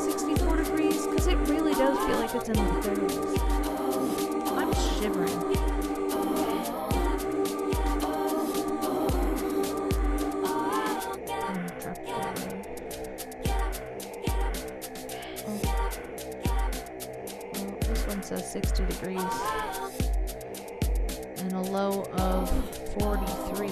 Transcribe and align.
64 0.01 0.57
degrees? 0.57 1.07
Because 1.07 1.27
it 1.27 1.37
really 1.47 1.73
does 1.73 1.97
feel 2.05 2.19
like 2.19 2.33
it's 2.35 2.49
in 2.49 2.55
the 2.55 2.61
30s. 2.61 3.39
I'm 4.57 4.73
shivering. 4.99 5.39
Oh. 10.46 10.60
Well, 17.54 17.77
this 17.81 18.08
one 18.08 18.22
says 18.23 18.52
60 18.52 18.86
degrees. 18.86 19.22
And 21.38 21.52
a 21.54 21.62
low 21.62 22.04
of 22.13 22.50
43. 22.99 23.70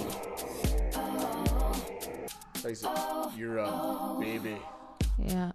Face 2.62 2.84
it, 2.84 2.90
you're 3.38 3.58
a 3.58 4.18
baby. 4.20 4.58
Yeah. 5.18 5.52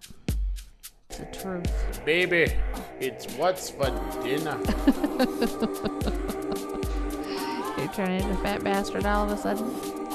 It's 1.09 1.19
the 1.19 1.25
truth. 1.25 2.05
Baby, 2.05 2.53
it's 2.99 3.25
what's 3.33 3.69
for 3.69 3.89
dinner. 4.23 4.57
You're 7.77 7.93
turning 7.93 8.21
into 8.21 8.31
a 8.31 8.37
fat 8.43 8.63
bastard 8.63 9.05
all 9.05 9.25
of 9.25 9.31
a 9.31 9.37
sudden. 9.37 10.06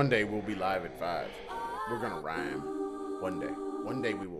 One 0.00 0.08
day 0.08 0.24
we'll 0.24 0.40
be 0.40 0.54
live 0.54 0.86
at 0.86 0.98
5. 0.98 1.28
We're 1.90 1.98
to 2.14 2.20
rhyme. 2.20 2.62
One 3.20 3.38
day. 3.38 3.52
One 3.84 4.00
day 4.00 4.14
we 4.14 4.26
will 4.28 4.39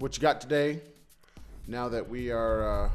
what 0.00 0.16
you 0.16 0.22
got 0.22 0.40
today? 0.40 0.80
Now 1.66 1.88
that 1.90 2.08
we 2.08 2.30
are 2.30 2.86
uh, 2.86 2.90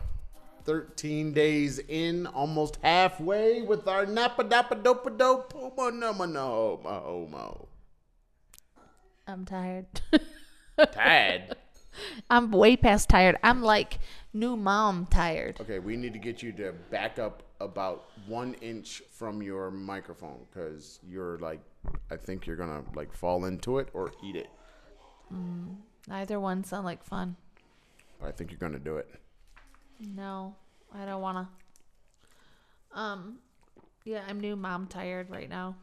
13 0.66 1.34
days 1.34 1.80
in, 1.88 2.26
almost 2.28 2.80
halfway 2.82 3.62
with 3.62 3.88
our 3.88 4.08
Napa 4.08 4.44
Dapa 4.44 4.82
Dopa 4.82 5.16
Dope 5.16 5.54
Homo 5.54 5.92
Numa 5.92 6.28
No 6.28 6.80
Homo 6.84 7.00
Homo. 7.02 7.68
I'm 9.28 9.46
tired. 9.46 9.86
Tad. 10.92 11.56
I'm 12.30 12.52
way 12.52 12.76
past 12.76 13.08
tired. 13.08 13.38
I'm 13.44 13.62
like 13.62 14.00
new 14.34 14.58
mom 14.58 15.06
tired. 15.06 15.62
Okay, 15.62 15.80
we 15.80 15.96
need 15.96 16.14
to 16.14 16.20
get 16.20 16.42
you 16.42 16.52
to 16.54 16.74
back 16.90 17.20
up 17.20 17.44
about 17.62 18.10
one 18.28 18.56
inch 18.56 19.02
from 19.12 19.42
your 19.42 19.72
microphone 19.72 20.40
because 20.52 21.00
you're 21.08 21.38
like, 21.38 21.62
I 22.12 22.16
think 22.18 22.48
you're 22.48 22.58
gonna 22.58 22.84
like 22.96 23.14
fall 23.14 23.46
into 23.46 23.78
it 23.78 23.90
or 23.94 24.12
eat 24.24 24.36
it. 24.36 24.50
Neither 26.08 26.40
one 26.40 26.64
sound 26.64 26.86
like 26.86 27.04
fun. 27.04 27.36
I 28.24 28.32
think 28.32 28.52
you're 28.52 28.60
gonna 28.60 28.80
do 28.80 28.98
it. 28.98 29.10
No, 30.00 30.56
I 30.94 31.06
don't 31.06 31.22
wanna. 31.22 31.50
Um, 32.94 33.40
yeah, 34.04 34.22
I'm 34.28 34.40
new 34.40 34.56
mom 34.56 34.88
tired 34.88 35.30
right 35.30 35.50
now. 35.50 35.76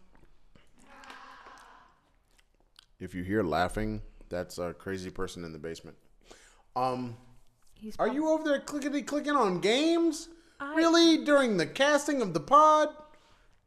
If 3.00 3.14
you 3.14 3.22
hear 3.24 3.42
laughing, 3.42 4.00
that's 4.28 4.58
a 4.58 4.72
crazy 4.72 5.10
person 5.10 5.44
in 5.44 5.52
the 5.52 5.58
basement. 5.58 5.96
Um, 6.76 7.16
He's 7.74 7.96
are 7.98 8.08
you 8.08 8.28
over 8.28 8.44
there 8.44 8.60
clickety 8.60 9.02
clicking 9.02 9.34
on 9.34 9.60
games? 9.60 10.28
I- 10.60 10.74
Really? 10.76 11.24
During 11.24 11.56
the 11.56 11.66
casting 11.66 12.22
of 12.22 12.32
the 12.32 12.40
pod? 12.40 12.88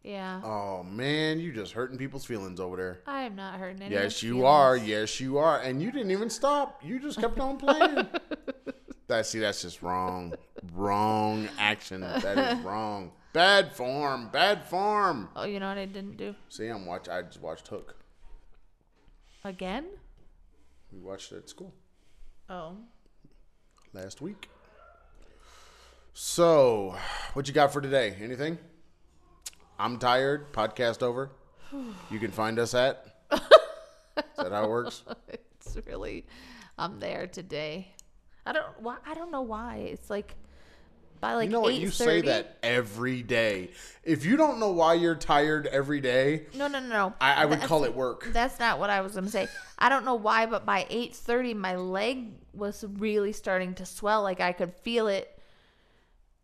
Yeah, 0.06 0.40
Oh 0.44 0.84
man, 0.84 1.40
you 1.40 1.52
just 1.52 1.72
hurting 1.72 1.98
people's 1.98 2.26
feelings 2.26 2.60
over 2.60 2.78
there. 2.78 3.00
I 3.08 3.22
am 3.24 3.36
not 3.36 3.56
hurting 3.60 3.82
any. 3.82 3.96
Yes, 3.96 4.22
you 4.22 4.46
are. 4.46 4.78
Yes, 4.78 5.20
you 5.20 5.40
are. 5.40 5.60
And 5.60 5.82
you 5.82 5.92
didn't 5.92 6.12
even 6.12 6.30
stop. 6.30 6.84
You 6.86 7.00
just 7.00 7.20
kept 7.20 7.40
on 7.40 7.58
playing. 7.58 8.06
that 9.08 9.26
see, 9.26 9.40
that's 9.40 9.64
just 9.64 9.82
wrong. 9.82 10.36
Wrong 10.74 11.50
action. 11.58 12.02
That 12.02 12.38
is 12.38 12.60
wrong. 12.64 13.14
Bad 13.34 13.74
form. 13.74 14.30
Bad 14.32 14.66
form. 14.66 15.28
Oh, 15.36 15.44
you 15.44 15.60
know 15.60 15.70
what 15.70 15.80
I 15.80 15.86
didn't 15.86 16.18
do 16.18 16.36
See, 16.50 16.68
I'm 16.68 16.86
watch. 16.86 17.10
I 17.10 17.24
just 17.24 17.42
watched 17.42 17.68
Hook. 17.68 17.96
again? 19.44 19.86
We 20.94 21.00
watched 21.00 21.32
it 21.32 21.38
at 21.38 21.50
school 21.50 21.74
Oh, 22.48 22.78
last 23.92 24.22
week. 24.22 24.50
So, 26.14 26.96
what 27.34 27.48
you 27.48 27.56
got 27.56 27.74
for 27.74 27.82
today? 27.82 28.16
Anything? 28.22 28.60
I'm 29.80 29.98
tired. 30.00 30.52
Podcast 30.54 31.04
over. 31.04 31.32
You 32.10 32.20
can 32.20 32.32
find 32.32 32.60
us 32.60 32.74
at. 32.74 33.06
Is 33.32 33.40
that 34.38 34.52
how 34.52 34.64
it 34.64 34.70
works? 34.70 35.04
it's 35.28 35.78
really. 35.86 36.26
I'm 36.78 37.00
there 37.00 37.28
today. 37.28 37.90
I 38.46 38.54
don't. 38.54 38.66
Why? 38.80 38.98
I 39.06 39.14
don't 39.14 39.32
know 39.32 39.42
why. 39.42 39.78
It's 39.92 40.10
like 40.10 40.36
by 41.20 41.34
like 41.34 41.46
You 41.48 41.52
know 41.52 41.60
what? 41.62 41.74
You 41.74 41.90
say 41.90 42.22
that 42.22 42.58
every 42.64 43.22
day. 43.24 43.72
If 44.04 44.24
you 44.24 44.38
don't 44.38 44.60
know 44.60 44.72
why 44.72 44.94
you're 44.94 45.16
tired 45.16 45.68
every 45.68 46.00
day, 46.00 46.46
No, 46.54 46.68
no, 46.68 46.80
no, 46.80 46.88
no. 46.88 47.14
I, 47.20 47.34
I 47.34 47.46
would 47.46 47.54
That's- 47.56 47.68
call 47.68 47.84
it 47.84 47.94
work. 47.94 48.30
That's 48.32 48.60
not 48.60 48.80
what 48.80 48.90
I 48.90 49.02
was 49.02 49.16
gonna 49.16 49.30
say. 49.30 49.48
I 49.78 49.90
don't 49.90 50.06
know 50.06 50.16
why, 50.16 50.46
but 50.46 50.66
by 50.66 50.86
eight 50.90 51.14
thirty, 51.16 51.54
my 51.54 51.76
leg 51.76 52.28
was 52.54 52.86
really 52.98 53.34
starting 53.34 53.74
to 53.76 53.86
swell. 53.86 54.22
Like 54.24 54.40
I 54.40 54.54
could 54.54 54.74
feel 54.76 55.08
it, 55.08 55.38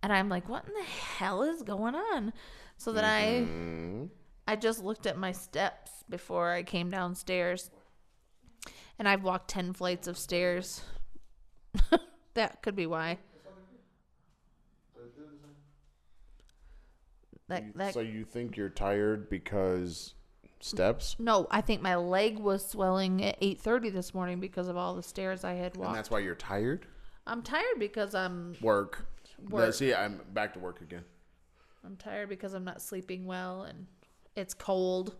and 0.03 0.12
I'm 0.12 0.28
like, 0.28 0.50
"What 0.50 0.66
in 0.68 0.74
the 0.74 0.84
hell 0.84 1.44
is 1.44 1.62
going 1.64 1.96
on?" 1.96 2.34
So 2.81 2.92
then 2.92 3.03
Mm-hmm. 3.03 4.03
I, 4.47 4.53
I 4.53 4.56
just 4.56 4.84
looked 4.84 5.06
at 5.06 5.16
my 5.16 5.31
steps 5.34 5.92
before 6.09 6.52
I 6.52 6.64
came 6.64 6.90
downstairs, 6.90 7.69
and 8.97 9.08
I've 9.08 9.24
walked 9.24 9.50
ten 9.52 9.72
flights 9.72 10.08
of 10.08 10.18
stairs. 10.18 10.81
that 12.34 12.64
could 12.64 12.75
be 12.75 12.88
why. 12.88 13.20
That 17.50 17.78
that 17.78 17.94
So 17.94 18.00
you 18.00 18.24
think 18.25 18.58
you're 18.58 18.70
tired 18.70 19.30
because 19.30 20.16
steps? 20.59 21.16
No, 21.20 21.46
I 21.52 21.62
think 21.62 21.84
my 21.84 21.96
leg 21.97 22.40
was 22.40 22.66
swelling 22.68 23.24
at 23.24 23.40
8:30 23.41 23.94
this 23.94 24.14
morning 24.16 24.40
because 24.40 24.68
of 24.68 24.75
all 24.75 24.96
the 24.96 25.03
stairs 25.03 25.44
I 25.44 25.53
had 25.53 25.74
And 25.75 25.84
walked. 25.84 25.96
that's 25.96 26.09
why 26.09 26.20
you're 26.20 26.34
tired? 26.34 26.88
I'm 27.28 27.44
tired 27.44 27.78
because 27.78 28.16
I'm 28.16 28.56
Work. 28.59 29.06
Work. 29.50 29.74
See, 29.75 29.94
I'm 29.94 30.22
back 30.34 30.53
to 30.56 30.59
work 30.59 30.81
again. 30.81 31.03
I'm 31.86 31.96
tired 31.96 32.30
because 32.30 32.53
I'm 32.53 32.64
not 32.64 32.81
sleeping 32.81 33.25
well 33.25 33.64
and 33.64 33.88
it's 34.36 34.53
cold. 34.53 35.16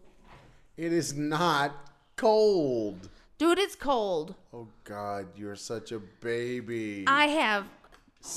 It 0.78 0.94
is 0.94 1.14
not 1.14 1.92
cold. 2.16 3.10
Dude, 3.38 3.58
it's 3.58 3.76
cold. 3.76 4.36
Oh 4.54 4.68
God, 4.84 5.28
you're 5.36 5.56
such 5.56 5.92
a 5.92 6.00
baby. 6.00 7.04
I 7.08 7.26
have 7.26 7.66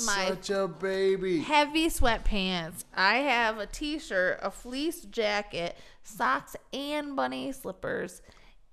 my 0.07 0.29
such 0.29 0.51
a 0.51 0.67
baby. 0.67 1.41
heavy 1.41 1.89
sweatpants. 1.89 2.85
I 2.95 3.17
have 3.17 3.59
a 3.59 3.67
t-shirt, 3.67 4.41
a 4.43 4.51
fleece 4.51 5.03
jacket, 5.03 5.77
socks 6.03 6.57
and 6.73 7.15
bunny 7.15 7.53
slippers, 7.53 8.23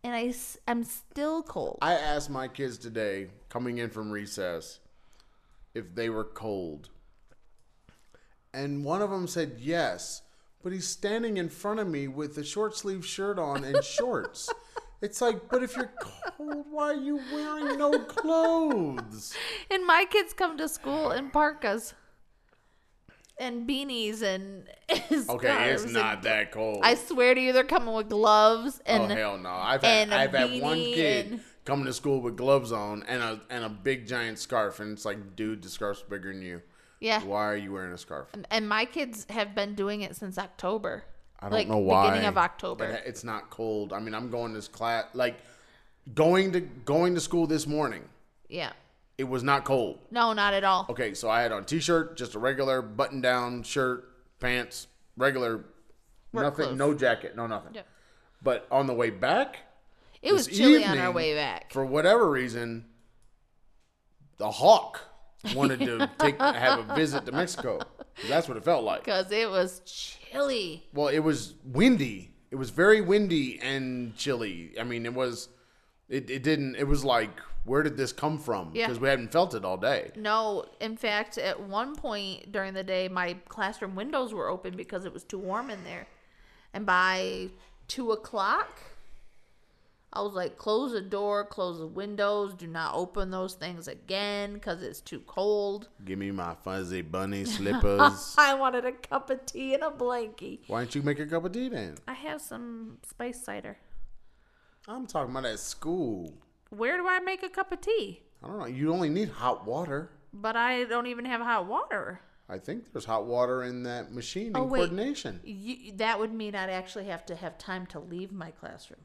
and 0.04 0.16
I 0.16 0.34
I'm 0.68 0.86
still 0.86 1.44
cold. 1.44 1.80
I 1.82 1.94
asked 1.94 2.30
my 2.30 2.48
kids 2.48 2.78
today, 2.78 3.28
coming 3.50 3.80
in 3.80 3.90
from 3.90 4.10
recess, 4.10 4.80
if 5.74 5.94
they 5.94 6.10
were 6.10 6.24
cold. 6.24 6.90
And 8.54 8.84
one 8.84 9.02
of 9.02 9.10
them 9.10 9.28
said 9.28 9.58
yes, 9.60 10.22
but 10.64 10.74
he's 10.74 10.88
standing 10.88 11.38
in 11.38 11.50
front 11.50 11.80
of 11.80 11.88
me 11.88 12.08
with 12.08 12.38
a 12.38 12.44
short 12.44 12.76
sleeve 12.76 13.06
shirt 13.06 13.40
on 13.40 13.64
and 13.64 13.84
shorts. 13.84 14.50
It's 15.02 15.22
like, 15.22 15.50
but 15.50 15.64
if 15.64 15.76
you're 15.76 15.92
cold, 16.00 16.66
why 16.70 16.90
are 16.92 16.94
you 16.94 17.20
wearing 17.34 17.78
no 17.80 17.98
clothes? 18.00 19.36
And 19.72 19.86
my 19.86 20.06
kids 20.10 20.34
come 20.34 20.58
to 20.58 20.68
school 20.70 21.12
in 21.12 21.32
parkas 21.32 21.94
and 23.40 23.68
beanies 23.68 24.22
and 24.22 24.68
Okay, 25.30 25.72
it's 25.72 25.86
not 25.92 26.16
and- 26.18 26.24
that 26.26 26.52
cold. 26.52 26.82
I 26.84 26.94
swear 26.96 27.34
to 27.34 27.42
you, 27.42 27.54
they're 27.54 27.64
coming 27.64 27.94
with 27.96 28.10
gloves 28.10 28.80
oh, 28.86 28.94
and 28.94 29.12
oh 29.12 29.16
hell 29.16 29.38
no! 29.38 29.50
I've 29.50 29.82
had 29.82 30.04
and 30.04 30.14
a 30.14 30.18
I've 30.18 30.34
had 30.34 30.62
one 30.62 30.78
kid 30.78 31.32
and- 31.32 31.42
coming 31.66 31.86
to 31.86 31.94
school 31.94 32.22
with 32.22 32.38
gloves 32.38 32.72
on 32.72 33.04
and 33.08 33.24
a 33.24 33.42
and 33.50 33.64
a 33.64 33.70
big 33.70 34.06
giant 34.06 34.38
scarf, 34.38 34.80
and 34.80 34.92
it's 34.92 35.06
like, 35.06 35.36
dude, 35.36 35.64
the 35.64 35.70
scarf's 35.70 36.04
bigger 36.04 36.32
than 36.32 36.42
you. 36.44 36.62
Yeah. 37.02 37.22
Why 37.24 37.46
are 37.48 37.58
you 37.58 37.74
wearing 37.74 37.92
a 37.92 37.98
scarf? 37.98 38.30
And 38.50 38.70
my 38.70 38.86
kids 38.86 39.26
have 39.30 39.54
been 39.54 39.76
doing 39.76 40.02
it 40.02 40.16
since 40.16 40.38
October. 40.38 41.04
I 41.40 41.46
don't 41.50 41.54
Like, 41.54 41.68
know 41.68 41.78
why. 41.80 42.06
beginning 42.12 42.28
of 42.30 42.38
October. 42.38 42.86
It's 43.06 43.24
not 43.26 43.50
cold. 43.50 43.92
I 43.92 44.00
mean, 44.00 44.14
I'm 44.16 44.30
going 44.30 44.54
to 44.60 44.70
class 44.70 45.06
like 45.14 45.40
going 46.14 46.54
to 46.54 46.62
going 46.62 47.16
to 47.16 47.20
school 47.22 47.48
this 47.48 47.68
morning. 47.68 48.04
Yeah. 48.48 48.72
It 49.18 49.26
was 49.26 49.44
not 49.44 49.66
cold. 49.66 50.00
No, 50.10 50.34
not 50.34 50.54
at 50.54 50.64
all. 50.64 50.86
Okay, 50.90 51.14
so 51.14 51.30
I 51.30 51.42
had 51.42 51.52
on 51.52 51.66
t-shirt, 51.66 52.16
just 52.18 52.34
a 52.36 52.40
regular 52.40 52.82
button-down 52.82 53.64
shirt, 53.64 54.08
pants, 54.40 54.88
regular, 55.18 55.66
Work 56.34 56.44
nothing, 56.46 56.66
clothes. 56.66 56.78
no 56.78 56.94
jacket, 56.94 57.36
no 57.36 57.46
nothing. 57.46 57.74
Yep. 57.76 57.88
But 58.42 58.68
on 58.72 58.88
the 58.88 58.94
way 58.94 59.10
back, 59.12 59.58
It 60.24 60.34
was 60.34 60.48
this 60.48 60.58
chilly 60.58 60.84
on 60.86 60.98
our 60.98 61.12
way 61.12 61.36
back. 61.36 61.72
for 61.74 61.86
whatever 61.86 62.30
reason, 62.30 62.86
the 64.38 64.50
hawk 64.50 65.02
wanted 65.56 65.80
to 65.82 66.10
take 66.20 66.40
have 66.40 66.90
a 66.90 66.96
visit 66.96 67.26
to 67.26 67.32
Mexico. 67.32 67.80
That's 68.28 68.48
what 68.48 68.58
it 68.58 68.64
felt 68.64 68.84
like. 68.84 69.04
Because 69.04 69.32
it 69.32 69.50
was 69.50 69.82
chilly. 69.86 70.88
Well, 70.94 71.08
it 71.08 71.20
was 71.20 71.56
windy. 71.64 72.34
It 72.52 72.56
was 72.56 72.70
very 72.70 73.02
windy 73.02 73.60
and 73.62 74.16
chilly. 74.16 74.74
I 74.80 74.84
mean, 74.84 75.06
it 75.06 75.14
was. 75.14 75.50
It, 76.10 76.30
it 76.30 76.44
didn't. 76.44 76.76
It 76.76 76.88
was 76.88 77.06
like, 77.06 77.32
where 77.64 77.84
did 77.84 77.96
this 77.96 78.12
come 78.12 78.38
from? 78.38 78.72
Yeah. 78.74 78.88
Because 78.88 79.00
we 79.00 79.08
hadn't 79.08 79.32
felt 79.32 79.54
it 79.54 79.64
all 79.64 79.78
day. 79.78 80.12
No, 80.16 80.66
in 80.80 80.98
fact, 80.98 81.38
at 81.38 81.62
one 81.62 81.96
point 81.96 82.52
during 82.52 82.74
the 82.74 82.84
day, 82.84 83.08
my 83.08 83.38
classroom 83.48 83.96
windows 83.96 84.34
were 84.34 84.50
open 84.50 84.76
because 84.76 85.06
it 85.06 85.14
was 85.14 85.24
too 85.24 85.40
warm 85.40 85.70
in 85.70 85.84
there. 85.84 86.08
And 86.74 86.86
by 86.86 87.50
two 87.88 88.12
o'clock, 88.12 88.82
I 90.14 90.22
was 90.22 90.34
like, 90.34 90.58
close 90.58 90.92
the 90.92 91.02
door, 91.02 91.46
close 91.46 91.80
the 91.80 91.88
windows, 91.88 92.54
do 92.54 92.68
not 92.68 92.96
open 92.96 93.32
those 93.32 93.54
things 93.54 93.88
again 93.88 94.54
because 94.54 94.84
it's 94.84 95.00
too 95.00 95.22
cold. 95.22 95.88
Give 96.06 96.20
me 96.20 96.32
my 96.32 96.54
fuzzy 96.64 97.02
bunny 97.02 97.46
slippers. 97.46 98.36
I 98.38 98.54
wanted 98.56 98.84
a 98.86 98.92
cup 98.92 99.30
of 99.30 99.46
tea 99.46 99.74
and 99.74 99.84
a 99.84 99.90
blankie. 99.90 100.60
Why 100.68 100.80
don't 100.80 100.94
you 100.96 101.02
make 101.02 101.20
a 101.20 101.26
cup 101.26 101.46
of 101.46 101.54
tea 101.54 101.70
then? 101.70 101.96
I 102.10 102.14
have 102.14 102.42
some 102.42 102.98
spice 103.08 103.42
cider. 103.42 103.78
I'm 104.88 105.08
talking 105.08 105.32
about 105.32 105.46
at 105.46 105.60
school. 105.60 106.34
Where 106.72 106.98
do 106.98 107.08
I 107.08 107.20
make 107.20 107.44
a 107.44 107.50
cup 107.50 107.72
of 107.72 107.80
tea? 107.80 108.24
I 108.44 108.48
don't 108.48 108.60
know. 108.60 108.66
You 108.66 108.92
only 108.94 109.10
need 109.10 109.30
hot 109.30 109.66
water. 109.66 110.10
But 110.34 110.58
I 110.58 110.84
don't 110.86 111.08
even 111.08 111.24
have 111.26 111.40
hot 111.42 111.68
water. 111.68 112.20
I 112.50 112.58
think 112.58 112.92
there's 112.92 113.06
hot 113.06 113.26
water 113.28 113.64
in 113.64 113.84
that 113.84 114.12
machine 114.12 114.52
oh, 114.56 114.64
in 114.64 114.66
Oh, 114.66 114.68
wait. 114.68 114.80
coordination. 114.80 115.40
You, 115.46 115.94
that 115.94 116.20
would 116.20 116.34
mean 116.34 116.54
I'd 116.54 116.70
actually 116.70 117.06
have 117.06 117.26
to 117.28 117.36
have 117.36 117.58
time 117.58 117.86
to 117.88 118.00
leave 118.00 118.34
my 118.34 118.52
classroom. 118.52 119.00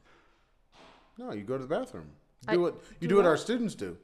No, 1.17 1.33
you 1.33 1.43
go 1.43 1.57
to 1.57 1.63
the 1.63 1.69
bathroom. 1.69 2.09
You 2.43 2.47
I- 2.49 2.53
do 2.53 2.61
what 2.61 2.75
you 2.99 3.07
do 3.07 3.07
do 3.07 3.15
what 3.15 3.25
what? 3.25 3.29
our 3.29 3.37
students 3.37 3.75
do. 3.75 3.97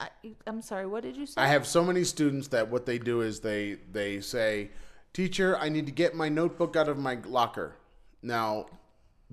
I, 0.00 0.08
I'm 0.46 0.62
sorry, 0.62 0.86
what 0.86 1.02
did 1.02 1.16
you 1.16 1.26
say? 1.26 1.40
I 1.40 1.48
have 1.48 1.66
so 1.66 1.84
many 1.84 2.04
students 2.04 2.48
that 2.48 2.70
what 2.70 2.86
they 2.86 2.98
do 2.98 3.20
is 3.20 3.40
they 3.40 3.78
they 3.90 4.20
say, 4.20 4.70
"Teacher, 5.12 5.58
I 5.58 5.68
need 5.68 5.86
to 5.86 5.92
get 5.92 6.14
my 6.14 6.28
notebook 6.28 6.76
out 6.76 6.88
of 6.88 6.98
my 6.98 7.18
locker." 7.24 7.74
Now, 8.22 8.66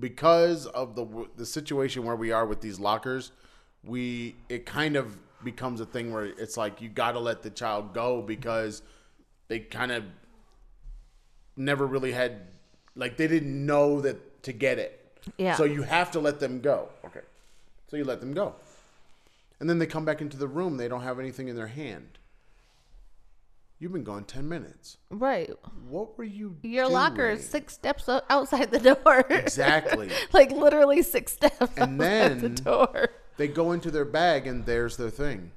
because 0.00 0.66
of 0.66 0.96
the 0.96 1.28
the 1.36 1.46
situation 1.46 2.04
where 2.04 2.16
we 2.16 2.32
are 2.32 2.44
with 2.46 2.60
these 2.60 2.80
lockers, 2.80 3.30
we 3.84 4.34
it 4.48 4.66
kind 4.66 4.96
of 4.96 5.16
becomes 5.44 5.80
a 5.80 5.86
thing 5.86 6.12
where 6.12 6.24
it's 6.24 6.56
like 6.56 6.80
you 6.82 6.88
got 6.88 7.12
to 7.12 7.20
let 7.20 7.42
the 7.42 7.50
child 7.50 7.94
go 7.94 8.20
because 8.20 8.82
they 9.48 9.60
kind 9.60 9.92
of 9.92 10.04
never 11.56 11.86
really 11.86 12.12
had 12.12 12.40
like 12.96 13.16
they 13.16 13.28
didn't 13.28 13.64
know 13.64 14.00
that 14.00 14.42
to 14.42 14.52
get 14.52 14.78
it. 14.78 15.05
Yeah. 15.36 15.54
So 15.56 15.64
you 15.64 15.82
have 15.82 16.10
to 16.12 16.20
let 16.20 16.40
them 16.40 16.60
go. 16.60 16.88
Okay. 17.04 17.20
So 17.88 17.96
you 17.96 18.04
let 18.04 18.20
them 18.20 18.32
go. 18.34 18.54
And 19.60 19.68
then 19.70 19.78
they 19.78 19.86
come 19.86 20.04
back 20.04 20.20
into 20.20 20.36
the 20.36 20.48
room, 20.48 20.76
they 20.76 20.88
don't 20.88 21.02
have 21.02 21.18
anything 21.18 21.48
in 21.48 21.56
their 21.56 21.66
hand. 21.68 22.18
You've 23.78 23.92
been 23.92 24.04
gone 24.04 24.24
10 24.24 24.48
minutes. 24.48 24.96
right. 25.10 25.50
What 25.88 26.16
were 26.16 26.24
you 26.24 26.56
Your 26.62 26.88
locker 26.88 27.28
is 27.28 27.46
six 27.46 27.74
steps 27.74 28.08
outside 28.30 28.70
the 28.70 28.78
door. 28.94 29.20
Exactly. 29.28 30.10
like 30.32 30.50
literally 30.50 31.02
six 31.02 31.32
steps 31.34 31.60
And 31.76 32.00
outside 32.00 32.40
the 32.40 32.48
then- 32.48 32.54
door. 32.64 33.08
They 33.36 33.48
go 33.48 33.72
into 33.72 33.90
their 33.90 34.06
bag 34.06 34.46
and 34.46 34.64
there's 34.64 34.96
their 34.96 35.10
thing. 35.10 35.52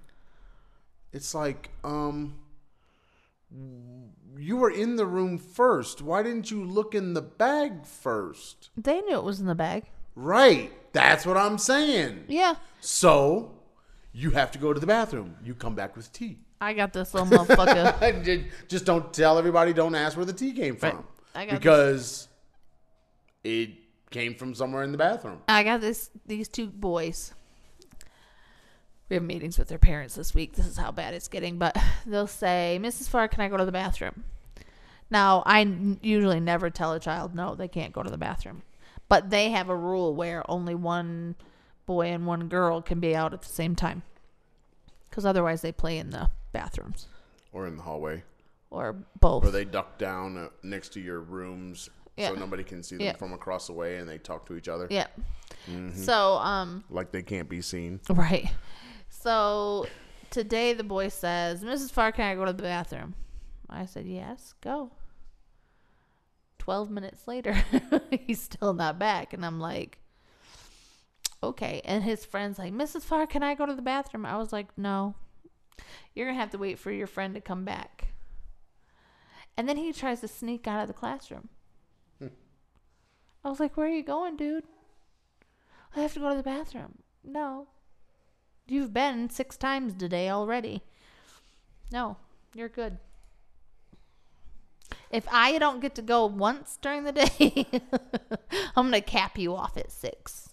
It's 1.13 1.33
like, 1.33 1.69
um, 1.85 2.35
you 4.39 4.57
were 4.57 4.71
in 4.71 4.95
the 4.95 5.05
room 5.05 5.37
first. 5.37 6.01
Why 6.01 6.23
didn't 6.23 6.49
you 6.49 6.63
look 6.63 6.95
in 6.95 7.13
the 7.13 7.21
bag 7.21 7.85
first? 7.85 8.69
They 8.77 9.01
knew 9.01 9.15
it 9.15 9.23
was 9.23 9.39
in 9.39 9.45
the 9.47 9.55
bag. 9.55 9.85
Right. 10.15 10.71
That's 10.93 11.25
what 11.25 11.37
I'm 11.37 11.57
saying. 11.57 12.25
Yeah. 12.27 12.55
So 12.79 13.51
you 14.13 14.31
have 14.31 14.51
to 14.51 14.59
go 14.59 14.73
to 14.73 14.79
the 14.79 14.87
bathroom. 14.87 15.35
You 15.43 15.53
come 15.53 15.75
back 15.75 15.95
with 15.95 16.11
tea. 16.11 16.39
I 16.61 16.73
got 16.73 16.93
this 16.93 17.13
little 17.13 17.29
motherfucker. 17.29 18.45
Just 18.67 18.85
don't 18.85 19.13
tell 19.13 19.37
everybody. 19.37 19.71
Don't 19.73 19.95
ask 19.95 20.17
where 20.17 20.25
the 20.25 20.33
tea 20.33 20.51
came 20.53 20.75
from, 20.75 20.95
Right. 20.95 21.05
I 21.35 21.45
got 21.45 21.59
because 21.59 22.27
it 23.43 23.69
came 24.09 24.35
from 24.35 24.55
somewhere 24.55 24.83
in 24.83 24.91
the 24.91 24.97
bathroom. 24.97 25.41
I 25.47 25.63
got 25.63 25.79
this 25.81 26.09
these 26.25 26.49
two 26.49 26.67
boys. 26.67 27.33
We 29.09 29.15
have 29.15 29.23
meetings 29.23 29.57
with 29.57 29.67
their 29.69 29.79
parents 29.79 30.15
this 30.15 30.33
week. 30.35 30.53
This 30.53 30.67
is 30.67 30.77
how 30.77 30.91
bad 30.91 31.13
it's 31.13 31.27
getting, 31.27 31.57
but 31.57 31.75
they'll 32.05 32.27
say, 32.27 32.79
"Mrs. 32.81 33.09
Farr, 33.09 33.27
can 33.27 33.41
I 33.41 33.47
go 33.49 33.57
to 33.57 33.65
the 33.65 33.71
bathroom?" 33.71 34.23
Now, 35.11 35.41
I 35.45 35.61
n- 35.61 35.99
usually 36.03 36.39
never 36.39 36.69
tell 36.69 36.93
a 36.93 36.99
child 36.99 37.33
no, 37.33 37.55
they 37.55 37.67
can't 37.67 37.91
go 37.93 38.03
to 38.03 38.09
the 38.11 38.17
bathroom. 38.17 38.61
But 39.07 39.31
they 39.31 39.49
have 39.49 39.67
a 39.69 39.75
rule 39.75 40.13
where 40.13 40.43
only 40.49 40.75
one 40.75 41.35
boy 41.87 42.07
and 42.09 42.27
one 42.27 42.47
girl 42.47 42.79
can 42.83 42.99
be 42.99 43.15
out 43.15 43.33
at 43.33 43.41
the 43.41 43.49
same 43.49 43.75
time. 43.75 44.03
Cuz 45.09 45.25
otherwise 45.25 45.61
they 45.63 45.71
play 45.71 45.97
in 45.97 46.11
the 46.11 46.29
bathrooms 46.51 47.07
Or 47.51 47.65
in 47.65 47.75
the 47.77 47.81
hallway, 47.81 48.23
or 48.69 48.93
both. 49.19 49.43
or 49.45 49.49
they 49.49 49.65
duck 49.65 49.97
down 49.97 50.37
uh, 50.37 50.49
next 50.61 50.89
to 50.93 50.99
your 50.99 51.19
rooms 51.21 51.89
Yeah. 52.15 52.29
so 52.29 52.35
nobody 52.35 52.63
can 52.63 52.83
see 52.83 52.97
them 52.97 53.05
Yeah. 53.07 53.15
from 53.15 53.33
across 53.33 53.65
the 53.65 53.73
way, 53.73 53.97
and 53.97 54.07
they 54.07 54.19
talk 54.19 54.45
to 54.45 54.55
each 54.55 54.67
other 54.67 54.85
yeah. 54.91 55.07
Mm-hmm. 55.67 55.99
So, 56.03 56.33
um 56.37 56.83
like 56.91 57.11
they 57.11 57.23
can't 57.23 57.49
be 57.49 57.61
seen. 57.63 57.99
Right. 58.07 58.51
So 59.21 59.85
today 60.29 60.71
the 60.73 60.83
boy 60.83 61.09
says, 61.09 61.61
Mrs. 61.61 61.91
Farr, 61.91 62.13
can 62.13 62.25
I 62.25 62.35
go 62.35 62.45
to 62.45 62.53
the 62.53 62.63
bathroom? 62.63 63.15
I 63.69 63.85
said, 63.85 64.05
Yes, 64.05 64.53
go. 64.61 64.91
12 66.59 66.89
minutes 66.89 67.27
later, 67.27 67.55
he's 68.11 68.41
still 68.41 68.73
not 68.73 68.97
back. 68.97 69.33
And 69.33 69.45
I'm 69.45 69.59
like, 69.59 69.99
Okay. 71.43 71.81
And 71.83 72.03
his 72.03 72.23
friend's 72.23 72.57
like, 72.57 72.73
Mrs. 72.73 73.01
Farr, 73.01 73.27
can 73.27 73.43
I 73.43 73.55
go 73.55 73.65
to 73.65 73.75
the 73.75 73.81
bathroom? 73.81 74.25
I 74.25 74.37
was 74.37 74.53
like, 74.53 74.69
No. 74.77 75.15
You're 76.13 76.27
going 76.27 76.35
to 76.35 76.41
have 76.41 76.51
to 76.51 76.57
wait 76.57 76.79
for 76.79 76.91
your 76.91 77.07
friend 77.07 77.33
to 77.35 77.41
come 77.41 77.65
back. 77.65 78.13
And 79.57 79.67
then 79.67 79.77
he 79.77 79.91
tries 79.91 80.21
to 80.21 80.27
sneak 80.29 80.65
out 80.67 80.81
of 80.81 80.87
the 80.87 80.93
classroom. 80.93 81.49
Hmm. 82.19 82.27
I 83.43 83.49
was 83.49 83.59
like, 83.59 83.75
Where 83.75 83.87
are 83.87 83.89
you 83.89 84.03
going, 84.03 84.37
dude? 84.37 84.63
I 85.93 85.99
have 85.99 86.13
to 86.13 86.19
go 86.21 86.29
to 86.29 86.37
the 86.37 86.43
bathroom. 86.43 86.99
No. 87.21 87.67
You've 88.69 88.93
been 88.93 89.29
six 89.29 89.57
times 89.57 89.93
today 89.95 90.29
already. 90.29 90.83
No, 91.91 92.17
you're 92.53 92.69
good. 92.69 92.97
If 95.11 95.27
I 95.31 95.57
don't 95.57 95.79
get 95.79 95.95
to 95.95 96.03
go 96.03 96.27
once 96.27 96.77
during 96.81 97.03
the 97.03 97.11
day, 97.11 97.65
I'm 98.75 98.89
going 98.89 98.91
to 98.91 99.01
cap 99.01 99.37
you 99.37 99.55
off 99.55 99.75
at 99.75 99.91
six. 99.91 100.49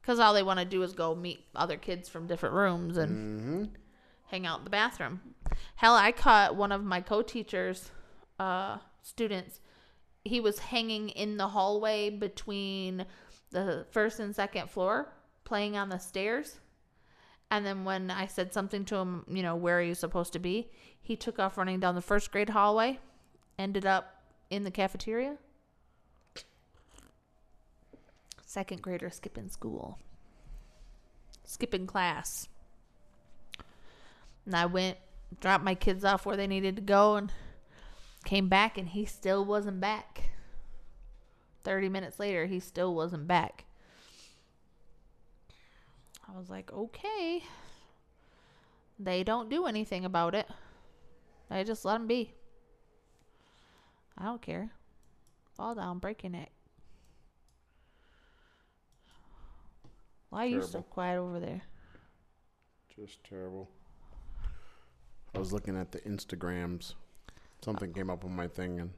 Because 0.00 0.18
all 0.18 0.34
they 0.34 0.42
want 0.42 0.58
to 0.58 0.64
do 0.64 0.82
is 0.82 0.92
go 0.92 1.14
meet 1.14 1.44
other 1.54 1.76
kids 1.76 2.08
from 2.08 2.26
different 2.26 2.54
rooms 2.56 2.96
and 2.96 3.70
hang 4.26 4.46
out 4.46 4.58
in 4.58 4.64
the 4.64 4.70
bathroom. 4.70 5.20
Hell, 5.76 5.94
I 5.94 6.10
caught 6.10 6.56
one 6.56 6.72
of 6.72 6.82
my 6.82 7.00
co 7.00 7.22
teachers' 7.22 7.90
uh, 8.40 8.78
students. 9.02 9.60
He 10.24 10.40
was 10.40 10.58
hanging 10.58 11.10
in 11.10 11.36
the 11.36 11.48
hallway 11.48 12.10
between 12.10 13.06
the 13.50 13.86
first 13.90 14.18
and 14.18 14.34
second 14.34 14.68
floor, 14.68 15.12
playing 15.50 15.76
on 15.76 15.88
the 15.88 15.98
stairs. 15.98 16.60
And 17.50 17.66
then 17.66 17.84
when 17.84 18.08
I 18.08 18.28
said 18.28 18.54
something 18.54 18.84
to 18.84 18.94
him, 18.94 19.24
you 19.26 19.42
know, 19.42 19.56
where 19.56 19.80
are 19.80 19.82
you 19.82 19.96
supposed 19.96 20.32
to 20.34 20.38
be? 20.38 20.70
He 21.02 21.16
took 21.16 21.40
off 21.40 21.58
running 21.58 21.80
down 21.80 21.96
the 21.96 22.00
first 22.00 22.30
grade 22.30 22.50
hallway, 22.50 23.00
ended 23.58 23.84
up 23.84 24.22
in 24.48 24.62
the 24.62 24.70
cafeteria. 24.70 25.38
Second 28.46 28.80
grader 28.80 29.10
skipping 29.10 29.48
school, 29.48 29.98
skipping 31.42 31.88
class. 31.88 32.46
And 34.46 34.54
I 34.54 34.66
went, 34.66 34.98
dropped 35.40 35.64
my 35.64 35.74
kids 35.74 36.04
off 36.04 36.24
where 36.24 36.36
they 36.36 36.46
needed 36.46 36.76
to 36.76 36.82
go, 36.82 37.16
and 37.16 37.32
came 38.24 38.48
back, 38.48 38.78
and 38.78 38.90
he 38.90 39.04
still 39.04 39.44
wasn't 39.44 39.80
back. 39.80 40.30
30 41.64 41.88
minutes 41.88 42.20
later, 42.20 42.46
he 42.46 42.60
still 42.60 42.94
wasn't 42.94 43.26
back. 43.26 43.64
I 46.32 46.38
was 46.38 46.48
like, 46.48 46.72
okay. 46.72 47.42
They 48.98 49.24
don't 49.24 49.48
do 49.48 49.66
anything 49.66 50.04
about 50.04 50.34
it. 50.34 50.46
They 51.48 51.64
just 51.64 51.84
let 51.84 51.94
them 51.94 52.06
be. 52.06 52.32
I 54.16 54.24
don't 54.24 54.42
care. 54.42 54.70
Fall 55.56 55.74
down, 55.74 55.98
break 55.98 56.22
your 56.22 56.30
neck. 56.30 56.50
Why 60.28 60.44
are 60.44 60.48
you 60.48 60.62
so 60.62 60.82
quiet 60.82 61.18
over 61.18 61.40
there? 61.40 61.62
Just 62.94 63.24
terrible. 63.24 63.68
I 65.34 65.38
was 65.38 65.52
looking 65.52 65.76
at 65.76 65.90
the 65.90 65.98
Instagrams 66.00 66.94
Something 67.62 67.92
came 67.92 68.08
up 68.08 68.24
on 68.24 68.34
my 68.34 68.48
thing, 68.48 68.80
and 68.80 68.90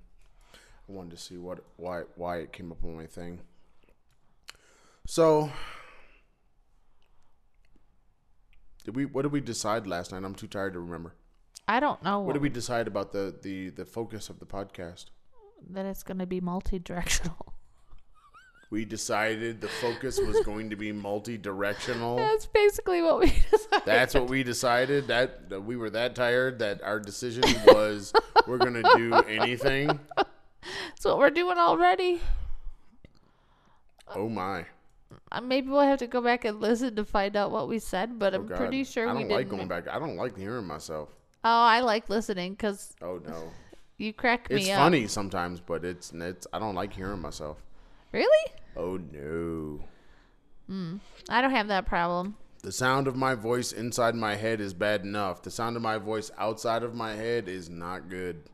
I 0.88 0.92
wanted 0.92 1.10
to 1.10 1.16
see 1.16 1.36
what 1.36 1.64
why 1.76 2.02
why 2.14 2.38
it 2.38 2.52
came 2.52 2.70
up 2.70 2.84
on 2.84 2.96
my 2.96 3.06
thing. 3.06 3.40
So, 5.04 5.50
did 8.84 8.96
we? 8.96 9.04
What 9.04 9.22
did 9.22 9.32
we 9.32 9.40
decide 9.40 9.86
last 9.86 10.12
night? 10.12 10.24
I'm 10.24 10.34
too 10.34 10.46
tired 10.46 10.72
to 10.74 10.80
remember. 10.80 11.14
I 11.68 11.78
don't 11.80 12.02
know 12.02 12.20
What 12.20 12.32
did 12.32 12.42
we 12.42 12.48
decide 12.48 12.86
about 12.88 13.12
the 13.12 13.34
the 13.40 13.70
the 13.70 13.84
focus 13.84 14.28
of 14.28 14.38
the 14.40 14.46
podcast? 14.46 15.06
that 15.70 15.86
it's 15.86 16.02
going 16.02 16.18
to 16.18 16.26
be 16.26 16.40
multi-directional. 16.40 17.54
We 18.70 18.86
decided 18.86 19.60
the 19.60 19.68
focus 19.68 20.18
was 20.18 20.40
going 20.46 20.70
to 20.70 20.76
be 20.76 20.92
multi-directional. 20.92 22.16
That's 22.16 22.46
basically 22.46 23.02
what 23.02 23.20
we 23.20 23.26
decided. 23.50 23.82
That's 23.84 24.14
what 24.14 24.30
we 24.30 24.42
decided. 24.42 25.08
That, 25.08 25.50
that 25.50 25.60
we 25.60 25.76
were 25.76 25.90
that 25.90 26.14
tired 26.14 26.58
that 26.60 26.82
our 26.82 26.98
decision 26.98 27.44
was 27.66 28.14
we're 28.46 28.56
gonna 28.56 28.82
do 28.96 29.12
anything. 29.28 30.00
That's 30.16 31.04
what 31.04 31.18
we're 31.18 31.28
doing 31.28 31.58
already. 31.58 32.22
Oh 34.14 34.30
my! 34.30 34.64
Uh, 35.32 35.40
Maybe 35.40 35.68
we'll 35.70 35.80
have 35.80 35.98
to 36.00 36.06
go 36.06 36.20
back 36.20 36.44
and 36.44 36.60
listen 36.60 36.94
to 36.96 37.04
find 37.04 37.36
out 37.36 37.50
what 37.50 37.66
we 37.68 37.78
said, 37.78 38.18
but 38.18 38.34
Oh 38.34 38.40
I'm 38.40 38.46
God. 38.46 38.58
pretty 38.58 38.84
sure 38.84 39.08
I 39.08 39.12
we 39.12 39.20
don't 39.20 39.28
didn't. 39.28 39.38
like 39.38 39.48
going 39.48 39.68
back. 39.68 39.88
I 39.88 39.98
don't 39.98 40.16
like 40.16 40.36
hearing 40.36 40.66
myself. 40.66 41.08
Oh, 41.44 41.48
I 41.50 41.80
like 41.80 42.08
listening 42.10 42.52
because 42.52 42.94
Oh 43.02 43.20
no! 43.26 43.50
you 43.98 44.12
crack 44.12 44.48
me 44.50 44.56
It's 44.62 44.70
up. 44.70 44.76
funny 44.76 45.06
sometimes, 45.08 45.60
but 45.60 45.84
it's 45.84 46.12
it's. 46.12 46.46
I 46.52 46.58
don't 46.58 46.74
like 46.74 46.92
hearing 46.94 47.20
myself. 47.20 47.62
Really? 48.12 48.52
Oh 48.76 48.98
no! 48.98 49.80
Hmm. 50.68 50.96
I 51.28 51.40
don't 51.40 51.50
have 51.50 51.68
that 51.68 51.86
problem. 51.86 52.36
The 52.62 52.70
sound 52.72 53.08
of 53.08 53.16
my 53.16 53.34
voice 53.34 53.72
inside 53.72 54.14
my 54.14 54.36
head 54.36 54.60
is 54.60 54.72
bad 54.74 55.00
enough. 55.02 55.42
The 55.42 55.50
sound 55.50 55.74
of 55.76 55.82
my 55.82 55.98
voice 55.98 56.30
outside 56.38 56.82
of 56.84 56.94
my 56.94 57.14
head 57.14 57.48
is 57.48 57.68
not 57.68 58.08
good. 58.08 58.44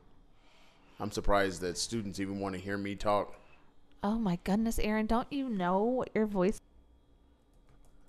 I'm 0.99 1.11
surprised 1.11 1.61
that 1.61 1.77
students 1.77 2.19
even 2.19 2.41
want 2.41 2.55
to 2.55 2.61
hear 2.61 2.79
me 2.79 2.95
talk. 2.95 3.35
Oh 4.03 4.19
my 4.19 4.39
goodness, 4.45 4.79
Aaron, 4.79 5.07
don't 5.07 5.31
you 5.33 5.49
know 5.49 5.83
what 5.83 6.11
your 6.15 6.25
voice? 6.27 6.59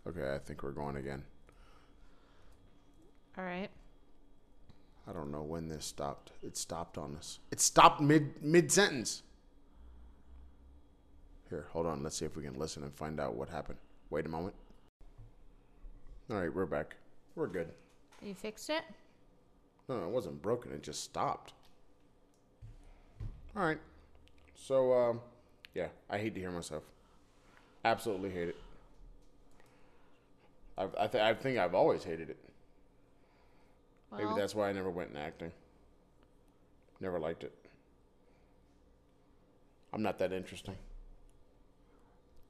Okay, 0.07 0.33
I 0.33 0.39
think 0.39 0.63
we're 0.63 0.71
going 0.71 0.95
again. 0.95 1.23
All 3.37 3.43
right. 3.43 3.69
I 5.07 5.13
don't 5.13 5.31
know 5.31 5.41
when 5.41 5.67
this 5.67 5.85
stopped. 5.85 6.31
It 6.43 6.57
stopped 6.57 6.97
on 6.97 7.15
us. 7.15 7.39
It 7.51 7.59
stopped 7.59 8.01
mid 8.01 8.43
mid 8.43 8.71
sentence. 8.71 9.23
Here, 11.49 11.65
hold 11.71 11.87
on. 11.87 12.03
Let's 12.03 12.17
see 12.17 12.25
if 12.25 12.35
we 12.35 12.43
can 12.43 12.59
listen 12.59 12.83
and 12.83 12.93
find 12.93 13.19
out 13.19 13.35
what 13.35 13.49
happened. 13.49 13.79
Wait 14.09 14.25
a 14.25 14.29
moment. 14.29 14.53
All 16.29 16.37
right, 16.37 16.53
we're 16.53 16.67
back. 16.67 16.95
We're 17.35 17.47
good. 17.47 17.69
You 18.21 18.35
fixed 18.35 18.69
it? 18.69 18.83
No, 19.87 20.03
it 20.03 20.09
wasn't 20.09 20.41
broken. 20.41 20.71
It 20.71 20.83
just 20.83 21.03
stopped. 21.03 21.53
All 23.55 23.63
right. 23.63 23.79
So, 24.53 24.93
um, 24.93 25.21
yeah, 25.73 25.87
I 26.09 26.19
hate 26.19 26.35
to 26.35 26.39
hear 26.39 26.51
myself. 26.51 26.83
Absolutely 27.83 28.29
hate 28.29 28.49
it. 28.49 28.55
I 30.79 30.83
I, 30.97 31.07
th- 31.07 31.23
I 31.23 31.33
think 31.35 31.57
I've 31.59 31.75
always 31.75 32.03
hated 32.03 32.29
it. 32.31 32.37
Maybe 34.17 34.29
that's 34.35 34.55
why 34.55 34.69
I 34.69 34.73
never 34.73 34.89
went 34.89 35.11
in 35.11 35.17
acting. 35.17 35.51
Never 36.99 37.19
liked 37.19 37.43
it. 37.43 37.53
I'm 39.93 40.01
not 40.01 40.17
that 40.19 40.31
interesting. 40.33 40.75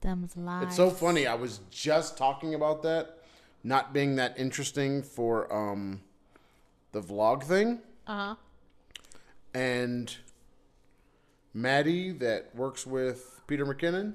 them's 0.01 0.37
lies. 0.37 0.67
It's 0.67 0.75
so 0.77 0.89
funny. 0.89 1.27
I 1.27 1.33
was 1.35 1.59
just 1.69 2.17
talking 2.17 2.53
about 2.55 2.81
that 2.83 3.17
not 3.63 3.91
being 3.93 4.15
that 4.15 4.39
interesting 4.39 5.03
for 5.03 5.51
um 5.53 5.99
the 6.93 7.01
vlog 7.01 7.43
thing 7.43 7.79
Uh 8.07 8.15
huh. 8.29 8.35
and 9.53 10.15
Maddie 11.53 12.11
that 12.13 12.55
works 12.55 12.85
with 12.87 13.41
Peter 13.47 13.65
McKinnon 13.65 14.13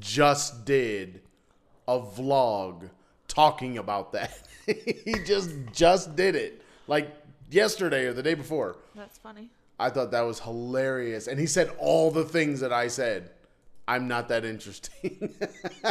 just 0.00 0.64
did 0.64 1.20
a 1.86 1.98
vlog 2.00 2.88
talking 3.38 3.78
about 3.78 4.12
that. 4.12 4.36
he 4.66 5.14
just 5.24 5.50
just 5.72 6.16
did 6.16 6.34
it 6.34 6.60
like 6.88 7.08
yesterday 7.50 8.06
or 8.06 8.12
the 8.12 8.22
day 8.22 8.34
before. 8.34 8.76
That's 8.96 9.18
funny. 9.18 9.48
I 9.78 9.90
thought 9.90 10.10
that 10.10 10.22
was 10.22 10.40
hilarious. 10.40 11.28
And 11.28 11.38
he 11.38 11.46
said 11.46 11.70
all 11.78 12.10
the 12.10 12.24
things 12.24 12.58
that 12.60 12.72
I 12.72 12.88
said. 12.88 13.30
I'm 13.86 14.06
not 14.06 14.28
that 14.28 14.44
interesting. 14.44 15.34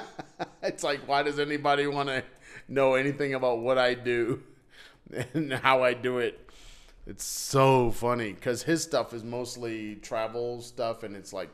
it's 0.62 0.84
like, 0.84 1.08
why 1.08 1.24
does 1.24 1.40
anybody 1.40 1.88
want 1.88 2.10
to 2.10 2.24
know 2.68 2.94
anything 2.94 3.34
about 3.34 3.60
what 3.60 3.80
I 3.80 3.96
do 3.96 4.44
and 5.34 5.52
how 5.52 5.82
I 5.84 5.94
do 5.94 6.20
it? 6.20 6.40
It's 7.08 7.24
so 7.24 7.90
funny 7.90 8.34
because 8.34 8.62
his 8.62 8.84
stuff 8.84 9.14
is 9.14 9.24
mostly 9.24 9.96
travel 9.96 10.62
stuff 10.62 11.02
and 11.02 11.16
it's 11.16 11.34
like 11.34 11.50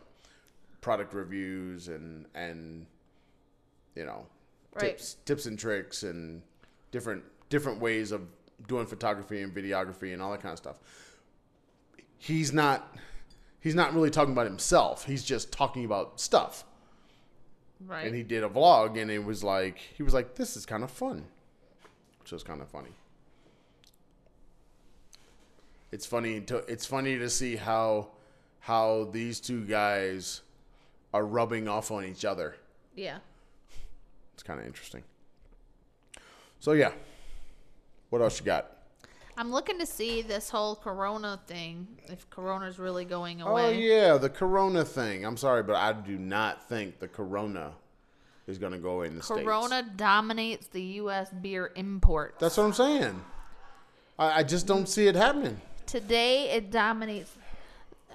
product 0.82 1.14
reviews 1.14 1.88
and, 1.88 2.26
and 2.36 2.88
you 3.96 4.06
know, 4.06 4.26
Right. 4.76 4.98
tips, 4.98 5.18
tips 5.26 5.46
and 5.46 5.58
tricks 5.58 6.04
and 6.04 6.42
different, 6.92 7.24
different 7.50 7.80
ways 7.80 8.12
of 8.12 8.22
doing 8.68 8.86
photography 8.86 9.42
and 9.42 9.54
videography 9.54 10.14
and 10.14 10.22
all 10.22 10.32
that 10.32 10.42
kind 10.42 10.54
of 10.54 10.58
stuff 10.58 10.80
he's 12.24 12.54
not 12.54 12.96
he's 13.60 13.76
not 13.76 13.94
really 13.94 14.10
talking 14.10 14.34
about 14.34 14.46
himself. 14.46 15.06
He's 15.06 15.24
just 15.24 15.52
talking 15.52 15.86
about 15.86 16.20
stuff. 16.20 16.64
Right. 17.86 18.06
And 18.06 18.16
he 18.16 18.24
did 18.24 18.44
a 18.44 18.50
vlog 18.50 19.00
and 19.00 19.12
it 19.12 19.24
was 19.24 19.44
like 19.44 19.78
he 19.78 20.04
was 20.04 20.14
like 20.14 20.36
this 20.36 20.56
is 20.56 20.66
kind 20.66 20.84
of 20.84 20.92
fun. 20.92 21.26
Which 22.20 22.32
was 22.32 22.44
kind 22.44 22.62
of 22.62 22.70
funny. 22.70 22.92
It's 25.92 26.06
funny 26.06 26.40
to 26.42 26.58
it's 26.72 26.86
funny 26.86 27.18
to 27.18 27.30
see 27.30 27.58
how 27.58 28.10
how 28.60 29.10
these 29.12 29.42
two 29.42 29.66
guys 29.66 30.42
are 31.14 31.26
rubbing 31.26 31.68
off 31.68 31.92
on 31.92 32.06
each 32.06 32.26
other. 32.26 32.56
yeah. 32.96 33.18
It's 34.44 34.48
kind 34.50 34.60
of 34.60 34.66
interesting. 34.66 35.04
So 36.60 36.74
yeah. 36.74 36.92
What 38.10 38.22
else 38.22 38.42
you 38.42 38.46
got? 38.46 38.76
I'm 39.38 39.54
looking 39.54 39.80
to 39.80 39.86
see 39.86 40.22
this 40.22 40.50
whole 40.50 40.76
Corona 40.76 41.40
thing. 41.48 41.88
If 42.08 42.30
Corona's 42.30 42.78
really 42.78 43.06
going 43.06 43.42
away. 43.42 43.66
Oh 43.66 43.70
yeah, 43.70 44.18
the 44.18 44.30
corona 44.30 44.84
thing. 44.84 45.26
I'm 45.26 45.38
sorry, 45.38 45.64
but 45.64 45.78
I 45.78 45.94
do 45.94 46.18
not 46.18 46.68
think 46.68 47.00
the 47.00 47.08
corona 47.08 47.72
is 48.46 48.58
going 48.58 48.74
to 48.74 48.80
go 48.80 48.96
away 48.98 49.08
in 49.08 49.16
the 49.16 49.24
states. 49.24 49.44
Corona 49.44 49.90
dominates 49.96 50.68
the 50.68 50.82
U.S. 50.82 51.30
beer 51.42 51.72
import. 51.76 52.36
That's 52.40 52.58
what 52.58 52.66
I'm 52.66 52.74
saying. 52.74 53.24
I, 54.20 54.40
I 54.40 54.44
just 54.44 54.68
don't 54.68 54.90
see 54.90 55.08
it 55.08 55.16
happening. 55.16 55.60
Today, 55.86 56.50
it 56.50 56.70
dominates. 56.70 57.32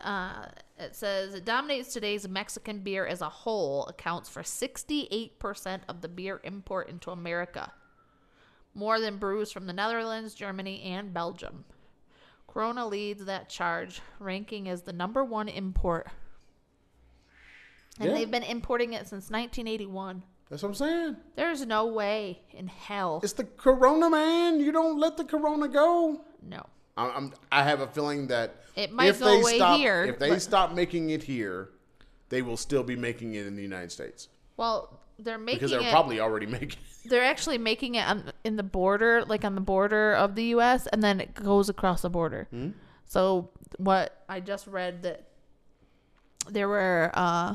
Uh, 0.05 0.45
it 0.79 0.95
says 0.95 1.35
it 1.35 1.45
dominates 1.45 1.93
today's 1.93 2.29
Mexican 2.29 2.81
beer 2.81 3.07
as 3.07 3.21
a 3.21 3.29
whole, 3.29 3.87
accounts 3.87 4.29
for 4.29 4.43
68% 4.43 5.81
of 5.89 6.01
the 6.01 6.09
beer 6.09 6.41
import 6.45 6.89
into 6.89 7.11
America, 7.11 7.73
more 8.75 9.01
than 9.01 9.19
brews 9.19 9.51
from 9.51 9.67
the 9.67 9.73
Netherlands, 9.73 10.35
Germany, 10.35 10.83
and 10.83 11.13
Belgium. 11.13 11.65
Corona 12.47 12.87
leads 12.87 13.25
that 13.27 13.49
charge, 13.49 14.01
ranking 14.19 14.69
as 14.69 14.83
the 14.83 14.93
number 14.93 15.25
one 15.25 15.49
import. 15.49 16.09
And 18.01 18.11
Yeah. 18.11 18.15
they've 18.15 18.31
been 18.31 18.43
importing 18.45 18.93
it 18.93 19.07
since 19.09 19.31
1981. 19.31 20.23
That's 20.49 20.63
what 20.63 20.71
I'm 20.71 20.75
saying. 20.75 21.17
There's 21.35 21.67
no 21.67 21.87
way 21.87 22.41
in 22.53 22.69
hell. 22.69 23.21
It's 23.23 23.35
the 23.35 23.45
corona, 23.45 24.09
man. 24.09 24.61
You 24.61 24.73
don't 24.73 24.99
let 24.99 25.17
the 25.17 25.25
corona 25.25 25.69
go. 25.69 26.25
No. 26.43 26.65
I- 26.99 27.11
I'm, 27.17 27.33
I 27.52 27.62
have 27.62 27.81
a 27.81 27.87
feeling 27.87 28.26
that 28.28 28.57
It 28.76 28.93
might 28.93 29.07
if 29.09 29.21
go 29.21 29.26
they 29.26 29.40
away 29.40 29.57
stop, 29.57 29.78
here, 29.78 30.05
if 30.05 30.19
they 30.19 30.31
but- 30.31 30.43
stop 30.43 30.73
making 30.75 31.11
it 31.11 31.23
here, 31.23 31.71
they 32.28 32.43
will 32.43 32.57
still 32.57 32.83
be 32.83 32.97
making 32.97 33.35
it 33.35 33.47
in 33.47 33.55
the 33.57 33.62
United 33.62 33.90
States 33.93 34.28
Well, 34.57 35.00
they're 35.19 35.38
making 35.38 35.59
because 35.59 35.71
they're 35.71 35.81
it. 35.81 35.90
probably 35.90 36.21
already 36.21 36.47
making. 36.59 36.78
it. 37.05 37.09
they're 37.11 37.25
actually 37.25 37.59
making 37.59 37.95
it 37.95 38.07
on, 38.07 38.33
in 38.45 38.57
the 38.57 38.62
border, 38.62 39.25
like 39.25 39.45
on 39.45 39.55
the 39.55 39.61
border 39.61 40.12
of 40.14 40.35
the 40.35 40.45
U.S., 40.57 40.87
and 40.88 41.02
then 41.02 41.21
it 41.21 41.35
goes 41.35 41.69
across 41.69 42.02
the 42.02 42.11
border. 42.11 42.47
Hmm? 42.50 42.71
So 43.07 43.50
what 43.78 44.25
I 44.28 44.40
just 44.40 44.67
read 44.67 45.02
that 45.02 45.25
there 46.50 46.69
were 46.69 47.11
uh, 47.14 47.55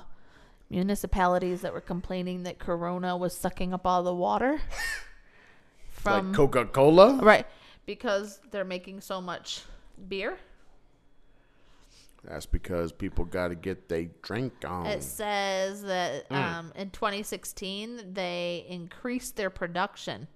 municipalities 0.69 1.61
that 1.61 1.73
were 1.73 1.81
complaining 1.81 2.43
that 2.43 2.59
Corona 2.59 3.15
was 3.17 3.35
sucking 3.35 3.73
up 3.73 3.85
all 3.85 4.03
the 4.03 4.13
water 4.13 4.59
from 5.91 6.27
like 6.29 6.35
Coca 6.35 6.65
Cola. 6.65 7.15
right 7.21 7.45
because 7.85 8.39
they're 8.51 8.63
making 8.65 9.01
so 9.01 9.21
much 9.21 9.61
beer. 10.07 10.37
That's 12.23 12.45
because 12.45 12.93
people 12.93 13.25
got 13.25 13.49
to 13.49 13.55
get 13.55 13.89
their 13.89 14.05
drink 14.21 14.53
on. 14.65 14.85
It 14.85 15.03
says 15.03 15.81
that 15.83 16.25
Hmm. 16.27 16.35
um, 16.35 16.73
in 16.75 16.89
2016 16.91 18.13
they 18.13 18.65
increased 18.69 19.35
their 19.35 19.49
production 19.49 20.27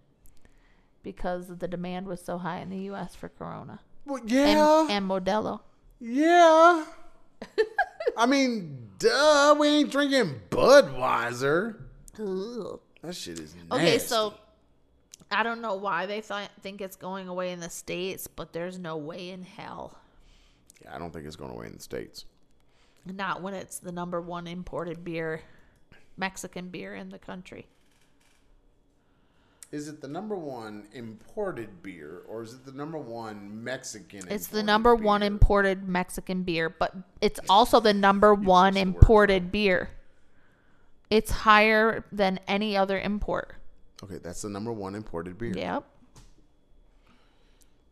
because 1.01 1.47
the 1.47 1.67
demand 1.67 2.07
was 2.07 2.21
so 2.21 2.37
high 2.37 2.59
in 2.59 2.69
the 2.69 2.77
U.S. 2.91 3.15
for 3.15 3.29
Corona 3.29 3.79
Well, 4.05 4.21
and, 4.21 4.29
yeah, 4.29 4.87
and 4.89 5.09
Modelo. 5.09 5.61
yeah. 6.01 6.83
I 8.17 8.25
mean, 8.25 8.89
duh, 8.99 9.55
we 9.57 9.67
ain't 9.67 9.91
drinking 9.91 10.41
Budweiser. 10.49 11.75
That 12.17 13.15
shit 13.15 13.39
is 13.39 13.53
nasty. 13.55 13.71
Okay, 13.71 13.99
so 13.99 14.33
I 15.29 15.43
don't 15.43 15.62
know 15.62 15.75
why 15.75 16.05
they 16.05 16.22
th- 16.22 16.50
think 16.62 16.81
it's 16.81 16.96
going 16.96 17.27
away 17.27 17.51
in 17.51 17.60
the 17.60 17.69
states, 17.69 18.27
but 18.27 18.53
there's 18.53 18.79
no 18.79 18.98
way 18.98 19.29
in 19.29 19.43
hell. 19.43 19.98
Yeah, 20.84 20.96
I 20.96 21.00
don't 21.00 21.12
think 21.12 21.25
it's 21.25 21.36
going 21.36 21.51
away 21.51 21.67
in 21.67 21.74
the 21.74 21.81
states. 21.81 22.25
Not 23.05 23.41
when 23.41 23.53
it's 23.53 23.79
the 23.79 23.91
number 23.91 24.22
one 24.22 24.48
imported 24.48 25.03
beer, 25.03 25.41
Mexican 26.17 26.69
beer 26.69 26.96
in 26.96 27.10
the 27.10 27.19
country. 27.19 27.67
Is 29.69 29.89
it 29.89 30.00
the 30.00 30.07
number 30.07 30.36
one 30.36 30.88
imported 30.93 31.84
beer, 31.84 32.22
or 32.29 32.41
is 32.41 32.53
it 32.53 32.65
the 32.65 32.72
number 32.72 32.98
one 32.98 33.63
Mexican? 33.63 34.25
It's 34.29 34.48
the 34.48 34.63
number 34.63 34.96
one 34.96 35.22
imported 35.22 35.88
Mexican 35.89 36.43
beer, 36.43 36.69
but 36.69 36.96
it's 37.19 37.39
also 37.50 37.81
the 37.81 37.93
number 37.93 38.34
one 38.34 38.74
twist 38.74 38.86
the 38.86 38.91
words 38.91 38.96
imported 38.96 39.51
beer. 39.51 39.89
It's 41.10 41.31
higher 41.31 42.05
than 42.13 42.39
any 42.48 42.77
other 42.77 42.98
import. 42.98 43.56
Okay, 44.03 44.17
that's 44.21 44.41
the 44.43 44.49
number 44.49 44.71
one 44.71 44.95
imported 44.95 45.37
beer. 45.37 45.53
Yep. 45.55 45.83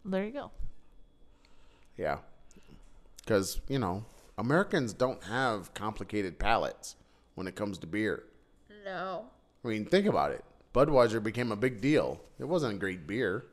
There 0.06 0.24
you 0.24 0.32
go. 0.32 0.52
Yeah. 1.98 2.18
Because, 3.18 3.60
you 3.68 3.80
know, 3.80 4.06
Americans 4.38 4.94
don't 4.94 5.24
have 5.24 5.74
complicated 5.74 6.38
palates 6.38 6.96
when 7.34 7.48
it 7.48 7.56
comes 7.56 7.78
to 7.80 7.88
beer. 7.88 8.24
No. 8.86 9.26
I 9.64 9.68
mean, 9.68 9.86
think 9.86 10.06
about 10.06 10.32
it. 10.32 10.46
Budweiser 10.76 11.24
became 11.24 11.52
a 11.52 11.56
big 11.56 11.82
deal. 11.82 12.22
It 12.38 12.46
wasn't 12.46 12.74
a 12.76 12.78
great 12.78 13.08
beer. 13.08 13.46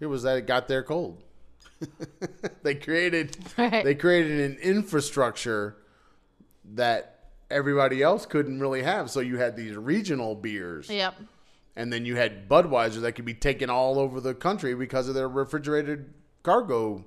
It 0.00 0.06
was 0.06 0.22
that 0.22 0.38
it 0.38 0.46
got 0.46 0.68
there 0.68 0.82
cold. 0.82 1.22
they 2.62 2.74
created 2.74 3.36
Right. 3.58 3.84
they 3.84 3.94
created 3.94 4.50
an 4.50 4.56
infrastructure 4.62 5.76
that 6.74 7.18
everybody 7.50 8.02
else 8.02 8.24
couldn't 8.24 8.60
really 8.60 8.82
have. 8.82 9.10
So 9.10 9.20
you 9.20 9.36
had 9.36 9.56
these 9.56 9.76
regional 9.76 10.34
beers. 10.34 10.88
Yep. 10.88 11.14
And 11.74 11.92
then 11.92 12.04
you 12.04 12.16
had 12.16 12.48
Budweiser 12.48 13.00
that 13.00 13.12
could 13.12 13.24
be 13.24 13.34
taken 13.34 13.70
all 13.70 13.98
over 13.98 14.20
the 14.20 14.34
country 14.34 14.74
because 14.74 15.08
of 15.08 15.14
their 15.14 15.28
refrigerated 15.28 16.12
cargo 16.42 17.04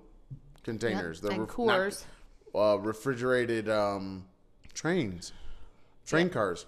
containers. 0.64 1.18
Yep, 1.22 1.30
Their 1.32 1.42
and 1.42 1.58
ref- 1.58 2.06
not- 2.54 2.74
uh, 2.74 2.80
refrigerated 2.80 3.70
um, 3.70 4.26
trains, 4.74 5.34
train 6.06 6.30
cars 6.30 6.66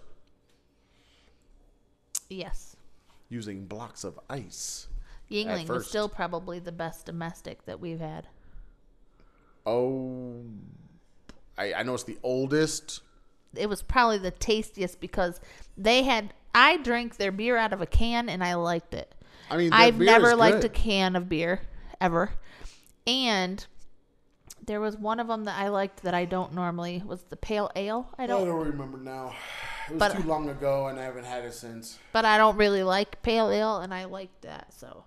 Yes. 2.29 2.75
using 3.29 3.65
blocks 3.65 4.03
of 4.03 4.19
ice. 4.29 4.87
Yuengling 5.31 5.67
was 5.67 5.87
still 5.87 6.07
probably 6.09 6.59
the 6.59 6.71
best 6.71 7.05
domestic 7.05 7.65
that 7.65 7.79
we've 7.79 7.99
had. 7.99 8.27
Oh, 9.65 10.43
I, 11.57 11.73
I 11.73 11.83
know 11.83 11.93
it's 11.93 12.03
the 12.03 12.17
oldest. 12.23 13.01
It 13.55 13.67
was 13.67 13.81
probably 13.81 14.17
the 14.19 14.31
tastiest 14.31 14.99
because 15.01 15.41
they 15.77 16.03
had. 16.03 16.33
I 16.57 16.77
drank 16.77 17.17
their 17.17 17.31
beer 17.31 17.55
out 17.57 17.71
of 17.73 17.81
a 17.81 17.85
can 17.85 18.29
and 18.29 18.43
I 18.43 18.55
liked 18.55 18.93
it. 18.93 19.13
I 19.49 19.57
mean, 19.57 19.71
I've 19.71 19.99
never 19.99 20.35
liked 20.35 20.57
good. 20.61 20.65
a 20.65 20.69
can 20.69 21.15
of 21.15 21.29
beer 21.29 21.61
ever. 22.01 22.31
And 23.05 23.65
there 24.65 24.81
was 24.81 24.97
one 24.97 25.19
of 25.19 25.27
them 25.27 25.45
that 25.45 25.57
I 25.57 25.69
liked 25.69 26.03
that 26.03 26.13
I 26.13 26.25
don't 26.25 26.53
normally 26.53 27.01
was 27.05 27.23
the 27.23 27.37
pale 27.37 27.69
ale. 27.75 28.09
I 28.17 28.23
I 28.23 28.27
don't, 28.27 28.45
don't 28.47 28.67
remember 28.67 28.97
now. 28.97 29.33
It 29.87 29.93
was 29.93 29.99
But- 29.99 30.17
too 30.17 30.23
long 30.27 30.49
ago, 30.49 30.87
and 30.87 30.99
I 30.99 31.03
haven't 31.03 31.23
had 31.25 31.45
it 31.45 31.53
since. 31.53 31.97
but 32.11 32.25
I 32.25 32.37
don't 32.37 32.57
really 32.57 32.83
like 32.83 33.21
pale 33.21 33.49
ale, 33.49 33.77
and 33.77 33.93
I 33.93 34.03
liked 34.05 34.41
that. 34.41 34.73
So, 34.73 35.05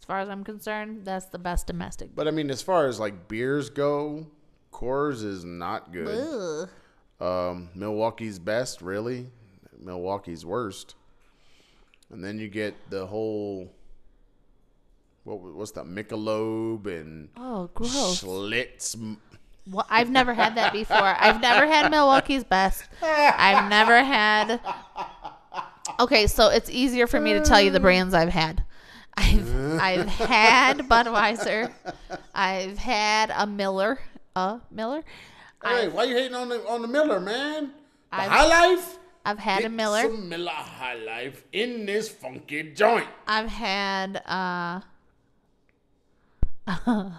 as 0.00 0.06
far 0.06 0.20
as 0.20 0.30
I'm 0.30 0.42
concerned, 0.44 1.04
that's 1.04 1.26
the 1.26 1.38
best 1.38 1.66
domestic. 1.66 2.14
But 2.14 2.26
I 2.26 2.30
mean, 2.30 2.48
as 2.50 2.62
far 2.62 2.86
as 2.86 2.98
like 2.98 3.28
beers 3.28 3.68
go, 3.68 4.26
Coors 4.72 5.22
is 5.24 5.44
not 5.44 5.92
good. 5.92 6.70
Um, 7.20 7.68
Milwaukee's 7.74 8.38
best, 8.38 8.80
really. 8.80 9.26
Milwaukee's 9.82 10.44
worst. 10.44 10.94
And 12.10 12.22
then 12.24 12.38
you 12.38 12.48
get 12.48 12.74
the 12.90 13.06
whole 13.06 13.70
what 15.24 15.40
what's 15.40 15.72
that 15.72 15.84
Michelob 15.84 16.86
and 16.86 17.28
Oh, 17.36 17.70
gross. 17.74 18.22
Schlitz. 18.22 19.16
Well, 19.70 19.86
I've 19.88 20.10
never 20.10 20.34
had 20.34 20.56
that 20.56 20.72
before. 20.72 20.96
I've 20.96 21.40
never 21.40 21.66
had 21.66 21.90
Milwaukee's 21.90 22.42
best. 22.44 22.84
I've 23.02 23.68
never 23.70 24.02
had. 24.02 24.60
Okay, 26.00 26.26
so 26.26 26.48
it's 26.48 26.70
easier 26.70 27.06
for 27.06 27.20
me 27.20 27.34
to 27.34 27.40
tell 27.42 27.60
you 27.60 27.70
the 27.70 27.78
brands 27.80 28.14
I've 28.14 28.30
had. 28.30 28.64
I've 29.16 29.80
I've 29.80 30.08
had 30.08 30.78
Budweiser. 30.88 31.72
I've 32.34 32.78
had 32.78 33.30
a 33.36 33.46
Miller. 33.46 33.98
A 34.34 34.60
Miller. 34.70 35.02
Hey, 35.62 35.86
I've, 35.86 35.92
why 35.92 36.04
you 36.04 36.14
hating 36.16 36.34
on 36.34 36.48
the 36.48 36.66
on 36.66 36.80
the 36.82 36.88
Miller, 36.88 37.20
man? 37.20 37.66
The 38.10 38.16
I've- 38.22 38.30
High 38.30 38.46
Life. 38.74 38.96
I've 39.24 39.38
had 39.38 39.64
a 39.64 39.68
Miller. 39.68 40.02
Some 40.02 40.28
Miller 40.28 40.50
High 40.50 40.94
Life 40.94 41.44
in 41.52 41.86
this 41.86 42.08
funky 42.08 42.72
joint. 42.72 43.06
I've 43.26 43.48
had 43.48 44.22
uh 44.26 44.80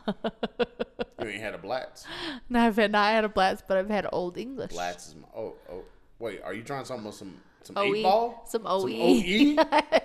You 1.20 1.28
ain't 1.28 1.42
had 1.42 1.54
a 1.54 1.58
Blatz. 1.60 2.06
no, 2.50 2.60
I've 2.62 2.76
had 2.76 2.92
not 2.92 3.12
had 3.12 3.24
a 3.24 3.30
Blatz, 3.30 3.62
but 3.68 3.78
I've 3.78 3.90
had 3.90 4.08
Old 4.12 4.38
English. 4.38 4.72
Blatz 4.72 5.10
is 5.10 5.16
my, 5.16 5.28
oh 5.36 5.54
oh 5.72 5.84
wait. 6.20 6.42
Are 6.44 6.54
you 6.54 6.64
trying 6.64 6.86
something 6.86 7.06
with 7.06 7.16
some 7.16 7.36
some 7.64 7.78
OE. 7.78 7.94
eight 7.96 8.04
ball? 8.04 8.44
Some 8.48 8.64
Some 8.64 8.72
OE. 8.72 8.88
OE? 8.88 9.56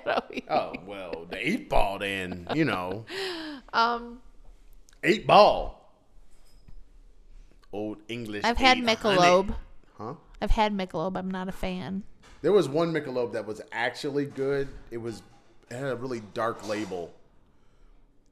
OE. 0.06 0.40
Oh 0.50 0.72
well, 0.86 1.26
the 1.30 1.48
eight 1.48 1.68
ball 1.70 1.98
then. 1.98 2.46
You 2.54 2.64
know, 2.66 3.04
Um, 3.72 4.20
eight 5.02 5.26
ball. 5.26 5.74
Old 7.72 7.98
English. 8.08 8.44
I've 8.44 8.56
had 8.56 8.78
800. 8.78 8.96
Michelob. 9.18 9.54
Huh? 10.40 10.44
I've 10.44 10.50
had 10.52 10.76
Michelob. 10.76 11.16
I'm 11.16 11.30
not 11.30 11.48
a 11.48 11.52
fan. 11.52 12.02
There 12.42 12.52
was 12.52 12.68
one 12.68 12.92
Michelob 12.92 13.32
that 13.32 13.46
was 13.46 13.60
actually 13.72 14.26
good. 14.26 14.68
It 14.90 14.98
was 14.98 15.22
it 15.70 15.74
had 15.74 15.92
a 15.92 15.96
really 15.96 16.20
dark 16.34 16.68
label. 16.68 17.12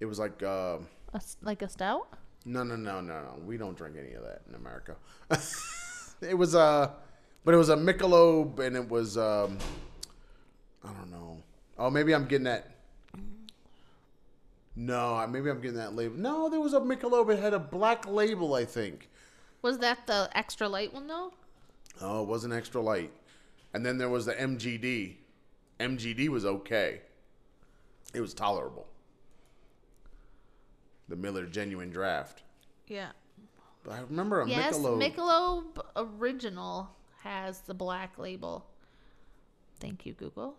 It 0.00 0.06
was 0.06 0.18
like 0.18 0.42
uh, 0.42 0.78
A 1.12 1.16
s 1.16 1.36
like 1.42 1.62
a 1.62 1.68
stout. 1.68 2.06
no 2.44 2.62
no 2.62 2.76
no 2.76 3.00
no 3.00 3.20
no. 3.20 3.34
We 3.44 3.56
don't 3.56 3.76
drink 3.76 3.96
any 3.98 4.12
of 4.14 4.22
that 4.22 4.42
in 4.48 4.54
America. 4.54 4.96
it 6.20 6.36
was 6.36 6.54
a, 6.54 6.92
but 7.44 7.54
it 7.54 7.56
was 7.58 7.70
a 7.70 7.76
Michelob 7.76 8.58
and 8.58 8.76
it 8.76 8.88
was 8.88 9.16
um 9.16 9.58
I 10.84 10.88
don't 10.92 11.10
know. 11.10 11.42
Oh, 11.78 11.90
maybe 11.90 12.14
I'm 12.14 12.26
getting 12.26 12.44
that. 12.44 12.70
No, 14.76 15.24
maybe 15.28 15.50
I'm 15.50 15.60
getting 15.60 15.76
that 15.78 15.94
label. 15.94 16.16
No, 16.16 16.48
there 16.50 16.60
was 16.60 16.74
a 16.74 16.80
Michelob. 16.80 17.32
It 17.32 17.38
had 17.38 17.54
a 17.54 17.58
black 17.60 18.06
label, 18.08 18.54
I 18.54 18.64
think. 18.64 19.08
Was 19.62 19.78
that 19.78 20.06
the 20.06 20.28
extra 20.34 20.68
light 20.68 20.92
one 20.92 21.06
though? 21.06 21.32
Oh, 22.00 22.22
it 22.22 22.28
wasn't 22.28 22.54
extra 22.54 22.80
light. 22.80 23.12
And 23.72 23.84
then 23.84 23.98
there 23.98 24.08
was 24.08 24.26
the 24.26 24.34
MGD. 24.34 25.16
MGD 25.80 26.28
was 26.28 26.44
okay. 26.44 27.00
It 28.14 28.20
was 28.20 28.34
tolerable. 28.34 28.86
The 31.08 31.16
Miller 31.16 31.46
Genuine 31.46 31.90
Draft. 31.90 32.42
Yeah. 32.86 33.10
But 33.82 33.92
I 33.94 34.00
remember 34.00 34.40
a 34.40 34.48
Yes, 34.48 34.78
Michelob. 34.78 35.14
Michelob 35.14 35.84
Original 36.20 36.88
has 37.22 37.60
the 37.60 37.74
black 37.74 38.18
label. 38.18 38.66
Thank 39.80 40.06
you, 40.06 40.12
Google. 40.14 40.54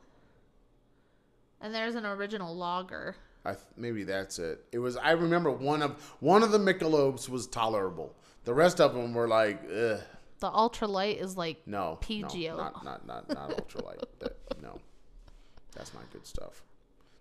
And 1.61 1.73
there's 1.73 1.95
an 1.95 2.05
original 2.05 2.55
lager. 2.55 3.15
I 3.43 3.51
th- 3.51 3.63
maybe 3.77 4.03
that's 4.03 4.39
it. 4.39 4.65
It 4.71 4.79
was. 4.79 4.97
I 4.97 5.11
remember 5.11 5.51
one 5.51 5.81
of 5.81 6.01
one 6.19 6.43
of 6.43 6.51
the 6.51 6.57
Michelobs 6.59 7.29
was 7.29 7.47
tolerable. 7.47 8.15
The 8.43 8.53
rest 8.53 8.79
of 8.81 8.93
them 8.93 9.13
were 9.13 9.27
like, 9.27 9.61
ugh, 9.75 9.99
The 10.45 10.51
ultralight 10.51 11.19
is 11.19 11.35
like 11.35 11.65
no, 11.65 11.97
PGO. 12.03 12.49
no, 12.49 12.57
not 12.57 12.85
not 12.85 13.07
not 13.07 13.29
not 13.29 13.49
ultralight. 13.49 14.03
that, 14.19 14.37
no, 14.61 14.79
that's 15.73 15.91
not 15.91 16.03
good 16.13 16.23
stuff. 16.27 16.61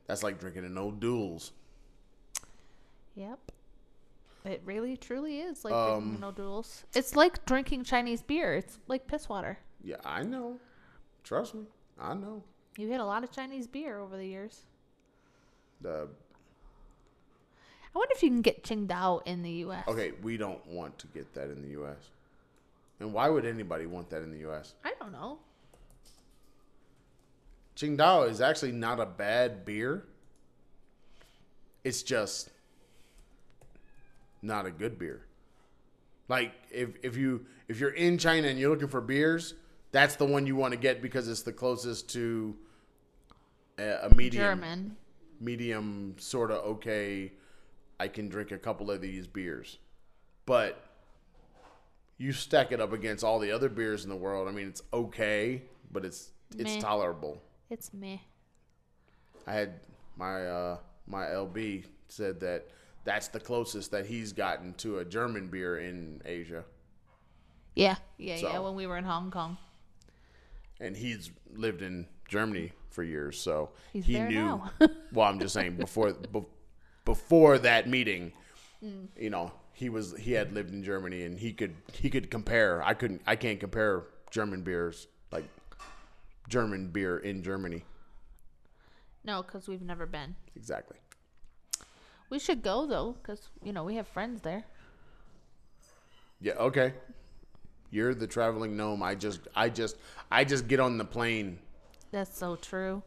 That's 0.07 0.23
like 0.23 0.39
drinking 0.39 0.67
an 0.67 0.77
O'Doul's. 0.77 1.53
Yep. 3.15 3.39
It 4.45 4.61
really 4.67 4.99
truly 4.99 5.41
is 5.41 5.65
like 5.65 5.73
Um, 5.73 6.01
drinking 6.01 6.21
no 6.21 6.33
duels. 6.33 6.85
It's 6.95 7.17
like 7.17 7.47
drinking 7.47 7.85
Chinese 7.85 8.21
beer. 8.21 8.57
It's 8.57 8.79
like 8.89 9.07
piss 9.07 9.27
water. 9.27 9.59
Yeah, 9.83 9.97
I 10.05 10.23
know. 10.23 10.59
Trust 11.23 11.55
me, 11.55 11.65
I 11.99 12.13
know. 12.13 12.43
You 12.77 12.91
had 12.91 13.01
a 13.01 13.07
lot 13.07 13.25
of 13.25 13.31
Chinese 13.31 13.67
beer 13.67 14.01
over 14.01 14.19
the 14.19 14.27
years. 14.27 14.67
The 15.81 16.09
I 17.95 17.99
wonder 17.99 18.13
if 18.15 18.23
you 18.23 18.29
can 18.29 18.43
get 18.43 18.65
Tsingtao 18.65 19.23
in 19.25 19.41
the 19.41 19.51
U.S. 19.65 19.85
okay, 19.89 20.13
we 20.23 20.37
don't 20.37 20.67
want 20.67 20.99
to 20.99 21.07
get 21.07 21.33
that 21.33 21.49
in 21.49 21.63
the 21.63 21.69
U.S. 21.69 22.11
And 23.01 23.13
why 23.13 23.29
would 23.29 23.45
anybody 23.45 23.87
want 23.87 24.11
that 24.11 24.23
in 24.23 24.31
the 24.31 24.39
U.S.? 24.39 24.75
I 24.85 24.93
don't 25.01 25.13
know. 25.13 25.39
Tsingtao 27.77 28.31
is 28.31 28.41
actually 28.41 28.73
not 28.73 29.01
a 29.01 29.07
bad 29.07 29.65
beer. 29.65 30.05
It's 31.83 32.03
just 32.03 32.51
not 34.43 34.65
a 34.67 34.71
good 34.71 34.99
beer. 34.99 35.27
Like 36.29 36.53
if 36.71 36.91
if 37.03 37.17
you 37.17 37.47
if 37.69 37.81
you're 37.81 37.91
in 37.91 38.17
China 38.17 38.49
and 38.49 38.59
you're 38.59 38.71
looking 38.71 38.89
for 38.89 39.01
beers, 39.01 39.55
that's 39.93 40.17
the 40.17 40.25
one 40.25 40.47
you 40.47 40.57
want 40.57 40.73
to 40.73 40.79
get 40.79 41.03
because 41.03 41.29
it's 41.29 41.43
the 41.43 41.53
closest 41.53 42.09
to 42.11 42.57
a, 43.79 44.09
a 44.09 44.15
medium 44.15 44.43
German. 44.43 44.97
medium 45.41 46.15
sort 46.19 46.51
of 46.51 46.65
okay. 46.65 47.33
I 48.01 48.09
can 48.09 48.29
drink 48.29 48.51
a 48.51 48.59
couple 48.59 48.91
of 48.91 49.01
these 49.01 49.27
beers, 49.27 49.79
but 50.47 50.94
you 52.19 52.33
stack 52.33 52.73
it 52.73 52.81
up 52.81 52.93
against 52.93 53.25
all 53.25 53.39
the 53.39 53.51
other 53.53 53.69
beers 53.69 54.05
in 54.05 54.11
the 54.11 54.17
world. 54.17 54.49
I 54.49 54.53
mean, 54.53 54.69
it's 54.69 54.83
okay, 54.93 55.63
but 55.91 56.05
it's 56.05 56.31
it's 56.57 56.75
Meh. 56.75 56.81
tolerable. 56.81 57.41
It's 57.71 57.93
meh. 57.93 58.19
I 59.47 59.53
had 59.53 59.81
my 60.17 60.47
uh, 60.47 60.77
my 61.07 61.25
LB 61.25 61.85
said 62.09 62.41
that 62.41 62.69
that's 63.05 63.29
the 63.29 63.41
closest 63.41 63.91
that 63.91 64.07
he's 64.07 64.33
gotten 64.33 64.75
to 64.75 64.99
a 64.99 65.05
German 65.05 65.49
beer 65.49 65.79
in 65.79 66.23
Asia. 66.25 66.65
Yeah, 67.75 67.97
yeah, 68.19 68.37
yeah. 68.37 68.59
When 68.61 68.75
we 68.77 68.87
were 68.87 68.97
in 68.99 69.05
Hong 69.05 69.31
Kong, 69.31 69.57
and 70.81 70.97
he's 70.97 71.31
lived 71.55 71.83
in 71.83 72.07
Germany 72.29 72.73
for 72.91 73.03
years, 73.03 73.39
so 73.41 73.71
He's 73.93 74.07
he 74.07 74.21
knew. 74.21 74.63
well, 75.13 75.29
I'm 75.29 75.41
just 75.41 75.55
saying 75.55 75.77
before 75.77 76.13
be, 76.13 76.41
before 77.05 77.59
that 77.59 77.89
meeting, 77.89 78.33
Mm. 78.85 79.09
you 79.19 79.31
know, 79.31 79.51
he 79.75 79.89
was 79.91 80.17
he 80.17 80.33
had 80.33 80.53
lived 80.53 80.73
in 80.73 80.83
Germany 80.83 81.25
and 81.25 81.39
he 81.39 81.53
could 81.53 81.75
he 81.93 82.09
could 82.09 82.31
compare. 82.31 82.83
I 82.83 82.95
couldn't 82.95 83.21
I 83.27 83.37
can't 83.37 83.61
compare 83.61 84.05
German 84.31 84.63
beers 84.63 85.07
like 85.31 85.45
German 86.49 86.89
beer 86.89 87.19
in 87.19 87.43
Germany 87.43 87.85
no, 89.25 89.43
because 89.43 89.67
we've 89.69 89.83
never 89.83 90.07
been. 90.07 90.37
exactly. 90.55 90.99
We 92.31 92.39
should 92.39 92.63
go 92.63 92.87
though, 92.87 93.17
because 93.23 93.49
you 93.63 93.73
know 93.73 93.85
we 93.85 93.97
have 93.97 94.07
friends 94.07 94.43
there. 94.43 94.65
Yeah, 96.41 96.55
okay. 96.55 96.95
You're 97.91 98.15
the 98.15 98.27
traveling 98.27 98.77
gnome. 98.77 99.03
I 99.03 99.15
just 99.15 99.41
I 99.55 99.69
just 99.69 99.97
I 100.31 100.45
just 100.45 100.69
get 100.69 100.81
on 100.81 100.99
the 100.99 101.05
plane. 101.05 101.59
That's 102.11 102.37
so 102.37 102.57
true. 102.57 103.03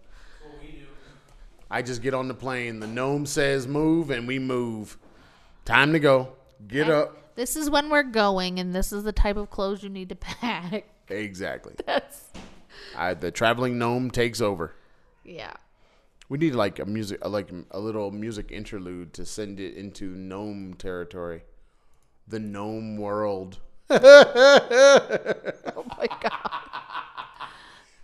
I 1.69 1.82
just 1.82 2.01
get 2.01 2.13
on 2.13 2.27
the 2.27 2.34
plane. 2.34 2.80
The 2.80 2.88
gnome 2.88 3.25
says 3.25 3.67
move 3.67 4.10
and 4.10 4.27
we 4.27 4.39
move. 4.39 4.97
Time 5.65 5.91
to 5.91 5.99
go. 5.99 6.37
Get 6.67 6.89
up. 6.89 7.36
This 7.36 7.56
is 7.56 7.70
when 7.70 7.89
we're 7.89 8.04
going, 8.04 8.60
and 8.60 8.74
this 8.74 8.91
is 8.91 9.04
the 9.04 9.12
type 9.12 9.38
of 9.38 9.50
clothes 9.50 9.84
you 9.84 9.89
need 9.89 10.10
to 10.10 10.15
pack. 10.20 10.86
Exactly. 11.10 11.74
That's 11.86 12.26
I, 12.96 13.13
the 13.13 13.32
traveling 13.32 13.78
gnome 13.78 14.10
takes 14.12 14.41
over. 14.41 14.74
yeah. 15.24 15.54
We 16.30 16.38
need 16.38 16.56
like 16.56 16.80
a 16.80 16.86
music, 16.86 17.26
like 17.26 17.50
a 17.72 17.80
little 17.80 18.12
music 18.12 18.52
interlude 18.52 19.13
to 19.13 19.26
send 19.26 19.62
it 19.62 19.76
into 19.76 20.10
gnome 20.13 20.74
territory, 20.74 21.43
the 22.28 22.39
gnome 22.39 22.98
world. 22.98 23.60
Oh 23.89 25.86
my 25.98 26.08
god. 26.22 26.52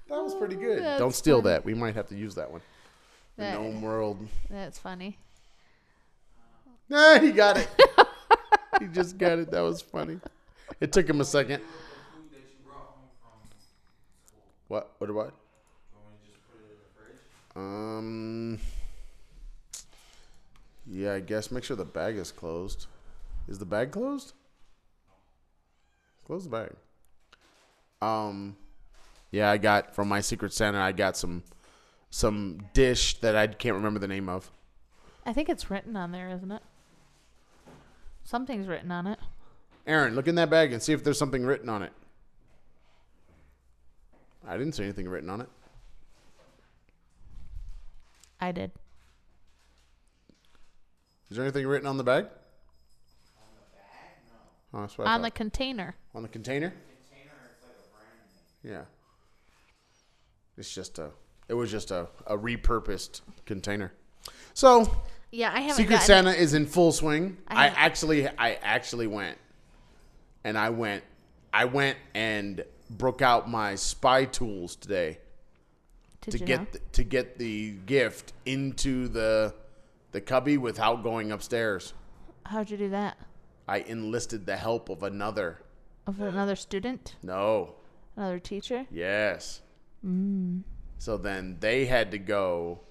That 0.10 0.24
was 0.24 0.36
pretty 0.36 0.56
good. 0.56 0.82
That's 0.82 1.00
Don't 1.00 1.14
steal 1.14 1.42
funny. 1.42 1.54
that. 1.56 1.66
We 1.66 1.74
might 1.74 1.96
have 1.96 2.08
to 2.10 2.16
use 2.16 2.36
that 2.36 2.50
one. 2.52 2.62
The 3.36 3.44
That- 3.44 3.54
gnome 3.60 3.82
world. 3.82 4.26
That's 4.50 4.80
funny. 4.80 5.18
Nah, 6.90 7.20
he 7.20 7.32
got 7.32 7.58
it. 7.58 7.68
He 8.80 8.88
just 8.88 9.18
got 9.18 9.40
it. 9.40 9.52
That 9.52 9.62
was 9.62 9.82
funny. 9.82 10.20
It 10.80 10.92
took 10.92 11.10
him 11.10 11.22
a 11.22 11.26
second. 11.26 11.62
What? 14.68 14.92
What? 15.00 15.08
The 15.08 15.32
fridge? 16.96 17.18
Um. 17.56 18.60
Yeah, 20.86 21.14
I 21.14 21.20
guess 21.20 21.52
make 21.52 21.64
sure 21.64 21.78
the 21.78 21.86
bag 21.86 22.16
is 22.18 22.32
closed. 22.32 22.88
Is 23.48 23.60
the 23.60 23.66
bag 23.66 23.92
closed? 23.92 24.34
Close 26.26 26.46
the 26.46 26.50
bag. 26.50 26.72
Um. 28.02 28.56
Yeah, 29.32 29.52
I 29.52 29.58
got 29.58 29.96
from 29.96 30.08
my 30.08 30.22
Secret 30.22 30.54
Santa. 30.54 30.80
I 30.80 30.92
got 30.92 31.18
some 31.18 31.44
some 32.10 32.60
dish 32.74 33.20
that 33.22 33.36
I 33.36 33.48
can't 33.48 33.76
remember 33.76 34.00
the 34.00 34.08
name 34.08 34.30
of. 34.30 34.52
I 35.26 35.34
think 35.34 35.50
it's 35.50 35.70
written 35.70 35.96
on 35.96 36.12
there, 36.12 36.30
isn't 36.30 36.52
it? 36.52 36.62
Something's 38.24 38.68
written 38.68 38.92
on 38.92 39.08
it. 39.08 39.20
Aaron, 39.86 40.16
look 40.16 40.28
in 40.28 40.36
that 40.36 40.50
bag 40.50 40.72
and 40.74 40.82
see 40.82 40.94
if 40.94 41.04
there's 41.04 41.18
something 41.20 41.46
written 41.46 41.70
on 41.70 41.82
it. 41.84 41.92
I 44.48 44.58
didn't 44.58 44.74
see 44.74 44.84
anything 44.84 45.08
written 45.08 45.30
on 45.30 45.42
it. 45.42 45.50
I 48.40 48.52
did. 48.52 48.72
Oh, 50.30 50.34
Is 51.32 51.38
there 51.38 51.46
anything 51.46 51.66
written 51.68 51.88
on 51.88 51.98
the 51.98 52.04
bag? 52.04 52.28
Oh, 54.74 54.82
that's 54.82 54.98
what 54.98 55.08
I 55.08 55.14
On 55.14 55.22
the 55.22 55.32
container. 55.32 55.96
on 56.16 56.24
the 56.24 56.30
container. 56.30 56.70
Container, 56.70 57.32
it's 57.54 57.64
like 57.64 57.72
a 57.78 57.90
brand 57.96 58.20
name. 58.64 58.74
Yeah. 58.74 58.86
It's 60.58 60.74
just 60.74 60.98
a. 61.00 61.12
It 61.48 61.54
was 61.54 61.70
just 61.72 61.92
a, 61.92 62.08
a 62.26 62.38
repurposed 62.38 63.22
container. 63.46 63.94
So 64.54 64.92
Yeah, 65.34 65.52
I 65.52 65.62
haven't 65.62 65.78
Secret 65.78 66.02
Santa 66.02 66.30
is 66.30 66.54
in 66.54 66.68
full 66.68 66.92
swing. 66.92 67.38
I 67.48 67.66
I, 67.66 67.68
actually, 67.70 68.28
I 68.28 68.54
actually 68.62 69.08
went, 69.08 69.40
and 70.44 70.56
I 70.56 70.70
went, 70.70 71.04
I 71.52 71.66
went 71.66 71.98
and 72.14 72.64
broke 72.88 73.24
out 73.24 73.50
my 73.50 73.74
spy 73.74 74.26
tools 74.26 74.76
today 74.76 75.18
Did 76.22 76.32
to 76.32 76.38
get 76.38 76.60
know? 76.60 76.68
the, 76.74 76.80
to 76.92 77.04
get 77.04 77.40
the 77.40 77.72
gift 77.88 78.34
into 78.46 79.08
the 79.08 79.56
the 80.12 80.22
cubby 80.22 80.58
without 80.60 81.02
going 81.02 81.32
upstairs. 81.32 81.94
How'd 82.46 82.70
you 82.70 82.78
do 82.78 82.90
that? 82.90 83.18
I 83.68 83.80
enlisted 83.80 84.46
the 84.46 84.56
help 84.58 84.90
of 84.90 85.02
another. 85.02 85.62
Of 86.06 86.22
another 86.22 86.56
student? 86.56 87.16
No, 87.24 87.74
Another 88.16 88.38
teacher? 88.38 88.86
yes. 88.92 89.62
Mm. 90.06 90.62
So 91.00 91.18
then 91.18 91.58
they 91.60 91.86
had 91.86 92.12
to 92.12 92.20
go. 92.20 92.82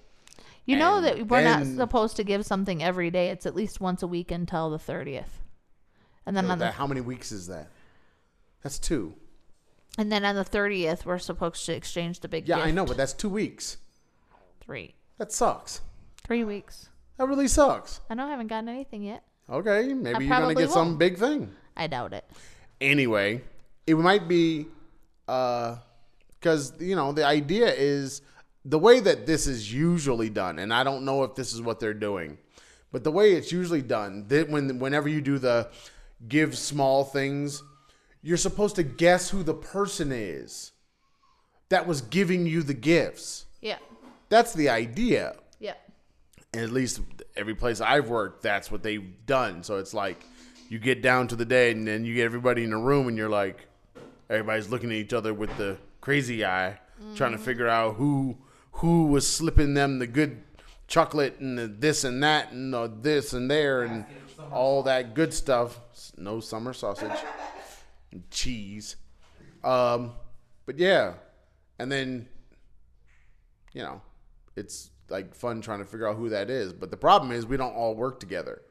You 0.65 0.77
know 0.77 0.97
And 0.97 1.05
that 1.05 1.27
we're 1.27 1.43
not 1.43 1.59
then- 1.63 1.75
supposed 1.75 2.15
to 2.17 2.23
give 2.23 2.45
something 2.45 2.81
every 2.83 3.11
day. 3.11 3.29
It's 3.29 3.45
at 3.45 3.55
least 3.55 3.81
once 3.81 4.01
a 4.01 4.07
week 4.07 4.31
until 4.31 4.69
the 4.69 4.77
30th. 4.79 5.39
And 6.25 6.37
then 6.37 6.49
on 6.49 6.57
the 6.59 6.65
That, 6.65 6.75
how 6.75 6.87
many 6.87 7.01
weeks 7.01 7.31
is 7.31 7.47
that? 7.47 7.67
That's 8.61 8.79
two. 8.79 9.15
and 9.97 10.11
then 10.11 10.23
on 10.25 10.33
the 10.35 10.45
30th 10.45 11.05
we're 11.05 11.19
supposed 11.19 11.65
to 11.67 11.75
exchange 11.75 12.21
the 12.21 12.27
big 12.29 12.47
Yeah, 12.47 12.57
I 12.59 12.65
gift. 12.65 12.75
know, 12.75 12.85
but 12.85 12.97
that's 12.97 13.13
two 13.13 13.29
weeks. 13.29 13.77
3. 14.61 14.95
That 15.17 15.31
sucks. 15.33 15.81
3 16.23 16.43
weeks. 16.45 16.87
That 17.17 17.27
really 17.27 17.47
sucks. 17.49 17.99
I 18.09 18.13
know 18.15 18.25
I 18.25 18.29
haven't 18.31 18.47
gotten 18.47 18.69
anything 18.69 19.03
yet. 19.03 19.23
Okay, 19.49 19.93
maybe 19.93 19.93
you're 19.93 20.13
gonna 20.13 20.27
probably 20.27 20.55
get 20.55 20.71
some 20.71 20.87
won't. 20.89 20.99
big 20.99 21.17
thing. 21.17 21.53
I 21.75 21.87
doubt 21.87 22.13
it. 22.13 22.23
Anyway, 22.79 23.43
it 23.85 23.95
might 23.97 24.27
be 24.29 24.67
uh, 25.27 25.75
because 26.39 26.73
you 26.79 26.95
know 26.95 27.11
the 27.11 27.25
idea 27.25 27.67
is 27.73 28.21
the 28.65 28.79
way 28.79 28.99
that 28.99 29.25
this 29.25 29.47
is 29.47 29.73
usually 29.73 30.29
done, 30.29 30.59
and 30.59 30.73
I 30.73 30.83
don't 30.83 31.05
know 31.05 31.23
if 31.23 31.35
this 31.35 31.53
is 31.53 31.61
what 31.61 31.79
they're 31.79 31.93
doing, 31.93 32.37
but 32.91 33.03
the 33.03 33.11
way 33.11 33.33
it's 33.33 33.51
usually 33.51 33.81
done, 33.81 34.25
that 34.29 34.49
when 34.49 34.79
whenever 34.79 35.09
you 35.09 35.21
do 35.21 35.37
the 35.37 35.69
give 36.27 36.57
small 36.57 37.03
things, 37.03 37.61
you're 38.21 38.37
supposed 38.37 38.75
to 38.77 38.83
guess 38.83 39.29
who 39.29 39.43
the 39.43 39.53
person 39.53 40.11
is 40.11 40.71
that 41.69 41.87
was 41.87 42.01
giving 42.01 42.45
you 42.45 42.63
the 42.63 42.73
gifts. 42.73 43.45
Yeah. 43.61 43.79
That's 44.29 44.53
the 44.53 44.69
idea. 44.69 45.35
Yeah. 45.59 45.73
And 46.53 46.61
at 46.61 46.71
least 46.71 47.01
every 47.35 47.55
place 47.55 47.81
I've 47.81 48.09
worked, 48.09 48.43
that's 48.43 48.71
what 48.71 48.83
they've 48.83 49.25
done. 49.25 49.63
So 49.63 49.77
it's 49.77 49.93
like 49.93 50.23
you 50.69 50.79
get 50.79 51.01
down 51.01 51.27
to 51.29 51.35
the 51.35 51.45
day, 51.45 51.71
and 51.71 51.85
then 51.85 52.05
you 52.05 52.15
get 52.15 52.23
everybody 52.23 52.63
in 52.63 52.71
a 52.71 52.79
room, 52.79 53.07
and 53.07 53.17
you're 53.17 53.29
like, 53.29 53.67
everybody's 54.29 54.69
looking 54.69 54.89
at 54.91 54.95
each 54.95 55.13
other 55.13 55.33
with 55.33 55.55
the 55.57 55.77
crazy 55.99 56.45
eye, 56.45 56.79
trying 57.15 57.31
to 57.31 57.37
mm-hmm. 57.37 57.45
figure 57.45 57.67
out 57.67 57.95
who 57.95 58.37
who 58.73 59.07
was 59.07 59.27
slipping 59.27 59.73
them 59.73 59.99
the 59.99 60.07
good 60.07 60.43
chocolate 60.87 61.39
and 61.39 61.57
the 61.57 61.67
this 61.67 62.03
and 62.03 62.21
that 62.23 62.51
and 62.51 62.73
the 62.73 62.91
this 63.01 63.33
and 63.33 63.49
there 63.49 63.83
and 63.83 64.05
all 64.51 64.83
that 64.83 65.13
good 65.13 65.33
stuff. 65.33 65.79
No 66.17 66.39
summer 66.39 66.73
sausage, 66.73 67.17
cheese. 68.29 68.95
Um, 69.63 70.13
but 70.65 70.77
yeah, 70.77 71.13
and 71.79 71.91
then 71.91 72.27
you 73.73 73.81
know, 73.81 74.01
it's 74.55 74.89
like 75.09 75.35
fun 75.35 75.61
trying 75.61 75.79
to 75.79 75.85
figure 75.85 76.07
out 76.07 76.17
who 76.17 76.29
that 76.29 76.49
is. 76.49 76.73
But 76.73 76.91
the 76.91 76.97
problem 76.97 77.31
is 77.31 77.45
we 77.45 77.57
don't 77.57 77.75
all 77.75 77.95
work 77.95 78.19
together. 78.19 78.61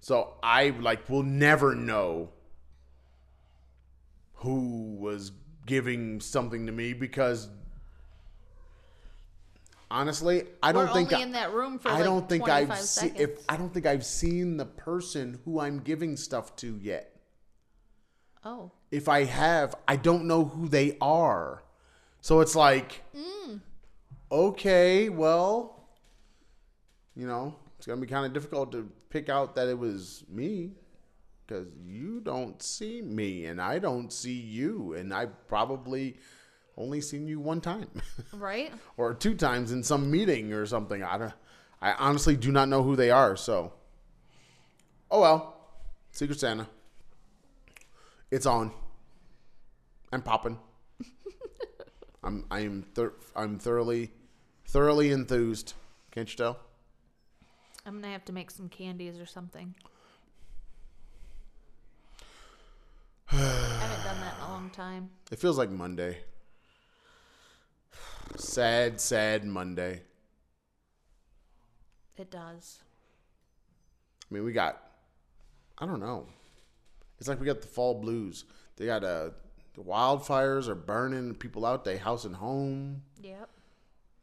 So 0.00 0.34
I 0.42 0.70
like 0.80 1.08
will 1.08 1.22
never 1.22 1.74
know 1.74 2.30
who 4.34 4.96
was 5.00 5.32
giving 5.66 6.20
something 6.20 6.66
to 6.66 6.72
me 6.72 6.92
because 6.92 7.48
honestly, 9.90 10.44
I 10.62 10.72
don't 10.72 10.86
We're 10.88 10.94
think 10.94 11.12
I, 11.12 11.22
in 11.22 11.32
that 11.32 11.52
room 11.52 11.78
for 11.78 11.88
I 11.88 11.94
like 11.94 12.04
don't 12.04 12.28
think 12.28 12.48
I've 12.48 12.66
25 12.66 12.84
seen 12.84 13.12
if 13.16 13.30
I 13.48 13.56
don't 13.56 13.72
think 13.72 13.86
I've 13.86 14.04
seen 14.04 14.56
the 14.56 14.66
person 14.66 15.38
who 15.44 15.60
I'm 15.60 15.80
giving 15.80 16.16
stuff 16.16 16.56
to 16.56 16.78
yet. 16.80 17.14
Oh. 18.44 18.72
If 18.90 19.08
I 19.08 19.24
have, 19.24 19.74
I 19.86 19.96
don't 19.96 20.26
know 20.26 20.44
who 20.44 20.68
they 20.68 20.96
are. 21.00 21.62
So 22.20 22.40
it's 22.40 22.56
like, 22.56 23.02
mm. 23.16 23.60
okay, 24.30 25.08
well, 25.08 25.88
you 27.14 27.26
know, 27.26 27.54
it's 27.76 27.86
going 27.86 28.00
to 28.00 28.06
be 28.06 28.10
kind 28.10 28.26
of 28.26 28.32
difficult 28.32 28.72
to 28.72 28.90
pick 29.10 29.28
out 29.28 29.54
that 29.56 29.68
it 29.68 29.78
was 29.78 30.24
me 30.28 30.72
because 31.46 31.66
you 31.84 32.20
don't 32.20 32.62
see 32.62 33.00
me 33.02 33.46
and 33.46 33.60
I 33.60 33.78
don't 33.78 34.12
see 34.12 34.32
you. 34.34 34.94
And 34.94 35.12
I've 35.12 35.46
probably 35.48 36.18
only 36.78 37.00
seen 37.00 37.26
you 37.26 37.40
one 37.40 37.60
time 37.60 37.88
Right? 38.32 38.72
or 38.96 39.12
two 39.12 39.34
times 39.34 39.72
in 39.72 39.82
some 39.82 40.10
meeting 40.10 40.52
or 40.52 40.64
something. 40.64 41.02
I, 41.02 41.18
don't, 41.18 41.32
I 41.82 41.92
honestly 41.92 42.36
do 42.36 42.52
not 42.52 42.68
know 42.68 42.82
who 42.82 42.96
they 42.96 43.10
are. 43.10 43.36
So, 43.36 43.72
oh 45.10 45.20
well, 45.20 45.56
Secret 46.12 46.40
Santa. 46.40 46.66
It's 48.30 48.46
on. 48.46 48.70
I'm 50.12 50.22
popping. 50.22 50.58
I'm 52.22 52.44
I'm 52.50 52.82
thir- 52.94 53.14
I'm 53.34 53.58
thoroughly 53.58 54.10
thoroughly 54.66 55.10
enthused. 55.10 55.72
Can't 56.10 56.30
you 56.30 56.36
tell? 56.36 56.58
I'm 57.86 58.00
gonna 58.00 58.12
have 58.12 58.24
to 58.26 58.32
make 58.32 58.50
some 58.50 58.68
candies 58.68 59.18
or 59.18 59.26
something. 59.26 59.74
I 63.32 63.36
haven't 63.36 64.04
done 64.04 64.20
that 64.20 64.34
in 64.38 64.44
a 64.44 64.48
long 64.48 64.70
time. 64.70 65.10
It 65.30 65.38
feels 65.38 65.58
like 65.58 65.70
Monday. 65.70 66.18
Sad, 68.36 69.00
sad 69.00 69.44
Monday. 69.44 70.02
It 72.16 72.30
does. 72.30 72.78
I 74.30 74.34
mean, 74.34 74.44
we 74.44 74.52
got, 74.52 74.82
I 75.78 75.86
don't 75.86 76.00
know. 76.00 76.26
It's 77.18 77.28
like 77.28 77.40
we 77.40 77.46
got 77.46 77.60
the 77.60 77.66
fall 77.66 77.94
blues. 77.94 78.44
They 78.76 78.86
got 78.86 79.02
uh, 79.04 79.30
the 79.74 79.82
wildfires 79.82 80.68
are 80.68 80.74
burning 80.74 81.34
people 81.34 81.64
out 81.64 81.84
their 81.84 81.98
house 81.98 82.24
and 82.24 82.34
home. 82.34 83.02
Yep. 83.22 83.48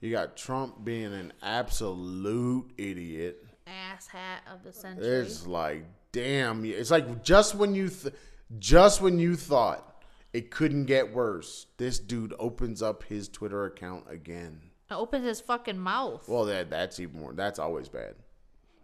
You 0.01 0.11
got 0.11 0.37
Trump 0.37 0.83
being 0.83 1.13
an 1.13 1.33
absolute 1.41 2.71
idiot. 2.77 3.45
Ass 3.65 4.07
hat 4.07 4.43
of 4.53 4.63
the 4.63 4.71
century. 4.71 5.07
It's 5.07 5.47
like, 5.47 5.85
damn. 6.11 6.63
It's 6.65 6.91
like 6.91 7.23
just 7.23 7.55
when 7.55 7.73
you, 7.73 7.89
th- 7.89 8.13
just 8.59 9.01
when 9.01 9.17
you 9.19 9.35
thought 9.35 9.94
it 10.35 10.51
couldn't 10.51 10.83
get 10.83 11.13
worse, 11.13 11.67
this 11.77 11.97
dude 11.97 12.33
opens 12.37 12.81
up 12.81 13.03
his 13.03 13.29
Twitter 13.29 13.63
account 13.63 14.03
again. 14.09 14.59
Opens 14.91 15.23
his 15.23 15.39
fucking 15.39 15.79
mouth. 15.79 16.27
Well, 16.27 16.43
that 16.43 16.69
that's 16.69 16.99
even 16.99 17.21
more. 17.21 17.31
That's 17.31 17.57
always 17.57 17.87
bad. 17.87 18.15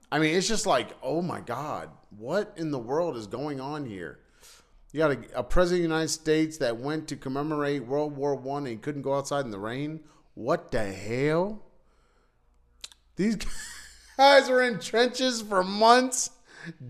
I 0.09 0.19
mean, 0.19 0.33
it's 0.33 0.47
just 0.47 0.65
like, 0.65 0.91
oh 1.03 1.21
my 1.21 1.41
god, 1.41 1.89
what 2.17 2.53
in 2.55 2.71
the 2.71 2.79
world 2.79 3.17
is 3.17 3.27
going 3.27 3.59
on 3.59 3.85
here? 3.85 4.19
You 4.93 4.99
got 4.99 5.11
a, 5.11 5.39
a 5.39 5.43
president 5.43 5.83
of 5.83 5.89
the 5.89 5.95
United 5.95 6.07
States 6.07 6.57
that 6.59 6.77
went 6.77 7.09
to 7.09 7.17
commemorate 7.17 7.85
World 7.85 8.15
War 8.15 8.33
One 8.33 8.65
and 8.65 8.81
couldn't 8.81 9.01
go 9.01 9.13
outside 9.13 9.43
in 9.43 9.51
the 9.51 9.59
rain. 9.59 9.99
What 10.35 10.71
the 10.71 10.85
hell? 10.85 11.65
These 13.17 13.39
guys 14.17 14.49
were 14.49 14.63
in 14.63 14.79
trenches 14.79 15.41
for 15.41 15.65
months, 15.65 16.29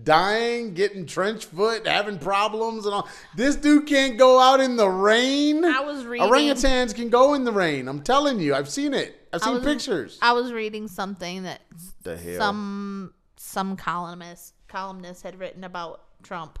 dying, 0.04 0.74
getting 0.74 1.06
trench 1.06 1.44
foot, 1.46 1.86
having 1.86 2.18
problems, 2.18 2.84
and 2.86 2.94
all. 2.94 3.08
This 3.36 3.56
dude 3.56 3.86
can't 3.86 4.18
go 4.18 4.38
out 4.40 4.60
in 4.60 4.76
the 4.76 4.88
rain. 4.88 5.64
I 5.64 5.80
was 5.80 6.04
reading- 6.04 6.28
Orangutans 6.28 6.94
can 6.94 7.08
go 7.08 7.34
in 7.34 7.44
the 7.44 7.52
rain. 7.52 7.88
I'm 7.88 8.02
telling 8.02 8.40
you, 8.40 8.54
I've 8.54 8.68
seen 8.68 8.94
it. 8.94 9.28
I've 9.32 9.42
I 9.42 9.46
seen 9.46 9.54
was- 9.54 9.64
pictures. 9.64 10.18
I 10.22 10.32
was 10.32 10.52
reading 10.52 10.88
something 10.88 11.44
that 11.44 11.62
The 12.02 12.16
hell? 12.16 12.38
some 12.38 13.14
some 13.36 13.76
columnist 13.76 14.54
columnist 14.68 15.22
had 15.22 15.38
written 15.38 15.64
about 15.64 16.00
Trump 16.22 16.58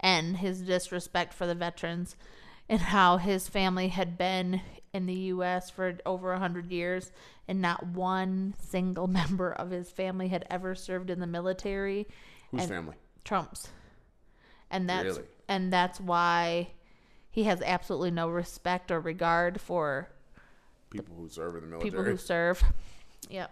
and 0.00 0.36
his 0.38 0.62
disrespect 0.62 1.32
for 1.34 1.46
the 1.46 1.54
veterans 1.54 2.16
and 2.68 2.80
how 2.80 3.18
his 3.18 3.48
family 3.48 3.88
had 3.88 4.16
been 4.18 4.60
in 4.92 5.06
the 5.06 5.14
US 5.14 5.70
for 5.70 5.96
over 6.06 6.30
a 6.30 6.36
100 6.36 6.70
years 6.72 7.12
and 7.46 7.60
not 7.60 7.86
one 7.86 8.54
single 8.58 9.06
member 9.20 9.52
of 9.52 9.70
his 9.70 9.90
family 9.90 10.28
had 10.28 10.44
ever 10.50 10.74
served 10.74 11.10
in 11.10 11.20
the 11.20 11.26
military 11.26 12.08
Whose 12.52 12.66
family? 12.66 12.96
Trump's. 13.24 13.68
And 14.70 14.88
that's 14.88 15.04
Really? 15.04 15.22
and 15.48 15.72
that's 15.72 16.00
why 16.00 16.68
he 17.30 17.44
has 17.44 17.60
absolutely 17.62 18.10
no 18.10 18.28
respect 18.28 18.90
or 18.90 19.00
regard 19.00 19.60
for 19.60 20.08
People 20.90 21.14
who 21.16 21.28
serve 21.28 21.54
in 21.56 21.62
the 21.62 21.66
military. 21.68 21.90
people 21.90 22.04
who 22.04 22.16
serve. 22.16 22.62
Yep. 23.30 23.50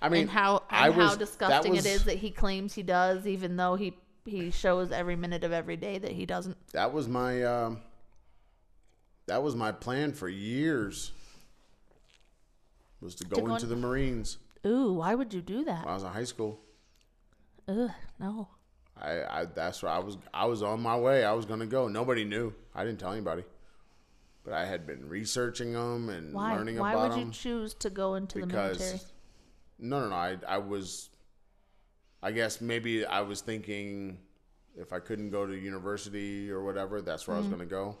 I 0.00 0.08
mean, 0.08 0.22
and 0.22 0.30
how 0.30 0.62
I 0.70 0.86
and 0.86 0.94
how 0.94 1.08
was- 1.08 1.16
disgusting 1.16 1.72
was, 1.72 1.84
it 1.86 1.88
is 1.90 2.04
that 2.04 2.16
he 2.18 2.30
claims 2.30 2.74
he 2.74 2.82
does, 2.82 3.26
even 3.26 3.56
though 3.56 3.74
he 3.76 3.96
he 4.24 4.50
shows 4.50 4.90
every 4.92 5.16
minute 5.16 5.42
of 5.44 5.52
every 5.52 5.76
day 5.76 5.98
that 5.98 6.10
he 6.12 6.26
doesn't. 6.26 6.56
That 6.72 6.92
was 6.92 7.08
my. 7.08 7.42
Um, 7.44 7.80
that 9.26 9.42
was 9.42 9.56
my 9.56 9.72
plan 9.72 10.12
for 10.12 10.28
years. 10.28 11.10
Was 13.00 13.14
to 13.16 13.24
go 13.24 13.36
go 13.40 13.54
into 13.54 13.64
in- 13.64 13.70
the 13.70 13.76
Marines 13.76 14.38
Ooh, 14.64 14.92
why 14.94 15.14
would 15.14 15.32
you 15.34 15.40
do 15.42 15.56
when 15.56 15.64
that? 15.66 15.86
I 15.86 15.94
was 15.94 16.02
in 16.02 16.08
high 16.10 16.24
school. 16.24 16.60
Ugh, 17.68 17.90
no. 18.20 18.48
I, 19.00 19.40
I 19.40 19.44
that's 19.44 19.82
where 19.82 19.92
I 19.92 19.98
was. 19.98 20.16
I 20.32 20.46
was 20.46 20.62
on 20.62 20.80
my 20.80 20.96
way. 20.96 21.24
I 21.24 21.32
was 21.32 21.44
gonna 21.44 21.66
go. 21.66 21.88
Nobody 21.88 22.24
knew. 22.24 22.52
I 22.74 22.84
didn't 22.84 22.98
tell 23.00 23.12
anybody. 23.12 23.44
But 24.44 24.54
I 24.54 24.64
had 24.64 24.86
been 24.86 25.08
researching 25.08 25.72
them 25.72 26.08
and 26.08 26.32
Why? 26.32 26.54
learning 26.56 26.78
Why 26.78 26.92
about 26.92 27.10
them. 27.10 27.10
Why 27.10 27.16
would 27.16 27.26
you 27.26 27.32
choose 27.32 27.74
to 27.74 27.90
go 27.90 28.14
into 28.14 28.38
the 28.40 28.46
military? 28.46 29.00
no, 29.78 30.00
no, 30.00 30.08
no. 30.08 30.14
I 30.14 30.36
I 30.48 30.58
was. 30.58 31.10
I 32.22 32.32
guess 32.32 32.60
maybe 32.60 33.04
I 33.04 33.20
was 33.20 33.40
thinking 33.42 34.18
if 34.76 34.92
I 34.92 34.98
couldn't 34.98 35.30
go 35.30 35.46
to 35.46 35.54
university 35.54 36.50
or 36.50 36.64
whatever, 36.64 37.02
that's 37.02 37.26
where 37.26 37.36
I 37.36 37.38
was 37.40 37.48
Mm-hmm. 37.48 37.56
gonna 37.56 37.66
go. 37.66 37.96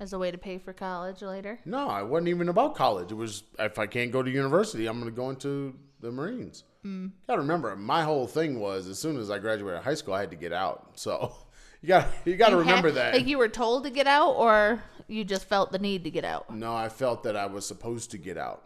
As 0.00 0.12
a 0.12 0.18
way 0.18 0.30
to 0.30 0.38
pay 0.38 0.58
for 0.58 0.72
college 0.72 1.22
later. 1.22 1.60
No, 1.64 1.88
I 1.88 2.02
wasn't 2.02 2.28
even 2.28 2.48
about 2.48 2.74
college. 2.74 3.12
It 3.12 3.14
was 3.14 3.44
if 3.58 3.78
I 3.78 3.86
can't 3.86 4.10
go 4.10 4.22
to 4.22 4.30
university, 4.30 4.86
I'm 4.86 4.98
going 5.00 5.10
to 5.12 5.16
go 5.16 5.30
into 5.30 5.74
the 6.00 6.10
Marines. 6.10 6.64
Mm. 6.84 7.12
Got 7.26 7.36
to 7.36 7.40
remember, 7.40 7.74
my 7.76 8.02
whole 8.02 8.26
thing 8.26 8.60
was 8.60 8.88
as 8.88 8.98
soon 8.98 9.16
as 9.18 9.30
I 9.30 9.38
graduated 9.38 9.82
high 9.82 9.94
school, 9.94 10.14
I 10.14 10.20
had 10.20 10.30
to 10.30 10.36
get 10.36 10.52
out. 10.52 10.92
So 10.96 11.34
you 11.80 11.88
got 11.88 12.08
you 12.24 12.36
got 12.36 12.50
to 12.50 12.56
remember 12.56 12.88
had- 12.88 12.96
that. 12.96 13.14
Like 13.14 13.26
you 13.26 13.38
were 13.38 13.48
told 13.48 13.84
to 13.84 13.90
get 13.90 14.06
out, 14.06 14.32
or 14.32 14.82
you 15.08 15.24
just 15.24 15.46
felt 15.46 15.72
the 15.72 15.78
need 15.78 16.04
to 16.04 16.10
get 16.10 16.24
out. 16.24 16.54
no, 16.54 16.74
I 16.74 16.88
felt 16.88 17.22
that 17.24 17.36
I 17.36 17.46
was 17.46 17.66
supposed 17.66 18.10
to 18.12 18.18
get 18.18 18.36
out. 18.36 18.62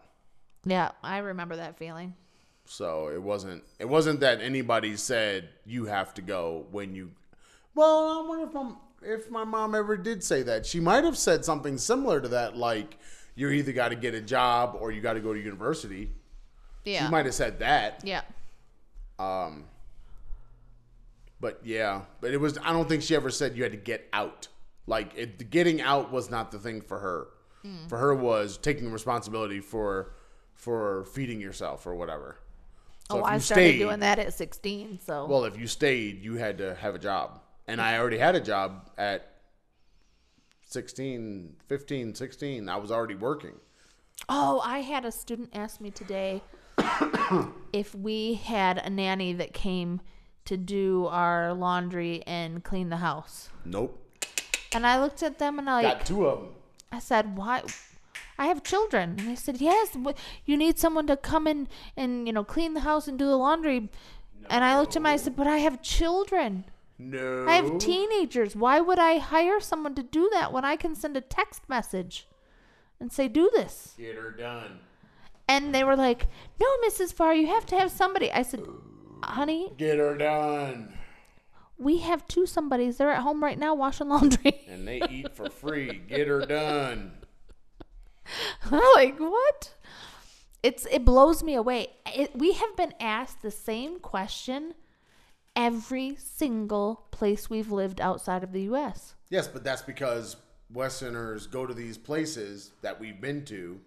Yeah, 0.65 0.91
I 1.03 1.19
remember 1.19 1.55
that 1.55 1.77
feeling. 1.77 2.15
So 2.65 3.07
it 3.07 3.21
wasn't 3.21 3.63
it 3.79 3.87
wasn't 3.89 4.19
that 4.19 4.41
anybody 4.41 4.95
said 4.97 5.49
you 5.65 5.85
have 5.85 6.13
to 6.15 6.21
go 6.21 6.65
when 6.71 6.93
you. 6.95 7.11
Well, 7.73 8.23
I 8.23 8.27
wonder 8.27 8.45
if 8.47 8.53
my 8.53 8.71
if 9.01 9.29
my 9.31 9.43
mom 9.45 9.73
ever 9.75 9.95
did 9.95 10.23
say 10.23 10.43
that. 10.43 10.65
She 10.65 10.79
might 10.81 11.03
have 11.05 11.17
said 11.17 11.45
something 11.45 11.77
similar 11.77 12.19
to 12.19 12.27
that, 12.27 12.57
like 12.57 12.97
you 13.35 13.49
either 13.49 13.71
got 13.71 13.89
to 13.89 13.95
get 13.95 14.13
a 14.13 14.21
job 14.21 14.77
or 14.79 14.91
you 14.91 14.99
got 15.01 15.13
to 15.13 15.21
go 15.21 15.33
to 15.33 15.39
university. 15.39 16.11
Yeah. 16.89 17.05
She 17.05 17.11
might 17.11 17.25
have 17.25 17.35
said 17.35 17.59
that. 17.59 18.01
yeah. 18.03 18.21
Um, 19.19 19.65
but 21.41 21.59
yeah, 21.63 22.01
but 22.21 22.31
it 22.31 22.37
was. 22.37 22.57
I 22.57 22.71
don't 22.73 22.87
think 22.87 23.01
she 23.03 23.15
ever 23.15 23.29
said 23.29 23.55
you 23.55 23.63
had 23.63 23.71
to 23.73 23.77
get 23.77 24.07
out. 24.13 24.47
Like 24.87 25.11
it, 25.15 25.49
getting 25.49 25.81
out 25.81 26.11
was 26.11 26.29
not 26.29 26.51
the 26.51 26.59
thing 26.59 26.81
for 26.81 26.99
her. 26.99 27.27
For 27.89 27.97
her 27.97 28.15
was 28.15 28.57
taking 28.57 28.89
responsibility 28.89 29.59
for 29.59 30.13
for 30.53 31.03
feeding 31.05 31.41
yourself 31.41 31.85
or 31.85 31.93
whatever. 31.93 32.37
So 33.11 33.19
oh, 33.19 33.23
I 33.23 33.37
started 33.39 33.63
stayed- 33.71 33.79
doing 33.79 33.99
that 33.99 34.17
at 34.19 34.33
16. 34.33 34.99
So 35.05 35.25
Well, 35.25 35.43
if 35.43 35.57
you 35.57 35.67
stayed, 35.67 36.23
you 36.23 36.35
had 36.35 36.57
to 36.59 36.75
have 36.75 36.95
a 36.95 36.99
job, 36.99 37.41
and 37.67 37.81
I 37.81 37.97
already 37.97 38.17
had 38.17 38.35
a 38.35 38.39
job 38.39 38.89
at 38.97 39.27
16, 40.67 41.55
15, 41.67 42.15
16. 42.15 42.69
I 42.69 42.77
was 42.77 42.91
already 42.91 43.15
working. 43.15 43.55
Oh, 44.27 44.61
I 44.63 44.79
had 44.79 45.05
a 45.05 45.11
student 45.11 45.49
ask 45.53 45.81
me 45.81 45.91
today 45.91 46.41
if 47.73 47.93
we 47.95 48.35
had 48.35 48.77
a 48.77 48.89
nanny 48.89 49.33
that 49.33 49.53
came 49.53 50.01
to 50.45 50.57
do 50.57 51.07
our 51.07 51.53
laundry 51.53 52.23
and 52.25 52.63
clean 52.63 52.89
the 52.89 52.97
house. 52.97 53.49
Nope. 53.65 53.97
And 54.73 54.85
I 54.85 54.99
looked 54.99 55.23
at 55.23 55.39
them 55.39 55.59
and 55.59 55.69
I 55.69 55.81
like 55.81 55.99
Got 55.99 56.05
two 56.05 56.25
of 56.25 56.39
them. 56.39 56.49
I 56.91 56.99
said, 56.99 57.37
"Why? 57.37 57.63
I 58.37 58.47
have 58.47 58.63
children." 58.63 59.15
And 59.17 59.27
they 59.27 59.35
said, 59.35 59.61
"Yes, 59.61 59.95
but 59.95 60.17
you 60.45 60.57
need 60.57 60.79
someone 60.79 61.07
to 61.07 61.17
come 61.17 61.47
in 61.47 61.67
and 61.95 62.27
you 62.27 62.33
know 62.33 62.43
clean 62.43 62.73
the 62.73 62.81
house 62.81 63.07
and 63.07 63.17
do 63.17 63.25
the 63.25 63.37
laundry." 63.37 63.89
And 64.49 64.63
I 64.63 64.79
looked 64.79 64.91
at 64.91 64.93
them 64.95 65.05
and 65.05 65.13
I 65.13 65.17
said, 65.17 65.35
"But 65.35 65.47
I 65.47 65.57
have 65.59 65.81
children. 65.81 66.65
No. 66.97 67.45
I 67.47 67.53
have 67.53 67.77
teenagers. 67.77 68.55
Why 68.55 68.81
would 68.81 68.99
I 68.99 69.19
hire 69.19 69.59
someone 69.59 69.95
to 69.95 70.03
do 70.03 70.29
that 70.33 70.51
when 70.51 70.65
I 70.65 70.75
can 70.75 70.95
send 70.95 71.15
a 71.15 71.21
text 71.21 71.69
message 71.69 72.27
and 72.99 73.11
say, 73.11 73.27
"Do 73.27 73.49
this"? 73.53 73.95
Get 73.97 74.15
her 74.15 74.31
done. 74.31 74.79
And 75.49 75.73
they 75.75 75.83
were 75.83 75.95
like, 75.97 76.27
"No, 76.61 76.67
Mrs. 76.87 77.11
Farr, 77.13 77.33
you 77.33 77.47
have 77.47 77.65
to 77.67 77.75
have 77.77 77.91
somebody." 77.91 78.31
I 78.31 78.43
said, 78.43 78.63
"Honey, 79.23 79.73
Get 79.77 79.97
her 79.97 80.15
done. 80.15 80.93
we 81.77 81.97
have 81.99 82.27
two 82.27 82.45
somebodies. 82.45 82.97
They're 82.97 83.09
at 83.09 83.23
home 83.23 83.43
right 83.43 83.57
now 83.59 83.73
washing 83.73 84.07
laundry." 84.09 84.61
And 84.69 84.87
they 84.87 85.01
eat 85.09 85.35
for 85.35 85.49
free. 85.49 86.01
Get 86.07 86.27
her 86.27 86.45
done. 86.45 87.11
I'm 88.71 88.79
like, 88.95 89.19
what? 89.19 89.73
It's 90.61 90.85
it 90.91 91.03
blows 91.03 91.41
me 91.41 91.55
away. 91.55 91.87
It, 92.05 92.35
we 92.35 92.53
have 92.53 92.75
been 92.77 92.93
asked 92.99 93.41
the 93.41 93.51
same 93.51 93.99
question 93.99 94.75
every 95.55 96.15
single 96.17 97.07
place 97.11 97.49
we've 97.49 97.71
lived 97.71 97.99
outside 97.99 98.43
of 98.43 98.51
the 98.51 98.61
U.S. 98.63 99.15
Yes, 99.29 99.47
but 99.47 99.63
that's 99.63 99.81
because 99.81 100.35
Westerners 100.71 101.47
go 101.47 101.65
to 101.65 101.73
these 101.73 101.97
places 101.97 102.71
that 102.81 102.99
we've 102.99 103.19
been 103.19 103.43
to, 103.45 103.79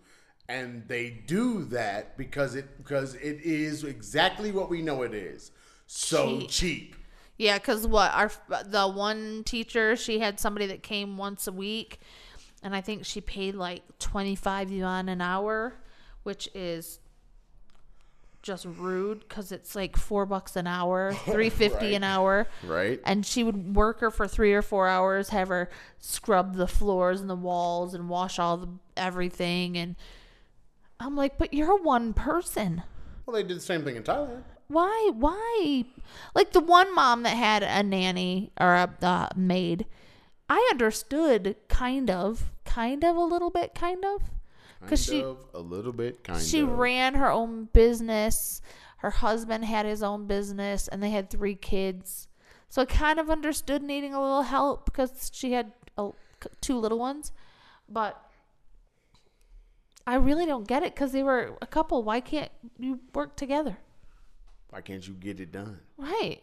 and 0.49 0.87
they 0.89 1.11
do 1.11 1.65
that 1.67 2.17
because 2.19 2.55
it 2.55 2.77
because 2.79 3.15
it 3.15 3.41
is 3.43 3.85
exactly 3.85 4.51
what 4.53 4.69
we 4.69 4.83
know 4.83 5.03
it 5.03 5.15
is. 5.15 5.51
So 5.87 6.41
Cheap. 6.41 6.51
cheap. 6.51 6.97
Yeah, 7.39 7.59
because 7.59 7.87
what 7.87 8.13
our 8.13 8.31
the 8.67 8.89
one 8.89 9.43
teacher 9.45 9.97
she 9.97 10.19
had 10.19 10.39
somebody 10.39 10.67
that 10.67 10.83
came 10.83 11.17
once 11.17 11.47
a 11.47 11.53
week, 11.53 12.01
and 12.63 12.75
I 12.75 12.81
think 12.81 13.05
she 13.05 13.21
paid 13.21 13.55
like 13.55 13.83
twenty 13.99 14.35
five 14.37 14.71
yuan 14.71 15.09
an 15.09 15.21
hour, 15.21 15.75
which 16.23 16.49
is 16.55 16.99
just 18.43 18.67
rude 18.67 19.21
because 19.21 19.53
it's 19.53 19.77
like 19.77 19.97
four 19.97 20.27
bucks 20.27 20.57
an 20.57 20.67
hour, 20.67 21.15
three 21.25 21.51
fifty 21.51 21.95
an 21.95 22.05
hour. 22.05 22.47
Right? 22.65 23.01
and 23.05 23.25
she 23.25 23.45
would 23.45 23.75
work 23.75 24.01
her 24.01 24.11
for 24.11 24.29
three 24.29 24.53
or 24.53 24.63
four 24.63 24.89
hours, 24.89 25.31
have 25.31 25.49
her 25.49 25.71
scrub 25.99 26.57
the 26.57 26.67
floors 26.67 27.21
and 27.21 27.31
the 27.31 27.37
walls 27.37 27.95
and 27.95 28.09
wash 28.09 28.39
all 28.39 28.57
the 28.57 28.69
everything. 28.97 29.77
And 29.79 29.97
I'm 31.03 31.17
like, 31.17 31.39
but 31.39 31.53
you're 31.53 31.77
one 31.83 32.13
person. 32.15 32.83
Well, 33.27 33.35
they 33.35 33.43
did 33.43 33.57
the 33.57 33.61
same 33.61 33.83
thing 33.83 33.97
in 33.97 34.03
Thailand. 34.03 34.43
Why? 34.69 35.11
Why? 35.15 35.85
Like 36.35 36.53
the 36.53 36.61
one 36.61 36.95
mom 36.95 37.25
that 37.25 37.37
had 37.37 37.63
a 37.63 37.83
nanny 37.83 38.53
or 38.61 38.75
a 38.75 38.95
uh, 39.03 39.29
maid, 39.37 39.87
I 40.49 40.67
understood 40.71 41.57
kind 41.69 42.11
of, 42.11 42.53
kind 42.65 43.05
of 43.05 43.17
a 43.17 43.25
little 43.25 43.51
bit, 43.51 43.75
kind 43.75 44.05
of, 44.05 44.31
because 44.81 45.05
she 45.05 45.23
of, 45.23 45.45
a 45.55 45.61
little 45.61 45.93
bit, 45.93 46.25
kind 46.25 46.39
of 46.39 46.45
she 46.45 46.61
of. 46.61 46.79
ran 46.79 47.15
her 47.15 47.31
own 47.31 47.69
business. 47.73 48.63
Her 48.99 49.11
husband 49.11 49.65
had 49.65 49.85
his 49.85 50.03
own 50.03 50.27
business, 50.27 50.89
and 50.89 51.03
they 51.03 51.11
had 51.11 51.29
three 51.29 51.57
kids. 51.57 52.29
So 52.69 52.83
I 52.83 52.85
kind 52.87 53.19
of 53.19 53.29
understood 53.29 53.83
needing 53.83 54.15
a 54.15 54.23
little 54.23 54.43
help 54.43 54.87
because 54.87 55.31
she 55.35 55.53
had 55.53 55.73
a, 55.99 56.11
two 56.61 56.79
little 56.79 56.99
ones, 56.99 57.33
but 57.89 58.25
I 60.07 60.15
really 60.17 60.47
don't 60.47 60.67
get 60.67 60.83
it 60.83 60.95
because 60.95 61.13
they 61.13 61.23
were 61.23 61.57
a 61.63 61.67
couple. 61.67 62.03
Why 62.03 62.21
can't 62.21 62.51
you 62.79 63.01
work 63.15 63.37
together? 63.37 63.77
Why 64.71 64.81
can't 64.81 65.07
you 65.07 65.15
get 65.15 65.39
it 65.41 65.53
done? 65.53 65.81
Right. 65.97 66.41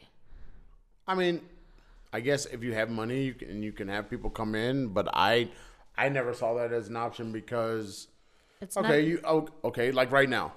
I 1.08 1.16
mean, 1.16 1.42
I 2.14 2.20
guess 2.22 2.46
if 2.46 2.64
you 2.64 2.74
have 2.74 2.90
money, 2.90 3.24
you 3.24 3.34
can 3.34 3.62
you 3.64 3.72
can 3.72 3.88
have 3.88 4.10
people 4.10 4.30
come 4.30 4.56
in, 4.56 4.88
but 4.90 5.10
I 5.14 5.50
I 5.98 6.10
never 6.10 6.34
saw 6.34 6.54
that 6.56 6.72
as 6.72 6.88
an 6.88 6.96
option 6.96 7.32
because 7.32 8.08
It's 8.62 8.78
okay, 8.78 8.88
not. 9.02 9.08
you 9.08 9.22
oh, 9.26 9.48
okay, 9.66 9.92
like 9.92 10.12
right 10.12 10.30
now. 10.30 10.54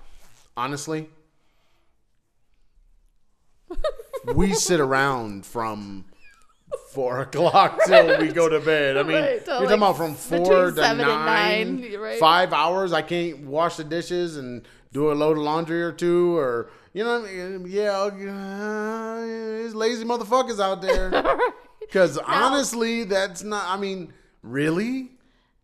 Honestly, 0.57 1.09
we 4.35 4.53
sit 4.55 4.81
around 4.81 5.47
from 5.47 6.05
four 6.91 7.21
o'clock 7.21 7.81
till 7.87 8.19
we 8.21 8.29
go 8.29 8.49
to 8.49 8.61
bed. 8.61 8.97
I 8.97 9.03
mean, 9.03 9.17
Right, 9.17 9.31
you're 9.31 9.41
till, 9.41 9.61
talking 9.61 9.77
about 9.77 9.97
from 9.97 10.15
four 10.15 10.71
to 10.71 10.81
nine, 10.81 11.81
nine, 11.81 11.95
right. 11.99 12.19
five 12.19 12.53
hours. 12.53 12.93
I 12.93 13.03
can't 13.03 13.41
wash 13.41 13.77
the 13.77 13.85
dishes 13.85 14.37
and 14.37 14.67
do 14.93 15.11
a 15.11 15.15
load 15.15 15.37
of 15.39 15.43
laundry 15.45 15.83
or 15.83 15.93
two, 15.93 16.37
or 16.37 16.71
you 16.93 17.05
know, 17.05 17.21
what 17.21 17.31
I 17.31 17.35
mean? 17.35 17.67
yeah, 17.69 17.93
uh, 17.93 19.17
there's 19.21 19.75
lazy 19.75 20.05
motherfuckers 20.05 20.61
out 20.61 20.83
there. 20.83 21.39
Because 21.81 22.17
honestly, 22.17 23.05
that's 23.05 23.43
not. 23.43 23.67
I 23.67 23.79
mean, 23.79 24.15
really, 24.43 25.11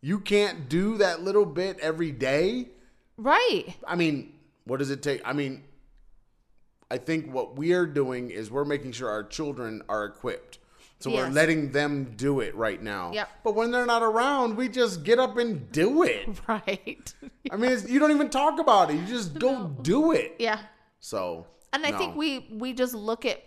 you 0.02 0.20
can't 0.20 0.68
do 0.68 0.98
that 0.98 1.22
little 1.22 1.46
bit 1.46 1.78
every 1.80 2.12
day. 2.12 2.68
Right. 3.16 3.64
I 3.86 3.94
mean, 3.96 4.34
what 4.64 4.76
does 4.78 4.90
it 4.90 5.02
take? 5.02 5.22
I 5.24 5.32
mean, 5.32 5.64
I 6.90 6.98
think 6.98 7.32
what 7.32 7.56
we 7.56 7.72
are 7.72 7.86
doing 7.86 8.30
is 8.30 8.50
we're 8.50 8.66
making 8.66 8.92
sure 8.92 9.08
our 9.08 9.24
children 9.24 9.80
are 9.88 10.04
equipped. 10.04 10.57
So 11.00 11.12
we're 11.12 11.28
letting 11.28 11.70
them 11.70 12.14
do 12.16 12.40
it 12.40 12.54
right 12.56 12.82
now. 12.82 13.12
Yep. 13.12 13.28
But 13.44 13.54
when 13.54 13.70
they're 13.70 13.86
not 13.86 14.02
around, 14.02 14.56
we 14.56 14.68
just 14.68 15.04
get 15.04 15.20
up 15.20 15.36
and 15.36 15.70
do 15.70 16.02
it. 16.02 16.28
Right. 16.48 17.14
I 17.50 17.56
mean, 17.56 17.72
it's, 17.72 17.88
you 17.88 17.98
don't 18.00 18.10
even 18.10 18.30
talk 18.30 18.58
about 18.58 18.90
it. 18.90 18.94
You 18.94 19.06
just 19.06 19.38
go 19.38 19.68
do 19.82 20.12
it. 20.12 20.36
yeah. 20.38 20.60
So. 21.00 21.46
And 21.72 21.86
I 21.86 21.90
no. 21.90 21.98
think 21.98 22.16
we 22.16 22.48
we 22.50 22.72
just 22.72 22.94
look 22.94 23.24
at 23.24 23.42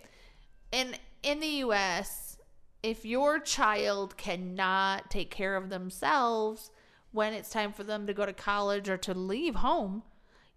in 0.70 0.94
in 1.22 1.40
the 1.40 1.48
US, 1.66 2.38
if 2.82 3.04
your 3.04 3.38
child 3.38 4.16
cannot 4.16 5.10
take 5.10 5.30
care 5.30 5.56
of 5.56 5.68
themselves 5.68 6.70
when 7.12 7.32
it's 7.32 7.50
time 7.50 7.72
for 7.72 7.84
them 7.84 8.06
to 8.06 8.14
go 8.14 8.24
to 8.24 8.32
college 8.32 8.88
or 8.88 8.96
to 8.98 9.14
leave 9.14 9.56
home, 9.56 10.02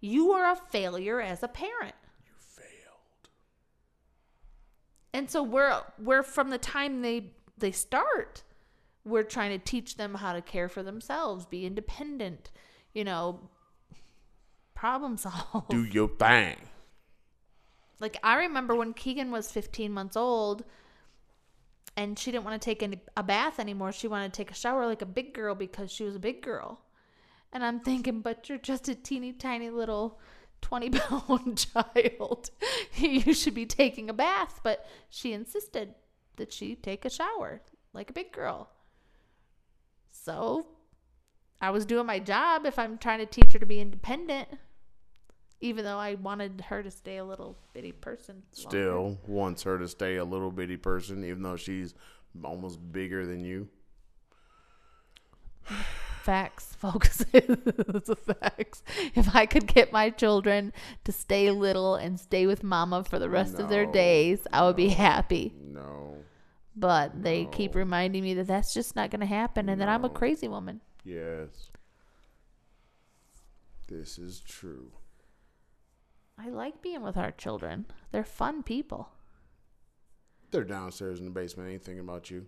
you 0.00 0.32
are 0.32 0.52
a 0.52 0.56
failure 0.56 1.20
as 1.20 1.42
a 1.42 1.48
parent. 1.48 1.94
And 5.16 5.30
so 5.30 5.42
we're 5.42 5.80
we're 5.98 6.22
from 6.22 6.50
the 6.50 6.58
time 6.58 7.00
they 7.00 7.32
they 7.56 7.72
start, 7.72 8.42
we're 9.02 9.22
trying 9.22 9.58
to 9.58 9.64
teach 9.64 9.96
them 9.96 10.12
how 10.12 10.34
to 10.34 10.42
care 10.42 10.68
for 10.68 10.82
themselves, 10.82 11.46
be 11.46 11.64
independent, 11.64 12.50
you 12.92 13.02
know, 13.02 13.40
problem 14.74 15.16
solve. 15.16 15.68
Do 15.70 15.84
your 15.84 16.08
thing. 16.08 16.58
Like 17.98 18.18
I 18.22 18.36
remember 18.40 18.74
when 18.74 18.92
Keegan 18.92 19.30
was 19.30 19.50
15 19.50 19.90
months 19.90 20.18
old 20.18 20.64
and 21.96 22.18
she 22.18 22.30
didn't 22.30 22.44
want 22.44 22.60
to 22.60 22.64
take 22.64 22.82
any, 22.82 23.00
a 23.16 23.22
bath 23.22 23.58
anymore. 23.58 23.92
She 23.92 24.08
wanted 24.08 24.34
to 24.34 24.36
take 24.36 24.50
a 24.50 24.54
shower 24.54 24.84
like 24.84 25.00
a 25.00 25.06
big 25.06 25.32
girl 25.32 25.54
because 25.54 25.90
she 25.90 26.04
was 26.04 26.14
a 26.14 26.18
big 26.20 26.42
girl. 26.42 26.82
And 27.54 27.64
I'm 27.64 27.80
thinking, 27.80 28.20
but 28.20 28.50
you're 28.50 28.58
just 28.58 28.86
a 28.90 28.94
teeny 28.94 29.32
tiny 29.32 29.70
little 29.70 30.20
20 30.62 30.90
pound 30.98 31.66
child. 31.72 32.50
you 32.96 33.32
should 33.32 33.54
be 33.54 33.66
taking 33.66 34.10
a 34.10 34.14
bath. 34.14 34.60
But 34.62 34.86
she 35.08 35.32
insisted 35.32 35.94
that 36.36 36.52
she 36.52 36.74
take 36.74 37.04
a 37.04 37.10
shower 37.10 37.62
like 37.92 38.10
a 38.10 38.12
big 38.12 38.32
girl. 38.32 38.70
So 40.10 40.66
I 41.60 41.70
was 41.70 41.86
doing 41.86 42.06
my 42.06 42.18
job 42.18 42.66
if 42.66 42.78
I'm 42.78 42.98
trying 42.98 43.20
to 43.20 43.26
teach 43.26 43.52
her 43.52 43.58
to 43.58 43.66
be 43.66 43.80
independent 43.80 44.48
even 45.60 45.84
though 45.84 45.98
I 45.98 46.14
wanted 46.14 46.60
her 46.68 46.82
to 46.82 46.90
stay 46.90 47.16
a 47.16 47.24
little 47.24 47.56
bitty 47.72 47.92
person. 47.92 48.42
longer. 48.56 48.68
Still 48.68 49.18
wants 49.26 49.62
her 49.62 49.78
to 49.78 49.88
stay 49.88 50.16
a 50.16 50.24
little 50.24 50.50
bitty 50.50 50.76
person, 50.76 51.24
even 51.24 51.42
though 51.42 51.56
she's 51.56 51.94
almost 52.44 52.92
bigger 52.92 53.26
than 53.26 53.44
you. 53.44 53.68
Facts, 56.26 56.74
folks. 56.80 57.24
it's 57.32 58.08
a 58.08 58.16
facts. 58.16 58.82
If 59.14 59.36
I 59.36 59.46
could 59.46 59.68
get 59.68 59.92
my 59.92 60.10
children 60.10 60.72
to 61.04 61.12
stay 61.12 61.48
little 61.52 61.94
and 61.94 62.18
stay 62.18 62.48
with 62.48 62.64
mama 62.64 63.04
for 63.04 63.20
the 63.20 63.30
rest 63.30 63.60
of 63.60 63.68
their 63.68 63.86
days, 63.86 64.40
I 64.52 64.64
would 64.64 64.74
be 64.74 64.88
happy. 64.88 65.54
No. 65.62 66.16
But 66.74 67.22
they 67.22 67.44
keep 67.44 67.76
reminding 67.76 68.24
me 68.24 68.34
that 68.34 68.48
that's 68.48 68.74
just 68.74 68.96
not 68.96 69.12
going 69.12 69.20
to 69.20 69.26
happen 69.26 69.68
and 69.68 69.80
that 69.80 69.88
I'm 69.88 70.04
a 70.04 70.10
crazy 70.10 70.48
woman. 70.48 70.80
Yes. 71.04 71.70
This 73.86 74.18
is 74.18 74.40
true. 74.40 74.90
I 76.36 76.48
like 76.48 76.82
being 76.82 77.02
with 77.02 77.16
our 77.16 77.30
children. 77.30 77.86
They're 78.10 78.24
fun 78.24 78.64
people. 78.64 79.10
They're 80.50 80.64
downstairs 80.64 81.20
in 81.20 81.24
the 81.24 81.30
basement. 81.30 81.70
Ain't 81.70 81.84
thinking 81.84 82.00
about 82.00 82.32
you. 82.32 82.46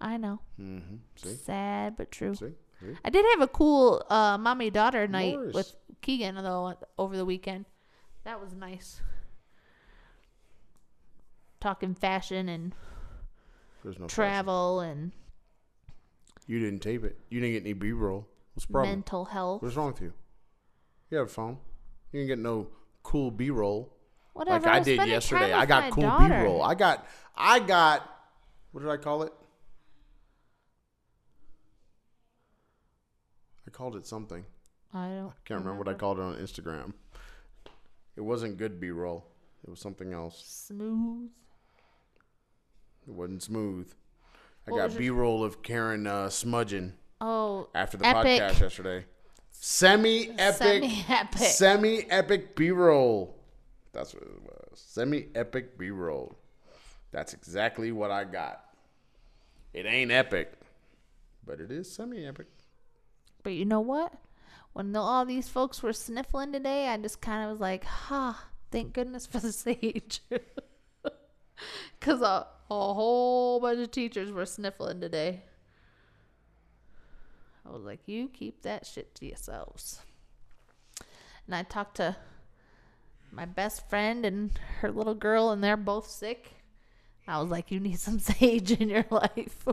I 0.00 0.18
know. 0.18 0.38
Mm-hmm. 0.60 0.96
See? 1.16 1.34
Sad 1.34 1.96
but 1.96 2.12
true. 2.12 2.36
See? 2.36 2.52
I 3.04 3.10
did 3.10 3.24
have 3.32 3.40
a 3.40 3.48
cool 3.48 4.04
uh, 4.10 4.36
mommy 4.38 4.70
daughter 4.70 5.06
night 5.08 5.34
Morris. 5.34 5.54
with 5.54 5.76
Keegan 6.02 6.34
though 6.36 6.74
over 6.98 7.16
the 7.16 7.24
weekend. 7.24 7.64
That 8.24 8.40
was 8.40 8.54
nice. 8.54 9.00
Talking 11.60 11.94
fashion 11.94 12.48
and 12.48 12.74
There's 13.82 13.98
no 13.98 14.06
travel 14.06 14.80
and. 14.80 15.12
You 16.46 16.60
didn't 16.60 16.80
tape 16.80 17.02
it. 17.04 17.18
You 17.28 17.40
didn't 17.40 17.54
get 17.54 17.62
any 17.64 17.72
B-roll. 17.72 18.28
What's 18.54 18.66
the 18.66 18.72
problem? 18.72 18.90
mental 18.92 19.24
health. 19.24 19.62
What's 19.62 19.74
wrong 19.74 19.88
with 19.92 20.00
you? 20.00 20.12
You 21.10 21.18
have 21.18 21.26
a 21.26 21.30
phone. 21.30 21.58
You 22.12 22.20
didn't 22.20 22.28
get 22.28 22.38
no 22.38 22.68
cool 23.02 23.30
B-roll 23.30 23.92
Whatever. 24.32 24.66
like 24.66 24.74
I 24.74 24.78
was 24.78 24.86
did 24.86 24.94
spending 24.96 25.12
yesterday. 25.14 25.50
time 25.50 25.54
I 25.54 25.60
with 25.60 25.68
got 25.68 25.82
my 25.84 25.90
cool 25.90 26.02
daughter. 26.04 26.34
B-roll. 26.40 26.62
I 26.62 26.74
got. 26.74 27.06
I 27.34 27.58
got. 27.58 28.10
What 28.72 28.82
did 28.82 28.90
I 28.90 28.96
call 28.96 29.22
it? 29.22 29.32
Called 33.76 33.94
it 33.96 34.06
something. 34.06 34.44
I 34.94 35.08
don't. 35.08 35.32
Can't 35.44 35.60
remember 35.60 35.78
what 35.84 35.88
I 35.88 35.94
called 35.94 36.18
it 36.18 36.22
on 36.22 36.36
Instagram. 36.36 36.94
It 38.16 38.22
wasn't 38.22 38.56
good 38.56 38.80
B 38.80 38.88
roll. 38.90 39.26
It 39.64 39.68
was 39.70 39.80
something 39.80 40.12
else. 40.14 40.42
Smooth. 40.46 41.28
It 43.06 43.12
wasn't 43.12 43.42
smooth. 43.42 43.92
I 44.66 44.70
What 44.70 44.88
got 44.88 44.98
B 44.98 45.10
roll 45.10 45.44
of 45.44 45.62
Karen 45.62 46.06
uh, 46.06 46.30
smudging 46.30 46.94
Oh, 47.20 47.68
after 47.74 47.96
the 47.98 48.06
Epic. 48.06 48.40
podcast 48.42 48.60
yesterday. 48.60 49.04
Semi 49.50 50.30
epic, 50.38 50.82
Semi-epic. 50.82 51.38
semi 51.38 52.02
epic 52.10 52.56
B 52.56 52.70
roll. 52.70 53.36
That's 53.92 54.12
what 54.14 54.22
it 54.24 54.42
was. 54.42 54.78
Semi 54.78 55.26
epic 55.34 55.78
B 55.78 55.90
roll. 55.90 56.36
That's 57.10 57.32
exactly 57.32 57.90
what 57.92 58.10
I 58.10 58.24
got. 58.24 58.62
It 59.72 59.86
ain't 59.86 60.10
epic, 60.10 60.52
but 61.46 61.60
it 61.60 61.70
is 61.70 61.90
semi 61.90 62.24
epic. 62.26 62.46
But 63.46 63.54
you 63.54 63.64
know 63.64 63.78
what? 63.78 64.12
When 64.72 64.90
the, 64.90 64.98
all 64.98 65.24
these 65.24 65.46
folks 65.46 65.80
were 65.80 65.92
sniffling 65.92 66.50
today, 66.50 66.88
I 66.88 66.96
just 66.96 67.20
kind 67.20 67.44
of 67.44 67.50
was 67.52 67.60
like, 67.60 67.84
"Ha! 67.84 68.48
thank 68.72 68.92
goodness 68.92 69.24
for 69.24 69.38
the 69.38 69.52
sage," 69.64 70.20
because 72.00 72.22
a, 72.22 72.48
a 72.68 72.92
whole 72.92 73.60
bunch 73.60 73.78
of 73.78 73.92
teachers 73.92 74.32
were 74.32 74.46
sniffling 74.46 75.00
today. 75.00 75.44
I 77.64 77.70
was 77.70 77.84
like, 77.84 78.00
"You 78.06 78.26
keep 78.26 78.62
that 78.62 78.84
shit 78.84 79.14
to 79.14 79.26
yourselves." 79.26 80.00
And 81.46 81.54
I 81.54 81.62
talked 81.62 81.98
to 81.98 82.16
my 83.30 83.44
best 83.44 83.88
friend 83.88 84.26
and 84.26 84.58
her 84.80 84.90
little 84.90 85.14
girl, 85.14 85.50
and 85.50 85.62
they're 85.62 85.76
both 85.76 86.10
sick. 86.10 86.50
I 87.28 87.40
was 87.40 87.48
like, 87.48 87.70
"You 87.70 87.78
need 87.78 88.00
some 88.00 88.18
sage 88.18 88.72
in 88.72 88.88
your 88.88 89.06
life." 89.08 89.68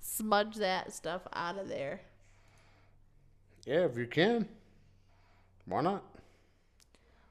Smudge 0.00 0.54
that 0.58 0.92
stuff 0.92 1.22
out 1.32 1.58
of 1.58 1.68
there. 1.68 2.02
Yeah, 3.66 3.84
if 3.84 3.96
you 3.96 4.06
can. 4.06 4.48
Why 5.66 5.82
not? 5.82 6.04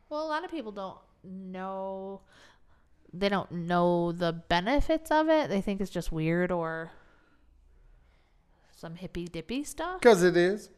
Well, 0.09 0.25
a 0.25 0.27
lot 0.27 0.45
of 0.45 0.51
people 0.51 0.71
don't 0.71 0.97
know. 1.23 2.21
They 3.13 3.29
don't 3.29 3.51
know 3.51 4.11
the 4.11 4.31
benefits 4.31 5.11
of 5.11 5.29
it. 5.29 5.49
They 5.49 5.61
think 5.61 5.81
it's 5.81 5.91
just 5.91 6.11
weird 6.11 6.51
or 6.51 6.91
some 8.75 8.95
hippy 8.95 9.25
dippy 9.25 9.63
stuff. 9.63 9.99
Because 9.99 10.23
it 10.23 10.37
is. 10.37 10.69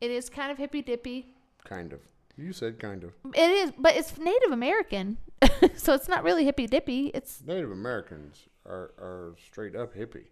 It 0.00 0.10
is 0.10 0.30
kind 0.30 0.50
of 0.50 0.58
hippy 0.58 0.82
dippy. 0.82 1.28
Kind 1.64 1.92
of. 1.92 2.00
You 2.36 2.52
said 2.52 2.78
kind 2.78 3.04
of. 3.04 3.12
It 3.34 3.50
is, 3.50 3.72
but 3.78 3.94
it's 3.94 4.16
Native 4.18 4.52
American, 4.52 5.18
so 5.76 5.92
it's 5.94 6.08
not 6.08 6.24
really 6.24 6.44
hippy 6.44 6.66
dippy. 6.66 7.10
It's 7.14 7.42
Native 7.44 7.70
Americans 7.70 8.48
are, 8.64 8.92
are 8.98 9.34
straight 9.46 9.76
up 9.76 9.94
hippie. 9.94 10.28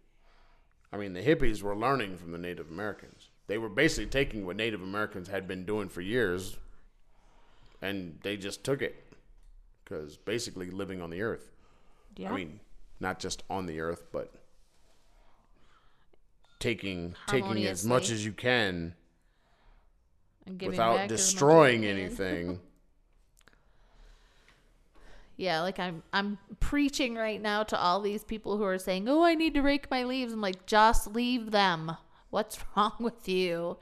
I 0.93 0.97
mean, 0.97 1.13
the 1.13 1.23
hippies 1.23 1.63
were 1.63 1.77
learning 1.77 2.17
from 2.17 2.33
the 2.33 2.39
Native 2.39 2.71
Americans. 2.71 3.30
They 3.51 3.59
were 3.59 3.69
basically 3.69 4.07
taking 4.07 4.47
what 4.47 4.55
Native 4.55 4.81
Americans 4.81 5.27
had 5.27 5.49
been 5.49 5.65
doing 5.65 5.89
for 5.89 6.01
years, 6.01 6.57
and 7.83 8.17
they 8.23 8.37
just 8.37 8.63
took 8.63 8.81
it 8.81 8.95
because 9.83 10.17
basically 10.17 10.71
living 10.71 11.03
on 11.03 11.11
the 11.11 11.21
earth. 11.23 11.51
yeah. 12.17 12.31
I 12.31 12.37
mean, 12.37 12.61
not 13.01 13.19
just 13.19 13.43
on 13.51 13.67
the 13.67 13.81
earth, 13.81 14.05
but 14.13 14.33
taking 16.61 17.17
taking 17.27 17.67
as 17.67 17.85
much 17.85 18.11
as 18.11 18.25
you 18.25 18.31
can 18.31 18.95
and 20.47 20.63
without 20.63 20.95
back 20.95 21.05
as 21.07 21.11
much 21.11 21.19
as 21.19 21.27
destroying 21.27 21.85
anything. 21.85 22.61
Yeah, 25.37 25.63
like 25.63 25.79
I'm 25.79 26.03
I'm 26.13 26.39
preaching 26.61 27.15
right 27.15 27.41
now 27.41 27.63
to 27.63 27.77
all 27.77 28.03
these 28.03 28.23
people 28.23 28.59
who 28.59 28.65
are 28.65 28.79
saying, 28.79 29.09
"Oh, 29.09 29.25
I 29.25 29.35
need 29.35 29.55
to 29.55 29.63
rake 29.63 29.91
my 29.91 30.05
leaves." 30.05 30.35
I'm 30.35 30.43
like, 30.43 30.67
"Just 30.67 31.15
leave 31.15 31.51
them. 31.51 31.97
What's 32.31 32.59
wrong 32.77 32.93
with 33.01 33.29
you? 33.29 33.77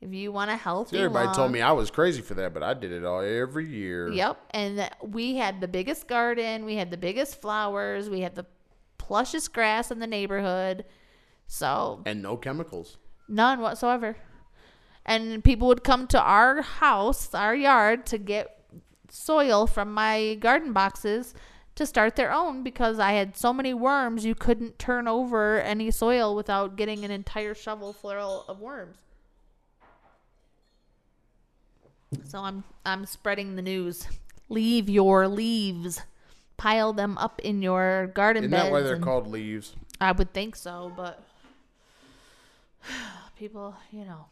If 0.00 0.12
you 0.12 0.32
want 0.32 0.50
a 0.50 0.56
healthy 0.56 0.98
everybody 0.98 1.34
told 1.34 1.50
me 1.50 1.62
I 1.62 1.72
was 1.72 1.90
crazy 1.90 2.20
for 2.20 2.34
that, 2.34 2.52
but 2.52 2.62
I 2.62 2.74
did 2.74 2.92
it 2.92 3.04
all 3.06 3.20
every 3.22 3.66
year. 3.66 4.10
Yep, 4.12 4.38
and 4.50 4.90
we 5.00 5.36
had 5.36 5.62
the 5.62 5.68
biggest 5.68 6.06
garden, 6.06 6.66
we 6.66 6.76
had 6.76 6.90
the 6.90 6.98
biggest 6.98 7.40
flowers, 7.40 8.10
we 8.10 8.20
had 8.20 8.34
the 8.34 8.44
plushest 8.98 9.54
grass 9.54 9.90
in 9.90 10.00
the 10.00 10.06
neighborhood. 10.06 10.84
So, 11.46 12.02
And 12.04 12.20
no 12.22 12.36
chemicals. 12.36 12.98
none 13.28 13.60
whatsoever. 13.60 14.16
And 15.06 15.42
people 15.42 15.68
would 15.68 15.84
come 15.84 16.06
to 16.08 16.20
our 16.20 16.60
house, 16.60 17.34
our 17.34 17.54
yard 17.54 18.04
to 18.06 18.18
get 18.18 18.62
soil 19.10 19.66
from 19.66 19.92
my 19.94 20.34
garden 20.34 20.72
boxes 20.74 21.34
to 21.74 21.86
start 21.86 22.16
their 22.16 22.32
own 22.32 22.62
because 22.62 22.98
I 22.98 23.12
had 23.12 23.36
so 23.36 23.52
many 23.52 23.74
worms 23.74 24.24
you 24.24 24.34
couldn't 24.34 24.78
turn 24.78 25.08
over 25.08 25.60
any 25.60 25.90
soil 25.90 26.34
without 26.34 26.76
getting 26.76 27.04
an 27.04 27.10
entire 27.10 27.54
shovel 27.54 27.92
full 27.92 28.44
of 28.48 28.60
worms. 28.60 28.98
So 32.24 32.38
I'm 32.38 32.62
I'm 32.86 33.06
spreading 33.06 33.56
the 33.56 33.62
news. 33.62 34.06
Leave 34.48 34.88
your 34.88 35.26
leaves. 35.26 36.02
Pile 36.56 36.92
them 36.92 37.18
up 37.18 37.40
in 37.40 37.60
your 37.62 38.12
garden 38.14 38.44
Isn't 38.44 38.52
beds. 38.52 38.64
that 38.64 38.72
why 38.72 38.80
they're 38.82 38.98
called 38.98 39.26
leaves? 39.26 39.74
I 40.00 40.12
would 40.12 40.32
think 40.32 40.54
so, 40.54 40.92
but 40.96 41.24
people, 43.36 43.74
you 43.90 44.04
know, 44.04 44.26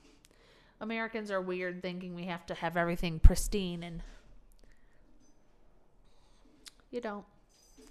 Americans 0.80 1.30
are 1.32 1.40
weird 1.40 1.82
thinking 1.82 2.14
we 2.14 2.26
have 2.26 2.46
to 2.46 2.54
have 2.54 2.76
everything 2.76 3.18
pristine 3.18 3.82
and 3.82 4.02
you 6.92 7.00
don't. 7.00 7.24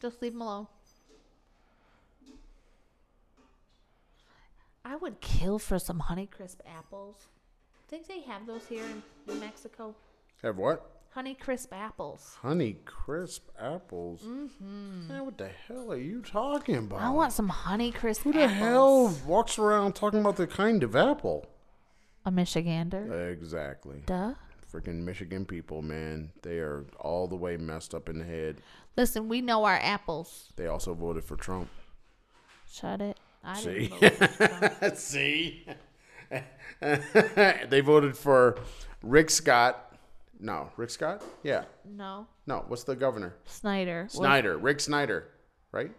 Just 0.01 0.21
leave 0.21 0.33
them 0.33 0.41
alone. 0.41 0.67
I 4.83 4.95
would 4.95 5.21
kill 5.21 5.59
for 5.59 5.77
some 5.77 5.99
Honeycrisp 6.09 6.57
apples. 6.65 7.27
Think 7.87 8.07
they 8.07 8.21
have 8.21 8.47
those 8.47 8.65
here 8.67 8.83
in, 8.83 9.03
in 9.31 9.39
Mexico? 9.39 9.93
Have 10.41 10.57
what? 10.57 10.89
Honeycrisp 11.15 11.67
apples. 11.71 12.37
Honey 12.41 12.77
crisp 12.85 13.49
apples. 13.59 14.21
Mm-hmm. 14.21 15.09
Man, 15.09 15.25
what 15.25 15.37
the 15.37 15.49
hell 15.67 15.91
are 15.91 15.97
you 15.97 16.21
talking 16.21 16.77
about? 16.77 17.01
I 17.01 17.09
want 17.09 17.33
some 17.33 17.49
Honeycrisp 17.49 18.19
Who 18.19 18.31
the 18.33 18.43
apples. 18.43 18.57
hell 18.57 19.17
walks 19.27 19.59
around 19.59 19.93
talking 19.93 20.21
about 20.21 20.37
the 20.37 20.47
kind 20.47 20.83
of 20.83 20.95
apple? 20.95 21.45
A 22.25 22.31
Michigander. 22.31 23.31
Exactly. 23.31 24.03
Duh. 24.05 24.33
Freaking 24.71 25.03
Michigan 25.03 25.45
people, 25.45 25.81
man. 25.81 26.31
They 26.43 26.59
are 26.59 26.85
all 26.97 27.27
the 27.27 27.35
way 27.35 27.57
messed 27.57 27.93
up 27.93 28.07
in 28.07 28.17
the 28.19 28.23
head. 28.25 28.61
Listen, 28.97 29.27
we 29.29 29.41
know 29.41 29.63
our 29.63 29.79
apples. 29.81 30.51
They 30.55 30.67
also 30.67 30.93
voted 30.93 31.23
for 31.23 31.35
Trump. 31.35 31.69
Shut 32.71 33.01
it. 33.01 33.17
I 33.43 33.59
See? 33.59 33.87
didn't 33.99 33.99
vote 33.99 34.17
for 34.17 34.37
Trump. 34.79 34.95
See? 34.97 35.65
they 37.69 37.81
voted 37.81 38.17
for 38.17 38.57
Rick 39.03 39.29
Scott. 39.29 39.87
No, 40.39 40.69
Rick 40.77 40.89
Scott? 40.89 41.23
Yeah. 41.43 41.65
No, 41.85 42.25
No, 42.47 42.65
what's 42.67 42.83
the 42.83 42.95
governor? 42.95 43.35
Snyder. 43.45 44.03
Was- 44.05 44.13
Snyder. 44.13 44.57
Rick 44.57 44.79
Snyder, 44.79 45.27
right? 45.71 45.91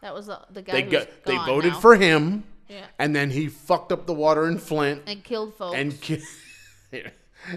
that 0.00 0.14
was 0.14 0.26
the, 0.26 0.40
the 0.50 0.62
guy 0.62 0.72
They 0.72 0.82
who's 0.82 0.92
got, 0.92 1.24
they 1.24 1.36
voted 1.36 1.72
now 1.72 1.80
for 1.80 1.96
him. 1.96 2.44
Yeah. 2.68 2.84
And 3.00 3.14
then 3.16 3.30
he 3.30 3.48
fucked 3.48 3.90
up 3.92 4.06
the 4.06 4.12
water 4.14 4.46
in 4.46 4.58
Flint 4.58 5.02
and 5.06 5.24
killed 5.24 5.54
folks. 5.54 5.76
and 5.76 6.00
ki- 6.00 6.22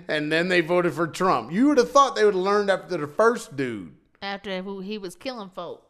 and 0.08 0.32
then 0.32 0.48
they 0.48 0.62
voted 0.62 0.94
for 0.94 1.06
Trump. 1.08 1.52
You 1.52 1.68
would 1.68 1.78
have 1.78 1.92
thought 1.92 2.16
they 2.16 2.24
would 2.26 2.34
have 2.34 2.44
learned 2.44 2.70
after 2.72 2.98
the 2.98 3.08
first 3.08 3.56
dude. 3.56 3.94
After 4.22 4.62
who 4.62 4.80
he 4.82 4.98
was 4.98 5.16
killing 5.16 5.50
folk. 5.50 5.88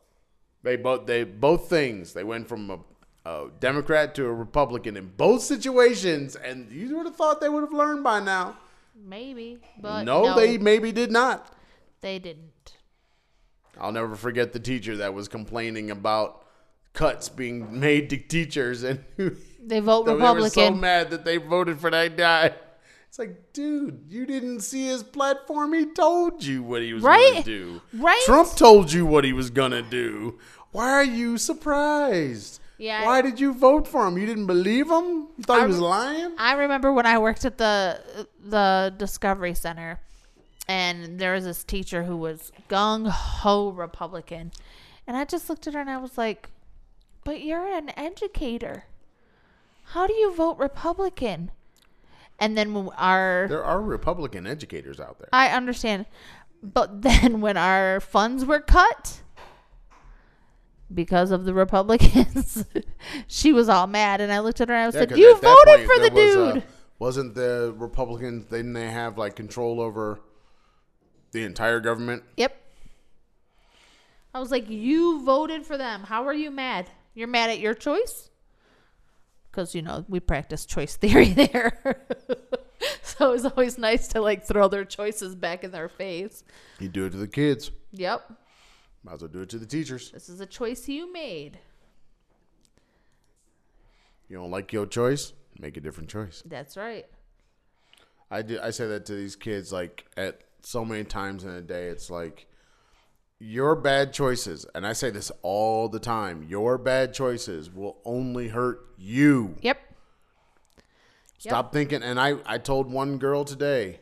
They 0.63 0.75
both 0.75 1.05
they 1.05 1.23
both 1.23 1.69
things. 1.69 2.13
They 2.13 2.23
went 2.23 2.47
from 2.47 2.69
a, 2.69 2.79
a 3.29 3.49
Democrat 3.59 4.13
to 4.15 4.25
a 4.25 4.34
Republican 4.34 4.95
in 4.97 5.07
both 5.17 5.41
situations, 5.41 6.36
and 6.36 6.71
you 6.71 6.95
would 6.97 7.05
have 7.07 7.15
thought 7.15 7.41
they 7.41 7.49
would 7.49 7.63
have 7.63 7.73
learned 7.73 8.03
by 8.03 8.19
now. 8.19 8.57
Maybe, 8.95 9.59
but 9.79 10.03
no, 10.03 10.23
no, 10.25 10.36
they 10.36 10.57
maybe 10.57 10.91
did 10.91 11.11
not. 11.11 11.51
they 12.01 12.19
didn't. 12.19 12.77
I'll 13.79 13.91
never 13.91 14.15
forget 14.15 14.53
the 14.53 14.59
teacher 14.59 14.97
that 14.97 15.13
was 15.13 15.27
complaining 15.27 15.89
about 15.89 16.45
cuts 16.93 17.29
being 17.29 17.79
made 17.79 18.09
to 18.11 18.17
teachers, 18.17 18.84
and 18.84 19.03
They 19.63 19.79
vote 19.79 20.05
they 20.05 20.13
were 20.13 20.19
so 20.19 20.34
Republican. 20.36 20.79
mad 20.79 21.09
that 21.11 21.23
they 21.23 21.38
voted 21.38 21.79
for 21.79 21.89
that 21.91 22.17
guy. 22.17 22.53
It's 23.12 23.20
like, 23.20 23.51
dude, 23.51 24.05
you 24.07 24.26
didn't 24.26 24.62
see 24.62 24.86
his 24.86 25.03
platform. 25.03 25.74
He 25.74 25.86
told 25.86 26.45
you 26.45 26.64
what 26.64 26.82
he 26.82 26.93
was 26.93 27.03
going 27.03 27.43
to 27.43 27.43
do. 27.43 27.82
Right? 27.93 28.22
Trump 28.24 28.55
told 28.55 28.93
you 28.93 29.05
what 29.05 29.26
he 29.26 29.34
was 29.34 29.49
going 29.49 29.72
to 29.72 29.82
do. 29.82 30.39
Why 30.72 30.91
are 30.91 31.03
you 31.03 31.38
surprised? 31.38 32.62
Yeah. 32.78 33.05
Why 33.05 33.22
did 33.22 33.38
you 33.38 33.53
vote 33.53 33.86
for 33.86 34.07
him? 34.07 34.18
You 34.18 34.26
didn't 34.26 34.45
believe 34.45 34.89
him? 34.89 35.28
You 35.38 35.43
thought 35.43 35.57
I 35.57 35.62
he 35.64 35.68
was 35.68 35.80
lying? 35.80 36.36
I 36.38 36.53
remember 36.53 36.93
when 36.93 37.05
I 37.05 37.18
worked 37.18 37.43
at 37.43 37.57
the 37.57 37.99
the 38.41 38.93
Discovery 38.95 39.55
Center, 39.55 39.99
and 40.70 41.20
there 41.20 41.34
was 41.34 41.43
this 41.43 41.66
teacher 41.66 42.03
who 42.03 42.16
was 42.16 42.53
gung 42.70 43.09
ho 43.09 43.72
Republican, 43.72 44.53
and 45.05 45.18
I 45.18 45.26
just 45.26 45.49
looked 45.49 45.68
at 45.68 45.74
her 45.74 45.82
and 45.82 45.89
I 45.89 45.97
was 45.97 46.18
like, 46.18 46.49
"But 47.26 47.43
you're 47.43 47.68
an 47.68 47.91
educator. 47.97 48.86
How 49.88 50.07
do 50.07 50.14
you 50.14 50.34
vote 50.34 50.57
Republican?" 50.57 51.51
And 52.42 52.58
then 52.58 52.74
when 52.74 52.89
our 52.98 53.46
There 53.48 53.64
are 53.64 53.80
Republican 53.82 54.46
educators 54.48 55.00
out 55.00 55.20
there. 55.20 55.30
I 55.32 55.50
understand. 55.50 56.08
But 56.62 57.02
then 57.04 57.39
when 57.39 57.56
our 57.56 58.00
funds 58.02 58.44
were 58.44 58.60
cut 58.60 59.22
because 60.94 61.32
of 61.32 61.46
the 61.46 61.54
Republicans, 61.54 62.66
she 63.28 63.54
was 63.54 63.70
all 63.70 63.88
mad. 63.88 64.20
And 64.22 64.34
I 64.34 64.39
looked 64.39 64.60
at 64.60 64.70
her 64.70 64.76
and 64.76 64.84
I 64.84 64.86
Yeah, 65.00 65.06
said, 65.08 65.18
You 65.18 65.34
voted 65.38 65.66
point, 65.66 65.88
for 65.88 66.00
the 66.02 66.10
there 66.10 66.26
was, 66.26 66.36
uh, 66.36 66.52
dude. 66.54 66.64
wasn't 67.00 67.36
the 67.36 67.74
Republicans, 67.78 68.46
didn't 68.46 68.74
they 68.74 68.89
have 68.89 69.18
like 69.20 69.36
control 69.36 69.80
over 69.80 70.20
the 71.32 71.44
entire 71.46 71.80
government? 71.80 72.24
yep. 72.38 72.58
I 74.34 74.39
was 74.39 74.50
like, 74.50 74.68
You 74.68 75.24
voted 75.24 75.64
for 75.66 75.78
them. 75.78 76.04
How 76.06 76.26
are 76.26 76.34
you 76.34 76.50
mad? 76.50 76.89
You're 77.14 77.28
mad 77.28 77.52
at 77.52 77.60
your 77.60 77.76
choice? 77.76 78.30
Because, 79.52 79.76
you 79.76 79.82
know, 79.82 80.06
we 80.08 80.20
practice 80.20 80.66
choice 80.66 80.95
theory 80.97 81.34
there. 81.34 81.80
so 83.04 83.30
it 83.30 83.32
was 83.34 83.45
always 83.45 83.78
nice 83.78 84.08
to 84.10 84.22
like 84.22 84.45
throw 84.45 84.68
their 84.68 84.86
choices 84.86 85.36
back 85.36 85.64
in 85.64 85.72
their 85.72 85.89
face. 85.89 86.43
You 86.80 86.89
do 86.89 87.06
it 87.06 87.12
to 87.12 87.18
the 87.18 87.28
kids. 87.28 87.72
Yep. 87.91 88.32
Might 89.04 89.14
as 89.14 89.22
well 89.22 89.30
do 89.30 89.41
it 89.41 89.49
to 89.49 89.58
the 89.60 89.66
teachers. 89.66 90.12
This 90.12 90.30
is 90.30 90.39
a 90.39 90.45
choice 90.45 90.88
you 90.88 91.12
made. 91.12 91.60
You 94.30 94.38
don't 94.38 94.52
like 94.52 94.72
your 94.72 94.86
choice? 94.86 95.34
Make 95.60 95.76
a 95.76 95.82
different 95.82 96.10
choice. 96.10 96.41
That's 96.45 96.78
right. 96.78 97.06
I 98.30 98.43
do, 98.43 98.60
I 98.62 98.70
say 98.70 98.88
that 98.88 99.06
to 99.08 99.14
these 99.16 99.36
kids 99.36 99.74
like 99.74 100.06
at 100.16 100.41
so 100.62 100.86
many 100.86 101.04
times 101.04 101.43
in 101.43 101.49
a 101.49 101.62
day. 101.62 101.88
It's 101.88 102.10
like 102.10 102.47
your 103.42 103.76
bad 103.76 104.14
choices, 104.14 104.68
and 104.76 104.86
I 104.86 104.94
say 104.94 105.10
this 105.10 105.32
all 105.42 105.89
the 105.89 106.00
time. 106.00 106.46
Your 106.48 106.78
bad 106.78 107.14
choices 107.14 107.74
will 107.74 107.98
only 108.06 108.50
hurt 108.50 108.86
you. 108.98 109.56
Yep. 109.62 109.80
Stop 111.39 111.74
thinking. 111.74 112.04
And 112.04 112.20
I, 112.20 112.36
I 112.46 112.60
told 112.60 112.92
one 112.92 113.18
girl 113.18 113.44
today, 113.44 114.00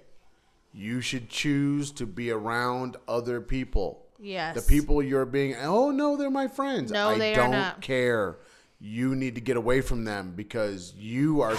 you 0.74 1.00
should 1.00 1.30
choose 1.30 1.92
to 1.94 2.06
be 2.06 2.32
around 2.32 2.98
other 3.08 3.40
people. 3.40 4.06
Yes. 4.20 4.56
The 4.56 4.70
people 4.70 5.02
you're 5.02 5.26
being, 5.26 5.56
oh 5.56 5.92
no, 5.92 6.18
they're 6.18 6.30
my 6.30 6.50
friends. 6.50 6.92
No, 6.92 7.10
I 7.10 7.18
they 7.18 7.34
are 7.34 7.38
don't 7.38 7.52
not. 7.52 7.82
care. 7.82 8.38
You 8.82 9.16
need 9.16 9.36
to 9.36 9.42
get 9.42 9.56
away 9.56 9.80
from 9.80 10.04
them 10.04 10.34
because 10.36 10.94
you 10.98 11.40
are 11.42 11.56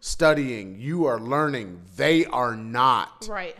studying, 0.00 0.80
you 0.80 1.06
are 1.06 1.20
learning. 1.20 1.82
They 1.96 2.26
are 2.26 2.56
not. 2.56 3.28
Right. 3.30 3.56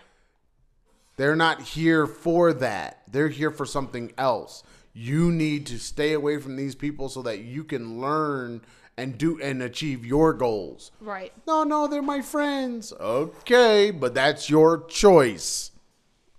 They're 1.22 1.36
not 1.36 1.62
here 1.62 2.08
for 2.08 2.52
that. 2.54 3.02
They're 3.06 3.28
here 3.28 3.52
for 3.52 3.64
something 3.64 4.12
else. 4.18 4.64
You 4.92 5.30
need 5.30 5.66
to 5.66 5.78
stay 5.78 6.14
away 6.14 6.38
from 6.38 6.56
these 6.56 6.74
people 6.74 7.08
so 7.08 7.22
that 7.22 7.42
you 7.42 7.62
can 7.62 8.00
learn 8.00 8.62
and 8.96 9.16
do 9.16 9.40
and 9.40 9.62
achieve 9.62 10.04
your 10.04 10.32
goals. 10.32 10.90
Right. 11.00 11.32
No, 11.46 11.62
no, 11.62 11.86
they're 11.86 12.02
my 12.02 12.22
friends. 12.22 12.92
Okay, 12.98 13.92
but 13.92 14.14
that's 14.14 14.50
your 14.50 14.84
choice. 14.86 15.70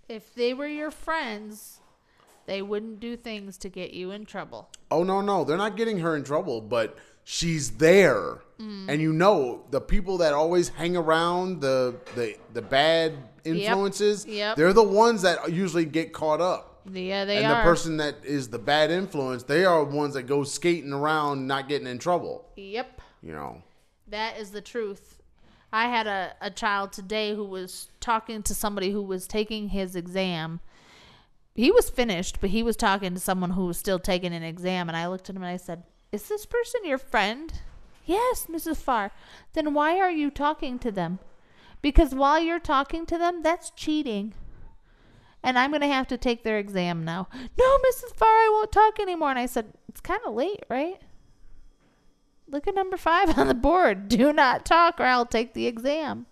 If 0.10 0.36
they 0.36 0.54
were 0.54 0.68
your 0.68 0.92
friends, 0.92 1.80
they 2.46 2.62
wouldn't 2.62 3.00
do 3.00 3.16
things 3.16 3.58
to 3.60 3.70
get 3.70 3.94
you 3.94 4.12
in 4.12 4.26
trouble. 4.26 4.70
Oh 4.92 5.06
no, 5.06 5.22
no, 5.22 5.46
they're 5.46 5.56
not 5.56 5.78
getting 5.78 6.00
her 6.00 6.14
in 6.14 6.26
trouble, 6.26 6.60
but 6.60 6.98
she's 7.24 7.78
there. 7.78 8.40
And 8.90 9.02
you 9.02 9.12
know, 9.14 9.64
the 9.72 9.82
people 9.82 10.18
that 10.20 10.34
always 10.34 10.70
hang 10.70 10.96
around 10.96 11.62
the 11.62 11.96
the 12.16 12.36
the 12.54 12.62
bad 12.62 13.14
influences, 13.44 14.26
Yep. 14.26 14.56
they're 14.58 14.74
the 14.74 14.84
ones 14.84 15.22
that 15.24 15.52
usually 15.52 15.86
get 15.86 16.14
caught 16.14 16.42
up. 16.42 16.82
Yeah, 16.92 17.26
they 17.26 17.38
and 17.38 17.46
are. 17.48 17.52
And 17.52 17.60
the 17.60 17.64
person 17.70 17.98
that 17.98 18.16
is 18.26 18.50
the 18.50 18.60
bad 18.60 18.92
influence, 18.92 19.44
they 19.44 19.64
are 19.66 19.86
the 19.86 19.96
ones 19.96 20.14
that 20.16 20.24
go 20.24 20.44
skating 20.44 20.92
around 20.94 21.48
not 21.48 21.68
getting 21.70 21.88
in 21.88 21.98
trouble, 21.98 22.46
Yep. 22.56 23.02
you 23.22 23.32
know. 23.32 23.62
That 24.08 24.38
is 24.38 24.52
the 24.52 24.62
truth. 24.62 25.22
I 25.72 25.88
had 25.88 26.08
a, 26.08 26.34
a 26.42 26.52
child 26.52 26.92
today 26.92 27.34
who 27.36 27.46
was 27.46 27.90
talking 28.00 28.44
to 28.44 28.54
somebody 28.54 28.92
who 28.92 29.02
was 29.02 29.28
taking 29.28 29.70
his 29.70 29.96
exam. 29.96 30.60
He 31.56 31.72
was 31.72 31.90
finished, 31.90 32.40
but 32.42 32.50
he 32.52 32.64
was 32.64 32.76
talking 32.76 33.14
to 33.14 33.20
someone 33.20 33.52
who 33.52 33.66
was 33.68 33.78
still 33.78 34.00
taking 34.00 34.34
an 34.34 34.44
exam. 34.44 34.88
And 34.90 34.98
I 34.98 35.08
looked 35.08 35.30
at 35.30 35.36
him 35.36 35.42
and 35.44 35.52
I 35.52 35.58
said, 35.58 35.84
Is 36.12 36.28
this 36.28 36.46
person 36.46 36.82
your 36.86 36.98
friend? 36.98 37.52
Yes, 38.06 38.48
Mrs. 38.50 38.78
Farr. 38.78 39.12
Then 39.54 39.74
why 39.74 40.00
are 40.00 40.12
you 40.12 40.30
talking 40.30 40.80
to 40.80 40.92
them? 40.92 41.20
Because 41.82 42.16
while 42.16 42.40
you're 42.40 42.60
talking 42.60 43.06
to 43.06 43.18
them, 43.18 43.44
that's 43.44 43.70
cheating. 43.72 44.34
And 45.44 45.60
I'm 45.60 45.72
going 45.72 45.82
to 45.82 45.88
have 45.88 46.08
to 46.08 46.18
take 46.18 46.44
their 46.44 46.58
exam 46.58 47.04
now. 47.04 47.28
No, 47.58 47.78
Mrs. 47.78 48.16
Farr, 48.16 48.30
I 48.30 48.50
won't 48.52 48.72
talk 48.72 49.00
anymore. 49.00 49.30
And 49.30 49.40
I 49.40 49.46
said, 49.46 49.74
It's 49.90 50.00
kind 50.00 50.22
of 50.26 50.34
late, 50.34 50.64
right? 50.70 51.02
Look 52.48 52.68
at 52.68 52.76
number 52.76 52.98
five 52.98 53.38
on 53.38 53.48
the 53.48 53.54
board. 53.54 54.08
Do 54.08 54.32
not 54.32 54.66
talk 54.66 55.00
or 55.00 55.04
I'll 55.04 55.26
take 55.26 55.54
the 55.54 55.68
exam. 55.68 56.26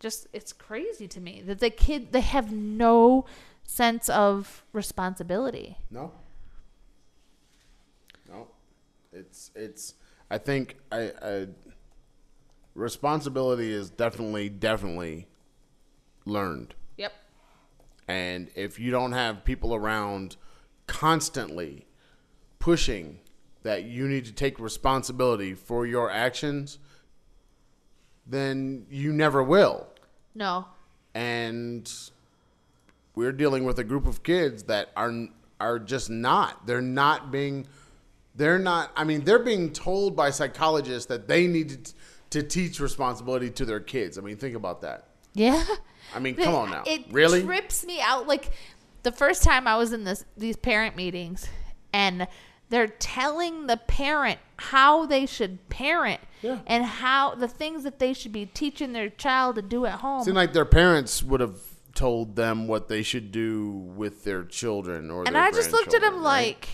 Just, 0.00 0.26
it's 0.34 0.52
crazy 0.52 1.08
to 1.08 1.20
me 1.20 1.42
that 1.46 1.60
the 1.60 1.70
kid, 1.70 2.12
they 2.12 2.20
have 2.20 2.52
no 2.52 3.24
sense 3.62 4.10
of 4.10 4.62
responsibility. 4.74 5.78
No. 5.90 6.12
It's 9.14 9.50
it's 9.54 9.94
I 10.30 10.38
think 10.38 10.76
I, 10.90 11.12
I 11.22 11.46
responsibility 12.74 13.72
is 13.72 13.90
definitely 13.90 14.48
definitely 14.48 15.28
learned. 16.26 16.74
Yep. 16.96 17.12
And 18.08 18.50
if 18.54 18.78
you 18.78 18.90
don't 18.90 19.12
have 19.12 19.44
people 19.44 19.74
around 19.74 20.36
constantly 20.86 21.86
pushing 22.58 23.20
that 23.62 23.84
you 23.84 24.06
need 24.06 24.24
to 24.26 24.32
take 24.32 24.60
responsibility 24.60 25.54
for 25.54 25.86
your 25.86 26.10
actions, 26.10 26.78
then 28.26 28.86
you 28.90 29.12
never 29.12 29.42
will. 29.42 29.86
No. 30.34 30.66
And 31.14 31.90
we're 33.14 33.32
dealing 33.32 33.64
with 33.64 33.78
a 33.78 33.84
group 33.84 34.06
of 34.06 34.22
kids 34.22 34.64
that 34.64 34.90
are 34.96 35.28
are 35.60 35.78
just 35.78 36.10
not. 36.10 36.66
They're 36.66 36.82
not 36.82 37.30
being 37.30 37.66
they're 38.34 38.58
not 38.58 38.90
I 38.96 39.04
mean, 39.04 39.24
they're 39.24 39.38
being 39.38 39.72
told 39.72 40.16
by 40.16 40.30
psychologists 40.30 41.06
that 41.06 41.28
they 41.28 41.46
need 41.46 41.84
to, 41.84 41.94
to 42.30 42.42
teach 42.42 42.80
responsibility 42.80 43.50
to 43.50 43.64
their 43.64 43.80
kids. 43.80 44.18
I 44.18 44.20
mean, 44.20 44.36
think 44.36 44.56
about 44.56 44.82
that. 44.82 45.08
Yeah. 45.34 45.62
I 46.14 46.18
mean, 46.18 46.34
come 46.34 46.54
on 46.54 46.70
now. 46.70 46.84
It 46.86 47.04
really? 47.10 47.42
trips 47.42 47.84
me 47.84 48.00
out. 48.00 48.26
Like 48.26 48.50
the 49.02 49.12
first 49.12 49.42
time 49.42 49.66
I 49.66 49.76
was 49.76 49.92
in 49.92 50.04
this 50.04 50.24
these 50.36 50.56
parent 50.56 50.96
meetings, 50.96 51.48
and 51.92 52.26
they're 52.70 52.88
telling 52.88 53.66
the 53.66 53.76
parent 53.76 54.38
how 54.56 55.06
they 55.06 55.26
should 55.26 55.68
parent 55.68 56.20
Yeah. 56.42 56.60
and 56.66 56.84
how 56.84 57.34
the 57.34 57.48
things 57.48 57.84
that 57.84 57.98
they 57.98 58.12
should 58.12 58.32
be 58.32 58.46
teaching 58.46 58.92
their 58.92 59.08
child 59.08 59.56
to 59.56 59.62
do 59.62 59.86
at 59.86 60.00
home. 60.00 60.24
Seemed 60.24 60.36
like 60.36 60.52
their 60.52 60.64
parents 60.64 61.22
would 61.22 61.40
have 61.40 61.58
told 61.94 62.36
them 62.36 62.66
what 62.66 62.88
they 62.88 63.02
should 63.02 63.30
do 63.30 63.68
with 63.70 64.24
their 64.24 64.42
children 64.44 65.10
or 65.10 65.24
and 65.26 65.36
I 65.36 65.50
just 65.52 65.70
looked 65.70 65.94
at 65.94 66.02
him 66.02 66.20
grandchildren, 66.20 66.24
right? 66.24 66.46
like, 66.46 66.68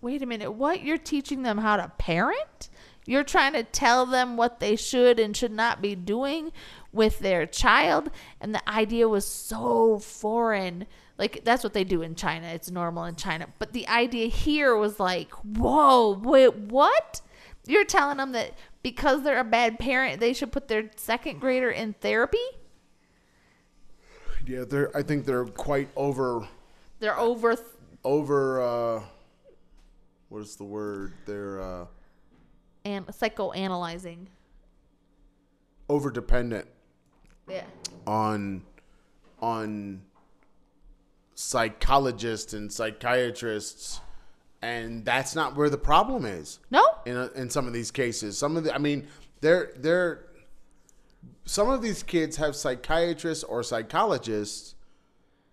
wait 0.00 0.22
a 0.22 0.26
minute, 0.26 0.52
what? 0.52 0.82
You're 0.82 0.98
teaching 0.98 1.42
them 1.42 1.58
how 1.58 1.76
to 1.76 1.92
parent? 1.98 2.68
You're 3.06 3.24
trying 3.24 3.54
to 3.54 3.62
tell 3.64 4.06
them 4.06 4.36
what 4.36 4.60
they 4.60 4.76
should 4.76 5.18
and 5.18 5.36
should 5.36 5.52
not 5.52 5.80
be 5.82 5.94
doing 5.94 6.52
with 6.92 7.18
their 7.20 7.46
child? 7.46 8.10
And 8.40 8.54
the 8.54 8.68
idea 8.68 9.08
was 9.08 9.26
so 9.26 9.98
foreign. 9.98 10.86
Like, 11.18 11.42
that's 11.44 11.64
what 11.64 11.72
they 11.72 11.84
do 11.84 12.02
in 12.02 12.14
China. 12.14 12.46
It's 12.48 12.70
normal 12.70 13.04
in 13.04 13.16
China. 13.16 13.46
But 13.58 13.72
the 13.72 13.88
idea 13.88 14.28
here 14.28 14.76
was 14.76 15.00
like, 15.00 15.32
whoa, 15.32 16.12
wait, 16.22 16.54
what? 16.54 17.20
You're 17.66 17.84
telling 17.84 18.18
them 18.18 18.32
that 18.32 18.54
because 18.82 19.22
they're 19.22 19.40
a 19.40 19.44
bad 19.44 19.78
parent, 19.78 20.20
they 20.20 20.32
should 20.32 20.52
put 20.52 20.68
their 20.68 20.90
second 20.96 21.40
grader 21.40 21.70
in 21.70 21.94
therapy? 21.94 22.38
Yeah, 24.46 24.64
they're 24.64 24.96
I 24.96 25.02
think 25.02 25.26
they're 25.26 25.44
quite 25.44 25.88
over 25.96 26.48
They're 26.98 27.18
over. 27.18 27.56
over 28.04 28.62
uh 28.62 29.02
what 30.30 30.40
is 30.40 30.56
the 30.56 30.64
word? 30.64 31.12
They're 31.26 31.60
uh 31.60 31.86
and 32.86 33.06
psychoanalyzing. 33.08 34.26
over 35.90 36.10
dependent 36.10 36.66
Yeah. 37.46 37.64
on 38.06 38.62
on 39.42 40.00
psychologists 41.34 42.52
and 42.54 42.72
psychiatrists 42.72 44.00
and 44.62 45.04
that's 45.04 45.34
not 45.34 45.56
where 45.56 45.70
the 45.70 45.78
problem 45.78 46.24
is 46.26 46.58
No? 46.70 46.82
in 47.06 47.16
a, 47.16 47.26
in 47.34 47.48
some 47.50 47.66
of 47.66 47.72
these 47.72 47.90
cases 47.90 48.36
some 48.38 48.56
of 48.56 48.64
the 48.64 48.74
i 48.74 48.78
mean 48.78 49.06
they're 49.40 49.72
they're 49.76 50.26
some 51.46 51.68
of 51.70 51.80
these 51.82 52.02
kids 52.02 52.36
have 52.36 52.54
psychiatrists 52.54 53.42
or 53.44 53.62
psychologists 53.62 54.74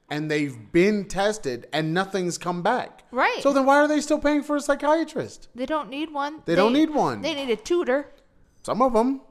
and 0.10 0.32
they've 0.32 0.72
been 0.72 1.06
tested 1.06 1.68
and 1.74 1.94
nothing's 1.94 2.38
come 2.38 2.62
back 2.62 3.04
Right. 3.12 3.42
so 3.42 3.52
then 3.54 3.66
why 3.66 3.78
are 3.78 3.88
they 3.88 4.02
still 4.02 4.20
paying 4.20 4.44
for 4.44 4.56
a 4.56 4.62
psychiatrist 4.62 5.50
They 5.56 5.66
don't 5.66 5.90
need 5.90 6.12
one. 6.14 6.42
They 6.46 6.56
don't 6.56 6.74
need 6.74 6.92
one. 6.92 7.22
They 7.22 7.34
need 7.34 7.50
a 7.50 7.56
tutor. 7.58 8.08
some 8.64 8.82
of 8.82 8.94
them 8.94 9.22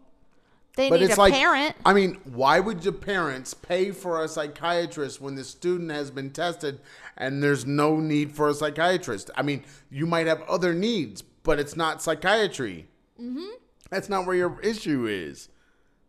They 0.76 0.90
But 0.90 1.00
need 1.00 1.06
it's 1.06 1.16
a 1.16 1.20
like, 1.20 1.32
parent. 1.32 1.74
I 1.86 1.94
mean, 1.94 2.18
why 2.24 2.60
would 2.60 2.82
the 2.82 2.92
parents 2.92 3.54
pay 3.54 3.90
for 3.92 4.22
a 4.22 4.28
psychiatrist 4.28 5.20
when 5.22 5.34
the 5.34 5.44
student 5.44 5.90
has 5.90 6.10
been 6.10 6.30
tested 6.30 6.80
and 7.16 7.42
there's 7.42 7.64
no 7.64 7.96
need 7.98 8.32
for 8.32 8.48
a 8.50 8.54
psychiatrist? 8.54 9.30
I 9.34 9.42
mean, 9.42 9.64
you 9.90 10.04
might 10.06 10.26
have 10.26 10.42
other 10.42 10.74
needs, 10.74 11.22
but 11.22 11.58
it's 11.58 11.76
not 11.76 12.02
psychiatry. 12.02 12.88
Mm-hmm. 13.18 13.54
That's 13.88 14.10
not 14.10 14.26
where 14.26 14.36
your 14.36 14.60
issue 14.60 15.06
is. 15.06 15.48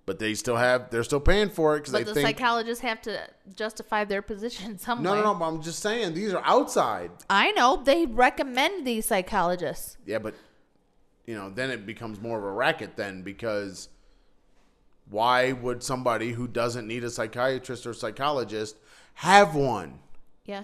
But 0.07 0.17
they 0.19 0.33
still 0.33 0.55
have, 0.55 0.89
they're 0.89 1.03
still 1.03 1.19
paying 1.19 1.49
for 1.49 1.75
it 1.75 1.81
because 1.81 1.91
they 1.91 2.03
the 2.03 2.13
think. 2.15 2.25
psychologists 2.25 2.81
have 2.81 3.01
to 3.03 3.19
justify 3.55 4.05
their 4.05 4.21
position 4.23 4.77
some 4.85 5.03
no, 5.03 5.13
no, 5.13 5.21
no. 5.21 5.35
But 5.35 5.45
I'm 5.45 5.61
just 5.61 5.79
saying 5.79 6.15
these 6.15 6.33
are 6.33 6.41
outside. 6.45 7.11
I 7.29 7.51
know 7.51 7.81
they 7.83 8.05
recommend 8.07 8.87
these 8.87 9.05
psychologists. 9.05 9.97
Yeah, 10.05 10.19
but 10.19 10.33
you 11.25 11.35
know, 11.35 11.49
then 11.51 11.69
it 11.69 11.85
becomes 11.85 12.19
more 12.21 12.37
of 12.39 12.43
a 12.45 12.51
racket 12.51 12.95
then 12.95 13.21
because 13.21 13.89
why 15.09 15.51
would 15.51 15.83
somebody 15.83 16.31
who 16.31 16.47
doesn't 16.47 16.87
need 16.87 17.03
a 17.03 17.09
psychiatrist 17.09 17.85
or 17.85 17.93
psychologist 17.93 18.77
have 19.15 19.55
one? 19.55 19.99
Yeah. 20.45 20.63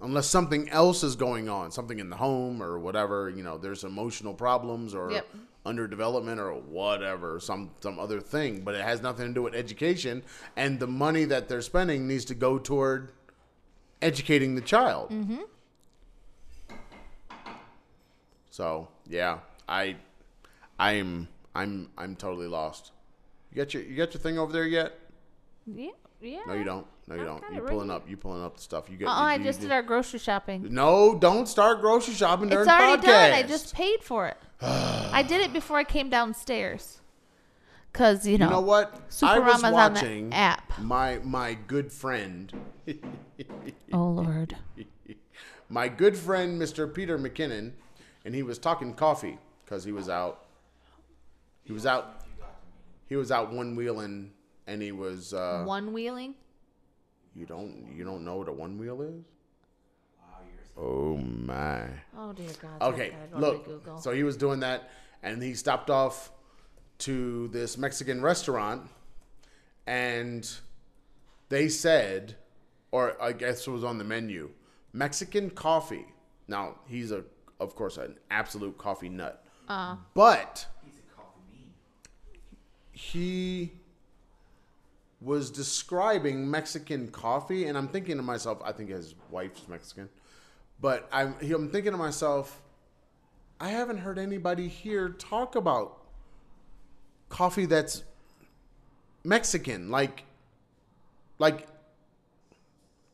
unless 0.00 0.26
something 0.26 0.68
else 0.68 1.02
is 1.02 1.16
going 1.16 1.48
on, 1.48 1.70
something 1.72 1.98
in 1.98 2.10
the 2.10 2.16
home 2.16 2.62
or 2.62 2.78
whatever, 2.78 3.30
you 3.30 3.42
know, 3.42 3.56
there's 3.58 3.82
emotional 3.84 4.34
problems 4.34 4.94
or 4.94 5.10
Yep. 5.10 5.26
Underdevelopment 5.68 6.38
or 6.38 6.54
whatever, 6.54 7.38
some 7.40 7.70
some 7.80 7.98
other 7.98 8.20
thing, 8.20 8.60
but 8.60 8.74
it 8.74 8.82
has 8.82 9.02
nothing 9.02 9.28
to 9.28 9.34
do 9.34 9.42
with 9.42 9.54
education 9.54 10.22
and 10.56 10.80
the 10.80 10.86
money 10.86 11.24
that 11.24 11.48
they're 11.48 11.62
spending 11.62 12.06
needs 12.08 12.24
to 12.26 12.34
go 12.34 12.58
toward 12.58 13.12
educating 14.02 14.54
the 14.54 14.60
child. 14.60 15.10
Mm-hmm. 15.10 15.42
So, 18.50 18.88
yeah, 19.08 19.38
I 19.68 19.96
I'm 20.78 21.28
I'm 21.54 21.90
I'm 21.96 22.16
totally 22.16 22.48
lost. 22.48 22.92
You 23.52 23.56
got 23.56 23.74
your 23.74 23.82
you 23.82 23.96
got 23.96 24.14
your 24.14 24.20
thing 24.20 24.38
over 24.38 24.52
there 24.52 24.66
yet? 24.66 24.98
Yeah. 25.66 25.90
Yeah. 26.20 26.40
No, 26.48 26.54
you 26.54 26.64
don't. 26.64 26.86
No, 27.06 27.14
you 27.14 27.20
I'm 27.20 27.26
don't. 27.26 27.54
You 27.54 27.60
pulling 27.62 27.88
ready. 27.88 28.02
up. 28.02 28.10
You 28.10 28.16
pulling 28.16 28.42
up 28.42 28.56
the 28.56 28.62
stuff. 28.62 28.90
You 28.90 28.96
get. 28.96 29.06
Uh-uh, 29.06 29.14
I 29.14 29.38
just 29.38 29.60
did 29.60 29.70
our 29.70 29.82
grocery 29.82 30.18
shopping. 30.18 30.66
no, 30.70 31.16
don't 31.16 31.46
start 31.46 31.80
grocery 31.80 32.14
shopping 32.14 32.48
during 32.48 32.66
It's 32.66 32.72
already 32.72 33.02
podcast. 33.02 33.06
done. 33.06 33.32
I 33.32 33.42
just 33.44 33.74
paid 33.74 34.02
for 34.02 34.26
it. 34.26 34.36
I 34.62 35.22
did 35.26 35.40
it 35.40 35.52
before 35.52 35.76
I 35.78 35.84
came 35.84 36.08
downstairs. 36.10 37.00
Cause 37.92 38.26
you 38.26 38.38
know, 38.38 38.46
You 38.46 38.50
know 38.52 38.60
what? 38.60 39.00
Super 39.08 39.32
I 39.32 39.38
was 39.38 39.62
Mama's 39.62 39.64
on 39.64 39.70
the 39.94 40.00
watching 40.00 40.32
app. 40.34 40.78
my 40.78 41.18
my 41.24 41.54
good 41.54 41.90
friend, 41.90 42.52
Oh 43.92 44.08
Lord. 44.08 44.56
my 45.68 45.88
good 45.88 46.16
friend, 46.16 46.60
Mr. 46.60 46.92
Peter 46.92 47.18
McKinnon, 47.18 47.72
and 48.24 48.34
he 48.34 48.42
was 48.42 48.58
talking 48.58 48.92
coffee 48.94 49.38
because 49.64 49.84
he 49.84 49.92
was 49.92 50.08
out. 50.08 50.44
He 51.64 51.72
was 51.72 51.86
out. 51.86 52.22
He 53.08 53.16
was 53.16 53.32
out 53.32 53.52
one 53.52 53.74
wheeling, 53.74 54.32
and 54.66 54.82
he 54.82 54.92
was. 54.92 55.32
Uh, 55.32 55.64
One 55.64 55.92
wheeling. 55.94 56.34
you 57.34 57.46
don't 57.46 57.90
you 57.96 58.04
don't 58.04 58.24
know 58.24 58.36
what 58.36 58.48
a 58.48 58.52
one 58.52 58.76
wheel 58.78 59.00
is? 59.02 59.24
Wow, 60.78 60.84
you're 60.84 60.90
Oh 60.90 61.16
my. 61.16 61.82
Oh 62.16 62.32
dear 62.32 62.46
God. 62.60 62.70
so 62.80 62.86
Okay, 62.92 63.10
gotta 63.10 63.26
go 63.32 63.62
to 63.64 63.70
look. 63.90 64.00
So 64.00 64.12
he 64.12 64.22
was 64.22 64.36
doing 64.36 64.60
that, 64.60 64.90
and 65.22 65.42
he 65.42 65.54
stopped 65.54 65.90
off 65.90 66.30
to 67.00 67.48
this 67.48 67.76
Mexican 67.78 68.22
restaurant, 68.22 68.82
and 69.86 70.48
they 71.48 71.68
said, 71.68 72.36
or 72.90 73.20
I 73.22 73.32
guess 73.32 73.66
it 73.66 73.70
was 73.70 73.84
on 73.84 73.98
the 73.98 74.04
menu, 74.04 74.50
Mexican 74.92 75.50
coffee. 75.50 76.06
Now 76.48 76.76
he's 76.86 77.12
a, 77.12 77.24
of 77.60 77.74
course, 77.74 77.96
an 77.98 78.16
absolute 78.30 78.78
coffee 78.78 79.08
nut, 79.08 79.44
Uh, 79.68 79.96
but 80.14 80.66
He's 80.84 80.94
a 80.98 81.14
coffee 81.16 81.40
bean. 81.52 81.70
he 82.92 83.72
was 85.20 85.50
describing 85.50 86.48
Mexican 86.50 87.08
coffee, 87.10 87.66
and 87.66 87.76
I'm 87.76 87.88
thinking 87.88 88.16
to 88.16 88.22
myself, 88.22 88.60
I 88.64 88.72
think 88.72 88.90
his 88.90 89.14
wife's 89.30 89.66
Mexican, 89.68 90.08
but 90.80 91.08
I'm 91.12 91.34
I'm 91.42 91.70
thinking 91.70 91.92
to 91.92 91.98
myself, 91.98 92.60
I 93.60 93.68
haven't 93.70 93.98
heard 93.98 94.18
anybody 94.18 94.68
here 94.68 95.08
talk 95.10 95.56
about 95.56 95.98
coffee 97.28 97.66
that's 97.66 98.02
Mexican, 99.24 99.90
like, 99.90 100.24
like. 101.38 101.66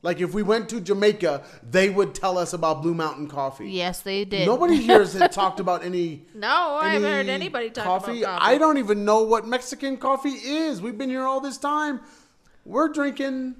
Like 0.01 0.21
if 0.21 0.35
we 0.35 0.43
went 0.43 0.69
to 0.69 0.79
Jamaica, 0.79 1.43
they 1.67 1.89
would 1.89 2.13
tell 2.13 2.37
us 2.37 2.53
about 2.53 2.83
Blue 2.83 2.93
Mountain 2.93 3.27
Coffee. 3.27 3.71
yes, 3.71 4.01
they 4.01 4.23
did. 4.23 4.45
Nobody 4.45 4.75
here 4.75 4.99
has 4.99 5.17
talked 5.33 5.59
about 5.59 5.83
any 5.83 6.21
No, 6.35 6.77
I 6.79 6.89
haven't 6.89 7.09
heard 7.11 7.27
anybody 7.27 7.71
talk 7.71 7.85
coffee. 7.85 8.21
about 8.21 8.39
coffee. 8.39 8.53
I 8.53 8.59
don't 8.59 8.77
even 8.77 9.03
know 9.03 9.23
what 9.23 9.47
Mexican 9.47 9.97
coffee 9.97 10.29
is. 10.29 10.79
We've 10.79 10.95
been 10.95 11.09
here 11.09 11.23
all 11.23 11.39
this 11.39 11.57
time. 11.57 12.01
We're 12.65 12.89
drinking 12.89 13.55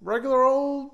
regular 0.00 0.42
old 0.42 0.90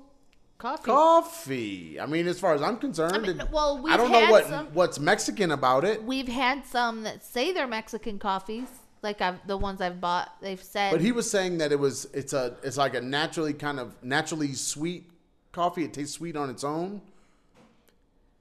coffee. 0.63 0.83
coffee. 0.85 1.99
I 1.99 2.05
mean, 2.07 2.27
as 2.27 2.39
far 2.39 2.53
as 2.55 2.61
I'm 2.61 2.77
concerned, 2.77 3.13
I 3.13 3.19
mean, 3.19 3.39
it- 3.41 3.51
well, 3.51 3.77
I 3.77 3.81
we've 3.81 3.97
don't 3.97 4.11
know 4.11 4.31
what 4.31 4.47
some- 4.47 4.67
what's 4.73 4.99
Mexican 4.99 5.51
about 5.51 5.83
it. 5.85 6.03
We've 6.03 6.27
had 6.27 6.65
some 6.65 7.03
that 7.03 7.23
say 7.23 7.51
they're 7.51 7.67
Mexican 7.67 8.17
coffees, 8.19 8.67
like 9.01 9.21
I've 9.21 9.45
the 9.45 9.57
ones 9.57 9.81
I've 9.81 9.99
bought. 10.01 10.31
They've 10.41 10.61
said, 10.61 10.91
But 10.91 11.01
he 11.01 11.11
was 11.11 11.29
saying 11.29 11.59
that 11.59 11.71
it 11.71 11.79
was 11.79 12.05
it's 12.13 12.33
a 12.33 12.55
it's 12.63 12.77
like 12.77 12.95
a 12.95 13.01
naturally 13.01 13.53
kind 13.53 13.79
of 13.79 13.93
naturally 14.03 14.53
sweet 14.53 15.09
coffee. 15.51 15.83
It 15.83 15.93
tastes 15.93 16.15
sweet 16.15 16.35
on 16.35 16.49
its 16.49 16.63
own. 16.63 17.01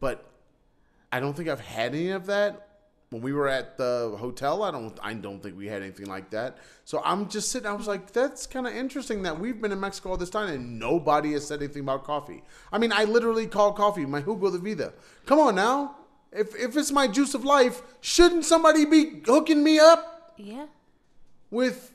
But 0.01 0.25
I 1.13 1.21
don't 1.21 1.37
think 1.37 1.49
I've 1.49 1.61
had 1.61 1.95
any 1.95 2.11
of 2.11 2.27
that. 2.27 2.69
When 3.13 3.21
we 3.21 3.35
were 3.35 3.47
at 3.47 3.77
the 3.77 4.17
hotel, 4.19 4.63
I 4.63 4.71
don't 4.71 4.99
I 5.03 5.13
don't 5.13 5.43
think 5.43 5.55
we 5.55 5.67
had 5.67 5.83
anything 5.83 6.07
like 6.07 6.31
that. 6.31 6.57
So 6.87 7.03
I'm 7.05 7.29
just 7.29 7.51
sitting 7.51 7.69
I 7.69 7.75
was 7.75 7.87
like 7.87 8.11
that's 8.11 8.47
kind 8.47 8.67
of 8.67 8.75
interesting 8.75 9.23
that 9.25 9.39
we've 9.39 9.61
been 9.61 9.71
in 9.71 9.81
Mexico 9.81 10.13
all 10.13 10.17
this 10.17 10.31
time 10.31 10.49
and 10.49 10.79
nobody 10.79 11.33
has 11.33 11.47
said 11.47 11.61
anything 11.63 11.83
about 11.83 12.05
coffee. 12.05 12.43
I 12.73 12.79
mean, 12.79 12.91
I 12.91 13.05
literally 13.05 13.47
call 13.47 13.75
coffee 13.75 14.07
my 14.07 14.23
jugo 14.23 14.51
de 14.51 14.57
vida. 14.57 14.95
Come 15.27 15.41
on 15.41 15.55
now. 15.57 15.97
If 16.33 16.57
if 16.57 16.75
it's 16.75 16.91
my 16.91 17.07
juice 17.07 17.35
of 17.35 17.45
life, 17.45 17.83
shouldn't 18.01 18.47
somebody 18.47 18.87
be 18.87 19.21
hooking 19.27 19.63
me 19.63 19.79
up 19.79 20.33
yeah, 20.39 20.65
with 21.51 21.93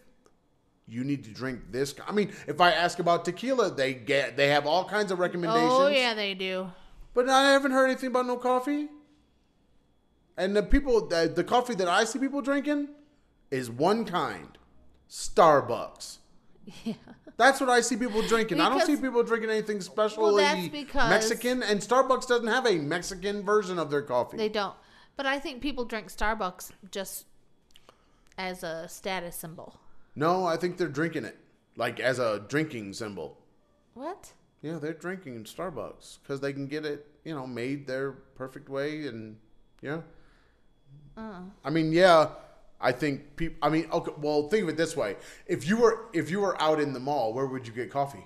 you 0.87 1.03
need 1.03 1.23
to 1.23 1.31
drink 1.31 1.61
this. 1.71 1.95
I 2.07 2.11
mean, 2.11 2.31
if 2.45 2.61
I 2.61 2.69
ask 2.73 2.99
about 2.99 3.25
tequila, 3.25 3.73
they 3.73 3.95
get 3.95 4.37
they 4.37 4.49
have 4.49 4.67
all 4.67 4.85
kinds 4.85 5.11
of 5.11 5.17
recommendations. 5.17 5.73
oh 5.73 5.87
yeah, 5.87 6.13
they 6.13 6.35
do. 6.35 6.71
But 7.15 7.27
I 7.27 7.53
haven't 7.53 7.71
heard 7.71 7.87
anything 7.87 8.09
about 8.09 8.27
no 8.27 8.37
coffee. 8.37 8.89
And 10.37 10.55
the 10.55 10.63
people, 10.63 11.07
the, 11.07 11.31
the 11.33 11.43
coffee 11.43 11.73
that 11.75 11.87
I 11.87 12.03
see 12.03 12.19
people 12.19 12.41
drinking 12.41 12.89
is 13.49 13.69
one 13.69 14.05
kind, 14.05 14.57
Starbucks. 15.09 16.17
Yeah. 16.83 16.93
That's 17.37 17.61
what 17.61 17.69
I 17.69 17.79
see 17.81 17.95
people 17.95 18.21
drinking. 18.23 18.59
I 18.59 18.67
don't 18.67 18.81
see 18.85 18.95
people 18.97 19.23
drinking 19.23 19.51
anything 19.51 19.79
specially 19.79 20.43
that's 20.43 20.67
because- 20.69 21.09
Mexican. 21.09 21.61
And 21.63 21.79
Starbucks 21.79 22.27
doesn't 22.27 22.47
have 22.47 22.65
a 22.65 22.75
Mexican 22.77 23.43
version 23.43 23.77
of 23.79 23.89
their 23.91 24.01
coffee. 24.01 24.35
They 24.37 24.49
don't. 24.49 24.73
But 25.15 25.27
I 25.27 25.37
think 25.39 25.61
people 25.61 25.85
drink 25.85 26.07
Starbucks 26.11 26.71
just 26.91 27.25
as 28.37 28.63
a 28.63 28.87
status 28.89 29.35
symbol. 29.35 29.79
no, 30.15 30.45
I 30.45 30.57
think 30.57 30.77
they're 30.77 30.87
drinking 30.89 31.25
it 31.25 31.37
like 31.77 31.99
as 31.99 32.19
a 32.19 32.43
drinking 32.49 32.93
symbol. 32.93 33.37
What? 33.93 34.33
Yeah, 34.61 34.79
they're 34.79 34.93
drinking 34.93 35.43
Starbucks 35.45 36.17
because 36.21 36.41
they 36.41 36.51
can 36.51 36.67
get 36.67 36.85
it, 36.85 37.05
you 37.23 37.33
know, 37.35 37.45
made 37.47 37.87
their 37.87 38.11
perfect 38.11 38.67
way, 38.67 39.05
and 39.07 39.37
yeah. 39.81 40.01
Uh, 41.15 41.41
I 41.63 41.69
mean, 41.69 41.91
yeah, 41.91 42.29
I 42.79 42.91
think 42.91 43.35
people. 43.35 43.57
I 43.61 43.69
mean, 43.69 43.87
okay. 43.91 44.11
Well, 44.17 44.47
think 44.49 44.63
of 44.63 44.69
it 44.69 44.77
this 44.77 44.95
way: 44.95 45.15
if 45.45 45.67
you 45.67 45.77
were 45.77 46.05
if 46.13 46.29
you 46.29 46.39
were 46.39 46.59
out 46.61 46.79
in 46.79 46.93
the 46.93 46.99
mall, 46.99 47.33
where 47.33 47.45
would 47.45 47.67
you 47.67 47.73
get 47.73 47.91
coffee? 47.91 48.25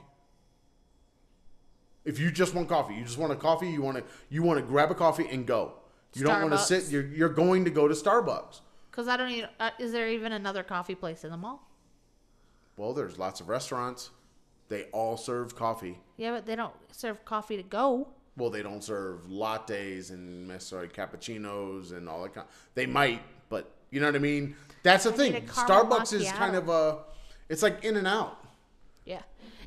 If 2.04 2.20
you 2.20 2.32
just 2.32 2.56
want 2.56 2.68
coffee, 2.68 2.96
you 2.96 3.04
just 3.04 3.18
want 3.18 3.32
a 3.32 3.36
coffee. 3.36 3.70
You 3.70 3.82
want 3.82 3.98
to 3.98 4.04
you 4.30 4.44
want 4.44 4.60
to 4.60 4.66
grab 4.66 4.92
a 4.92 4.96
coffee 4.96 5.28
and 5.30 5.46
go. 5.46 5.74
You 6.14 6.26
don't 6.26 6.42
want 6.42 6.52
to 6.52 6.58
sit. 6.58 6.90
You're 6.90 7.06
you're 7.06 7.30
going 7.30 7.64
to 7.66 7.72
go 7.72 7.88
to 7.88 7.94
Starbucks. 7.94 8.62
Because 8.90 9.08
I 9.08 9.16
don't 9.16 9.30
even. 9.30 9.50
Uh, 9.60 9.70
is 9.80 9.92
there 9.92 10.10
even 10.10 10.34
another 10.34 10.64
coffee 10.64 10.96
place 10.96 11.24
in 11.24 11.32
the 11.32 11.38
mall? 11.38 11.70
Well, 12.76 12.94
there's 12.94 13.18
lots 13.18 13.40
of 13.40 13.48
restaurants. 13.48 14.10
They 14.68 14.86
all 14.86 15.18
serve 15.18 15.56
coffee. 15.56 16.00
Yeah, 16.18 16.32
but 16.32 16.46
they 16.46 16.56
don't 16.56 16.74
serve 16.92 17.24
coffee 17.26 17.58
to 17.58 17.64
go. 17.64 18.10
Well, 18.42 18.50
they 18.50 18.64
don't 18.64 18.84
serve 18.84 19.28
lattes 19.28 20.10
and 20.10 20.48
necessarily 20.48 20.88
cappuccinos 20.88 21.96
and 21.96 22.10
all 22.10 22.24
that 22.24 22.34
kind. 22.34 22.48
They 22.74 22.88
might, 22.88 23.22
but 23.50 23.72
you 23.92 24.00
know 24.00 24.08
what 24.08 24.16
I 24.16 24.20
mean. 24.20 24.56
That's 24.82 25.04
the 25.04 25.12
thing. 25.12 25.34
need 25.34 25.44
a 25.44 25.46
caramel 25.54 26.00
Starbucks 26.00 26.14
is 26.14 26.32
kind 26.32 26.56
of 26.56 26.68
a. 26.68 26.98
It's 27.50 27.62
like 27.62 27.84
In 27.86 27.98
and 27.98 28.08
Out, 28.08 28.44
Yeah. 29.06 29.22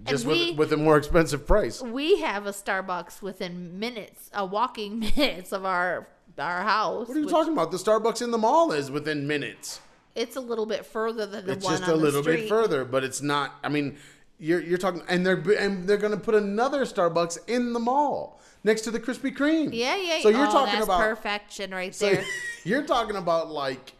just 0.09 0.27
we, 0.27 0.51
with 0.51 0.59
with 0.59 0.73
a 0.73 0.77
more 0.77 0.97
expensive 0.97 1.47
price. 1.47 1.83
we 1.83 2.21
have 2.23 2.47
a 2.47 2.51
Starbucks 2.51 3.23
within 3.23 3.79
minutes, 3.79 4.29
a 4.35 4.45
walking 4.45 4.99
minutes 5.17 5.53
of 5.53 5.65
our 5.65 6.09
our 6.37 6.63
house. 6.63 7.07
What 7.07 7.17
are 7.17 7.21
you 7.21 7.27
which- 7.27 7.33
talking 7.33 7.53
about? 7.53 7.71
The 7.71 7.77
Starbucks 7.77 8.23
in 8.23 8.33
the 8.33 8.39
mall 8.39 8.73
is 8.73 8.91
within 8.91 9.29
minutes. 9.29 9.81
It's 10.17 10.35
a 10.35 10.41
little 10.41 10.67
bit 10.67 10.85
further 10.85 11.27
than 11.27 11.47
the 11.47 11.53
It's 11.53 11.65
one 11.65 11.75
It's 11.75 11.81
just 11.83 11.93
on 11.93 11.97
a 11.97 12.03
little 12.03 12.23
bit 12.25 12.49
further, 12.49 12.85
but 12.85 13.05
it's 13.05 13.23
not. 13.23 13.55
I 13.63 13.69
mean, 13.69 13.99
you're 14.45 14.61
you're 14.61 14.79
talking, 14.79 15.03
and 15.09 15.25
they're 15.25 15.41
and 15.59 15.89
they're 15.89 15.97
going 15.97 16.13
to 16.13 16.19
put 16.21 16.35
another 16.35 16.85
Starbucks 16.85 17.39
in 17.49 17.73
the 17.73 17.81
mall 17.81 18.41
next 18.63 18.83
to 18.83 18.91
the 18.91 19.01
Krispy 19.01 19.35
Kreme. 19.35 19.71
Yeah, 19.73 19.97
yeah. 19.97 20.21
So 20.21 20.29
you're 20.29 20.47
oh, 20.47 20.53
talking 20.53 20.75
that's 20.75 20.85
about 20.85 21.01
perfection 21.01 21.71
right 21.71 21.95
So 21.95 22.11
there. 22.11 22.25
you're 22.65 22.83
talking 22.83 23.17
about 23.17 23.51
like 23.51 23.95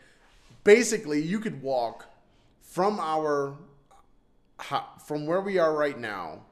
basically 0.63 1.23
you 1.23 1.41
could 1.41 1.63
walk 1.63 2.07
from 2.61 3.01
our 3.01 3.57
from 5.07 5.27
where 5.27 5.41
we 5.41 5.59
are 5.59 5.75
right 5.75 5.99
now, 5.99 6.43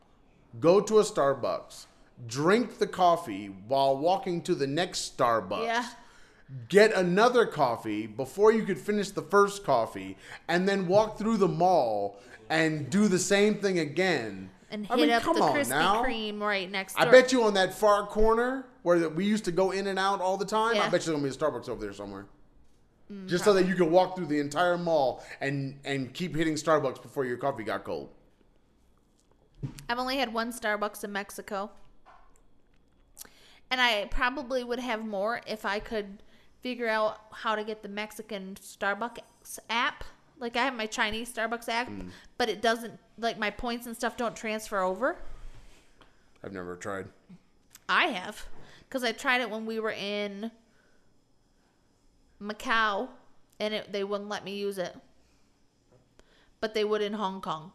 go 0.59 0.81
to 0.81 0.99
a 0.99 1.03
Starbucks, 1.03 1.85
drink 2.27 2.79
the 2.79 2.87
coffee 2.87 3.47
while 3.69 3.97
walking 3.99 4.41
to 4.43 4.55
the 4.55 4.67
next 4.67 5.17
Starbucks. 5.17 5.65
yeah. 5.65 5.87
Get 6.69 6.93
another 6.93 7.47
coffee 7.47 8.07
before 8.07 8.53
you 8.53 8.65
could 8.65 8.79
finish 8.79 9.09
the 9.11 9.23
first 9.23 9.65
coffee, 9.65 10.19
and 10.49 10.69
then 10.69 10.87
walk 10.87 11.17
through 11.17 11.39
the 11.39 11.49
mall 11.49 12.21
and 12.53 12.91
do 12.91 13.09
the 13.09 13.19
same 13.19 13.55
thing 13.57 13.79
again. 13.79 14.51
And 14.71 14.87
I 14.91 14.97
hit 14.97 15.09
mean, 15.09 15.11
up 15.11 15.23
the 15.23 15.31
Krispy. 15.33 16.05
Kreme 16.05 16.41
right 16.41 16.71
next 16.71 16.99
I 16.99 17.07
bet 17.07 17.33
you 17.33 17.43
on 17.45 17.55
that 17.55 17.75
far 17.75 18.07
corner 18.07 18.67
where 18.83 19.09
we 19.09 19.25
used 19.25 19.45
to 19.47 19.53
go 19.53 19.71
in 19.71 19.87
and 19.87 19.99
out 19.99 20.21
all 20.21 20.37
the 20.37 20.45
time. 20.45 20.77
I 20.77 20.85
bet 20.85 20.85
you 20.85 20.91
there's 20.91 21.07
gonna 21.09 21.23
be 21.23 21.29
a 21.29 21.33
Starbucks 21.33 21.69
over 21.69 21.81
there 21.81 21.93
somewhere. 21.93 22.27
Mm, 23.11 23.27
Just 23.27 23.45
so 23.45 23.53
that 23.55 23.67
you 23.67 23.75
could 23.75 23.91
walk 23.91 24.17
through 24.17 24.27
the 24.27 24.39
entire 24.39 24.77
mall 24.77 25.25
and 25.41 25.79
and 25.85 26.13
keep 26.13 26.37
hitting 26.37 26.55
Starbucks 26.55 27.03
before 27.03 27.25
your 27.25 27.39
coffee 27.39 27.65
got 27.65 27.85
cold. 27.85 28.11
I've 29.89 29.99
only 29.99 30.19
had 30.19 30.33
one 30.33 30.53
Starbucks 30.53 31.05
in 31.05 31.13
Mexico. 31.13 31.71
And 33.71 33.81
I 33.81 34.09
probably 34.11 34.65
would 34.65 34.81
have 34.81 35.07
more 35.07 35.41
if 35.47 35.65
I 35.65 35.79
could 35.79 36.23
figure 36.61 36.89
out 36.89 37.19
how 37.33 37.55
to 37.55 37.65
get 37.65 37.83
the 37.83 37.89
Mexican 37.89 38.57
Starbucks 38.61 39.59
app. 39.71 40.05
Like 40.43 40.57
I 40.57 40.65
have 40.65 40.75
my 40.75 40.87
Chinese 40.87 41.33
Starbucks 41.33 41.69
app, 41.69 41.89
Mm. 41.89 42.11
but 42.37 42.49
it 42.49 42.61
doesn't 42.61 42.99
like 43.17 43.39
my 43.39 43.49
points 43.49 43.87
and 43.87 43.97
stuff 43.97 44.17
don't 44.17 44.35
transfer 44.35 44.81
over. 44.81 45.17
I've 46.43 46.53
never 46.53 46.75
tried. 46.75 47.07
I 47.89 48.07
have 48.07 48.49
cuz 48.91 49.05
I 49.05 49.13
tried 49.13 49.41
it 49.41 49.51
when 49.51 49.65
we 49.67 49.79
were 49.79 49.93
in 49.93 50.51
Macau 52.43 53.09
and 53.61 53.73
it, 53.73 53.93
they 53.93 54.03
wouldn't 54.03 54.29
let 54.29 54.45
me 54.45 54.57
use 54.57 54.79
it. 54.79 54.97
But 56.61 56.75
they 56.75 56.83
would 56.85 57.03
in 57.03 57.13
Hong 57.13 57.41
Kong. 57.41 57.71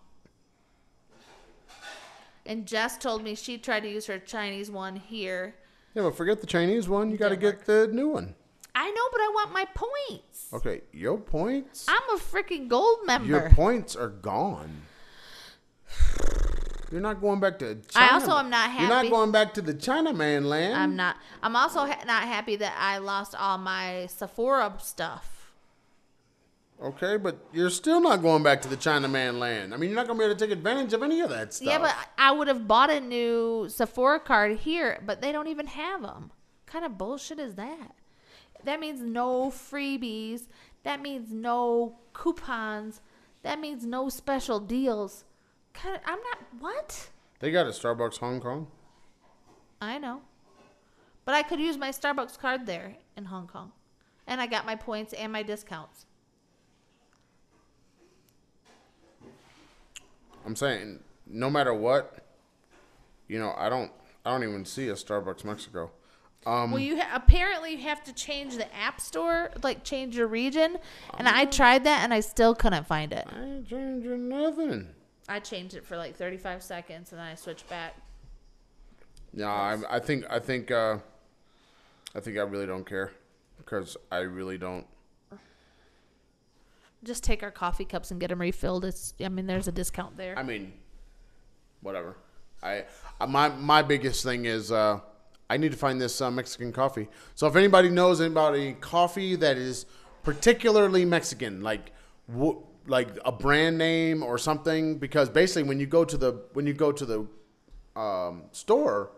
And 2.45 2.65
Jess 2.65 2.97
told 2.97 3.23
me 3.23 3.33
she 3.35 3.57
tried 3.57 3.81
to 3.81 3.89
use 3.89 4.07
her 4.07 4.19
Chinese 4.19 4.69
one 4.69 4.97
here. 4.97 5.55
Yeah, 5.93 6.03
but 6.03 6.17
forget 6.17 6.41
the 6.41 6.47
Chinese 6.47 6.89
one. 6.89 7.11
You 7.11 7.17
got 7.17 7.29
to 7.29 7.35
get 7.37 7.65
the 7.65 7.87
new 7.87 8.09
one. 8.09 8.35
I 8.79 8.91
know, 8.91 9.07
but 9.11 9.21
I 9.21 9.31
want 9.33 9.53
my 9.53 9.65
points. 9.73 10.53
Okay, 10.53 10.81
your 10.93 11.17
points. 11.17 11.87
I'm 11.89 12.15
a 12.15 12.19
freaking 12.19 12.67
gold 12.67 12.99
member. 13.07 13.27
Your 13.27 13.49
points 13.49 13.95
are 13.95 14.09
gone. 14.09 14.83
You're 16.91 17.01
not 17.01 17.19
going 17.19 17.39
back 17.39 17.57
to 17.59 17.75
China. 17.89 18.05
I 18.05 18.13
also 18.13 18.37
am 18.37 18.51
not 18.51 18.69
happy. 18.69 18.83
You're 18.83 19.03
not 19.03 19.09
going 19.09 19.31
back 19.31 19.55
to 19.55 19.63
the 19.63 19.73
China 19.73 20.13
man 20.13 20.45
land. 20.45 20.75
I'm 20.75 20.95
not. 20.95 21.17
I'm 21.41 21.55
also 21.55 21.79
ha- 21.79 22.03
not 22.05 22.23
happy 22.25 22.55
that 22.57 22.75
I 22.77 22.99
lost 22.99 23.33
all 23.33 23.57
my 23.57 24.05
Sephora 24.05 24.71
stuff. 24.79 25.51
Okay, 26.81 27.17
but 27.17 27.39
you're 27.51 27.71
still 27.71 27.99
not 27.99 28.21
going 28.21 28.43
back 28.43 28.61
to 28.61 28.67
the 28.67 28.77
Chinaman 28.77 29.39
land. 29.39 29.73
I 29.73 29.77
mean, 29.77 29.89
you're 29.89 29.95
not 29.95 30.05
going 30.05 30.19
to 30.19 30.21
be 30.23 30.25
able 30.25 30.37
to 30.37 30.45
take 30.45 30.55
advantage 30.55 30.93
of 30.93 31.01
any 31.01 31.21
of 31.21 31.31
that 31.31 31.55
stuff. 31.55 31.67
Yeah, 31.67 31.79
but 31.79 31.95
I 32.19 32.31
would 32.31 32.47
have 32.47 32.67
bought 32.67 32.91
a 32.91 32.99
new 32.99 33.67
Sephora 33.69 34.19
card 34.19 34.59
here, 34.59 35.01
but 35.03 35.19
they 35.19 35.31
don't 35.31 35.47
even 35.47 35.65
have 35.65 36.03
them. 36.03 36.31
kind 36.67 36.85
of 36.85 36.95
bullshit 36.95 37.39
is 37.39 37.55
that? 37.55 37.95
That 38.67 38.81
means 38.81 39.01
no 39.01 39.49
freebies. 39.49 40.47
That 40.83 41.01
means 41.01 41.31
no 41.31 41.99
coupons. 42.11 42.99
That 43.41 43.61
means 43.61 43.85
no 43.85 44.09
special 44.09 44.59
deals. 44.59 45.23
I'm 45.85 46.19
not. 46.19 46.39
What? 46.59 47.11
they 47.39 47.49
got 47.49 47.65
a 47.65 47.69
Starbucks 47.69 48.17
Hong 48.17 48.41
Kong. 48.41 48.67
I 49.79 49.97
know. 49.99 50.19
But 51.23 51.35
I 51.35 51.43
could 51.43 51.61
use 51.61 51.77
my 51.77 51.91
Starbucks 51.91 52.37
card 52.37 52.65
there 52.65 52.97
in 53.15 53.23
Hong 53.23 53.47
Kong. 53.47 53.71
And 54.27 54.41
I 54.41 54.47
got 54.47 54.65
my 54.65 54.75
points 54.75 55.13
and 55.13 55.31
my 55.31 55.43
discounts. 55.43 56.05
I'm 60.45 60.57
saying, 60.57 60.99
no 61.25 61.49
matter 61.49 61.73
what, 61.73 62.25
you 63.29 63.39
know, 63.39 63.53
I 63.57 63.69
don't, 63.69 63.93
I 64.25 64.31
don't 64.31 64.43
even 64.43 64.65
see 64.65 64.89
a 64.89 64.93
Starbucks 64.95 65.45
Mexico. 65.45 65.91
Um, 66.47 66.71
Well, 66.71 66.79
you 66.79 66.97
ha- 67.01 67.11
apparently 67.13 67.73
you 67.73 67.79
have 67.79 68.03
to 68.05 68.13
change 68.13 68.55
the 68.55 68.73
app 68.73 69.01
store, 69.01 69.51
like 69.63 69.83
change 69.83 70.15
your 70.15 70.27
region. 70.27 70.77
And 71.17 71.27
I 71.27 71.43
tried 71.43 71.83
that 71.83 72.03
and 72.03 72.13
I 72.13 72.21
still 72.21 72.55
couldn't 72.55 72.87
find 72.87 73.11
it. 73.11 73.27
I 73.29 73.43
ain't 73.43 73.67
changing 73.67 74.29
nothing. 74.29 74.87
I 75.27 75.41
changed 75.41 75.75
it 75.75 75.85
for 75.85 75.97
like 75.97 76.15
35 76.15 76.63
seconds 76.63 77.11
and 77.11 77.19
then 77.19 77.27
I 77.27 77.35
switched 77.35 77.67
back. 77.67 77.95
No, 79.33 79.47
I, 79.47 79.77
I 79.89 79.99
think, 79.99 80.23
I 80.29 80.39
think, 80.39 80.71
uh, 80.71 80.99
I 82.15 82.21
think 82.21 82.37
I 82.37 82.41
really 82.43 82.65
don't 82.65 82.85
care 82.85 83.11
because 83.57 83.97
I 84.09 84.19
really 84.19 84.57
don't. 84.57 84.87
Just 87.03 87.23
take 87.23 87.43
our 87.43 87.51
coffee 87.51 87.85
cups 87.85 88.09
and 88.09 88.21
get 88.21 88.29
them 88.29 88.39
refilled. 88.39 88.85
It's, 88.85 89.13
I 89.23 89.27
mean, 89.27 89.47
there's 89.47 89.67
a 89.67 89.71
discount 89.71 90.15
there. 90.15 90.39
I 90.39 90.43
mean, 90.43 90.71
whatever. 91.81 92.15
I, 92.63 92.85
I 93.19 93.25
my 93.27 93.49
my 93.49 93.83
biggest 93.83 94.23
thing 94.23 94.45
is 94.45 94.71
uh, 94.71 94.99
I 95.49 95.57
need 95.57 95.71
to 95.71 95.77
find 95.77 95.99
this 95.99 96.19
uh, 96.21 96.29
Mexican 96.29 96.71
coffee. 96.71 97.07
So 97.35 97.47
if 97.47 97.55
anybody 97.55 97.89
knows 97.89 98.19
anybody 98.21 98.73
coffee 98.73 99.35
that 99.37 99.57
is 99.57 99.85
particularly 100.23 101.05
Mexican, 101.05 101.61
like 101.61 101.91
w- 102.29 102.61
like 102.85 103.09
a 103.25 103.31
brand 103.31 103.77
name 103.77 104.23
or 104.23 104.37
something, 104.37 104.97
because 104.97 105.29
basically 105.29 105.63
when 105.63 105.79
you 105.79 105.85
go 105.85 106.03
to 106.05 106.17
the 106.17 106.41
when 106.53 106.67
you 106.67 106.73
go 106.73 106.91
to 106.91 107.05
the 107.05 107.99
um, 107.99 108.43
store, 108.51 109.11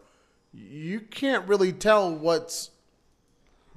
you 0.54 1.00
can't 1.00 1.48
really 1.48 1.74
tell 1.74 2.14
what's 2.14 2.72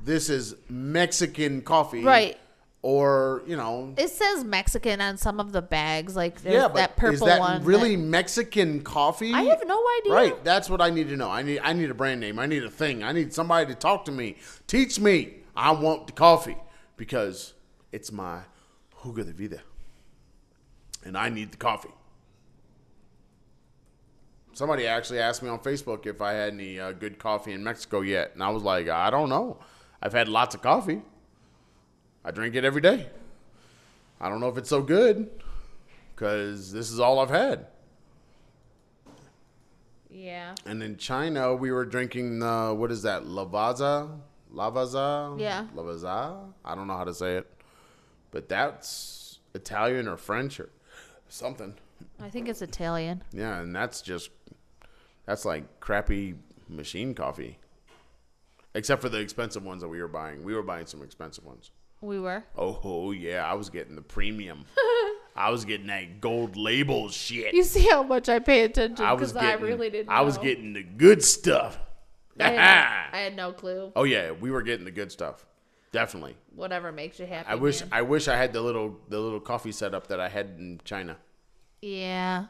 this 0.04 0.28
is 0.28 0.56
Mexican 0.68 1.62
coffee, 1.62 2.02
Right. 2.02 2.38
Or 2.84 3.44
you 3.46 3.56
know, 3.56 3.94
It 3.96 4.08
says 4.08 4.42
Mexican 4.42 5.00
on 5.00 5.16
some 5.16 5.38
of 5.38 5.52
the 5.52 5.62
bags. 5.62 6.16
Like 6.16 6.38
yeah, 6.44 6.66
but 6.66 6.74
that 6.74 6.96
purple 6.96 7.14
is 7.14 7.20
that 7.20 7.38
one. 7.38 7.62
really 7.64 7.94
that- 7.94 8.02
Mexican 8.02 8.82
coffee? 8.82 9.32
I 9.32 9.42
have 9.42 9.62
no 9.66 9.80
idea. 10.00 10.12
Right, 10.12 10.44
that's 10.44 10.68
what 10.68 10.80
I 10.80 10.90
need 10.90 11.08
to 11.10 11.16
know. 11.16 11.30
I 11.30 11.42
need 11.42 11.60
I 11.60 11.74
need 11.74 11.90
a 11.90 11.94
brand 11.94 12.20
name. 12.20 12.40
I 12.40 12.46
need 12.46 12.64
a 12.64 12.70
thing. 12.70 13.04
I 13.04 13.12
need 13.12 13.32
somebody 13.32 13.66
to 13.66 13.76
talk 13.76 14.04
to 14.06 14.12
me. 14.12 14.36
Teach 14.66 14.98
me. 14.98 15.34
I 15.54 15.70
want 15.70 16.08
the 16.08 16.12
coffee 16.12 16.56
because 16.96 17.54
it's 17.92 18.10
my 18.10 18.40
jugo 19.04 19.24
de 19.24 19.32
vida, 19.32 19.60
and 21.04 21.16
I 21.16 21.28
need 21.28 21.52
the 21.52 21.58
coffee. 21.58 21.90
Somebody 24.54 24.86
actually 24.86 25.20
asked 25.20 25.42
me 25.42 25.48
on 25.48 25.60
Facebook 25.60 26.04
if 26.06 26.20
I 26.20 26.32
had 26.32 26.52
any 26.52 26.78
uh, 26.78 26.92
good 26.92 27.18
coffee 27.18 27.52
in 27.52 27.62
Mexico 27.64 28.00
yet, 28.00 28.32
and 28.34 28.42
I 28.42 28.50
was 28.50 28.62
like, 28.62 28.88
I 28.88 29.08
don't 29.08 29.28
know. 29.28 29.58
I've 30.02 30.12
had 30.12 30.28
lots 30.28 30.54
of 30.54 30.62
coffee. 30.62 31.00
I 32.24 32.30
drink 32.30 32.54
it 32.54 32.64
every 32.64 32.80
day. 32.80 33.08
I 34.20 34.28
don't 34.28 34.40
know 34.40 34.48
if 34.48 34.56
it's 34.56 34.68
so 34.68 34.82
good 34.82 35.28
because 36.14 36.72
this 36.72 36.90
is 36.90 37.00
all 37.00 37.18
I've 37.18 37.30
had. 37.30 37.66
Yeah. 40.10 40.54
And 40.66 40.82
in 40.82 40.96
China, 40.96 41.54
we 41.54 41.72
were 41.72 41.84
drinking 41.84 42.38
the 42.40 42.74
what 42.76 42.92
is 42.92 43.02
that? 43.02 43.24
Lavazza, 43.24 44.18
Lavazza, 44.54 45.40
Yeah. 45.40 45.66
Lavazza. 45.74 46.52
I 46.64 46.74
don't 46.74 46.86
know 46.86 46.96
how 46.96 47.04
to 47.04 47.14
say 47.14 47.36
it, 47.36 47.50
but 48.30 48.48
that's 48.48 49.38
Italian 49.54 50.06
or 50.06 50.16
French 50.16 50.60
or 50.60 50.68
something. 51.28 51.74
I 52.20 52.28
think 52.28 52.48
it's 52.48 52.62
Italian. 52.62 53.22
Yeah, 53.32 53.58
and 53.60 53.74
that's 53.74 54.02
just 54.02 54.30
that's 55.26 55.44
like 55.44 55.80
crappy 55.80 56.34
machine 56.68 57.14
coffee. 57.14 57.58
Except 58.74 59.02
for 59.02 59.08
the 59.08 59.18
expensive 59.18 59.64
ones 59.64 59.82
that 59.82 59.88
we 59.88 60.00
were 60.00 60.08
buying. 60.08 60.44
We 60.44 60.54
were 60.54 60.62
buying 60.62 60.86
some 60.86 61.02
expensive 61.02 61.44
ones. 61.44 61.70
We 62.02 62.18
were. 62.18 62.44
Oh, 62.58 63.12
yeah, 63.12 63.46
I 63.46 63.54
was 63.54 63.70
getting 63.70 63.94
the 63.94 64.02
premium. 64.02 64.64
I 65.36 65.50
was 65.50 65.64
getting 65.64 65.86
that 65.86 66.20
gold 66.20 66.56
label 66.56 67.08
shit. 67.08 67.54
You 67.54 67.62
see 67.62 67.88
how 67.88 68.02
much 68.02 68.28
I 68.28 68.40
pay 68.40 68.64
attention 68.64 69.06
because 69.08 69.34
I 69.34 69.52
getting, 69.52 69.64
really 69.64 69.88
didn't. 69.88 70.10
I 70.10 70.20
was 70.22 70.36
getting 70.36 70.74
the 70.74 70.82
good 70.82 71.22
stuff. 71.24 71.78
I 72.38 72.50
had, 72.50 73.08
I 73.12 73.18
had 73.18 73.36
no 73.36 73.52
clue. 73.52 73.92
Oh 73.94 74.04
yeah, 74.04 74.32
we 74.32 74.50
were 74.50 74.62
getting 74.62 74.84
the 74.84 74.90
good 74.90 75.12
stuff. 75.12 75.46
Definitely. 75.92 76.36
Whatever 76.54 76.90
makes 76.90 77.18
you 77.18 77.26
happy. 77.26 77.48
I 77.48 77.54
wish 77.54 77.80
man. 77.80 77.90
I 77.92 78.02
wish 78.02 78.28
I 78.28 78.36
had 78.36 78.52
the 78.52 78.60
little 78.60 78.98
the 79.08 79.20
little 79.20 79.40
coffee 79.40 79.72
setup 79.72 80.08
that 80.08 80.20
I 80.20 80.28
had 80.28 80.56
in 80.58 80.80
China. 80.84 81.16
Yeah. 81.80 82.46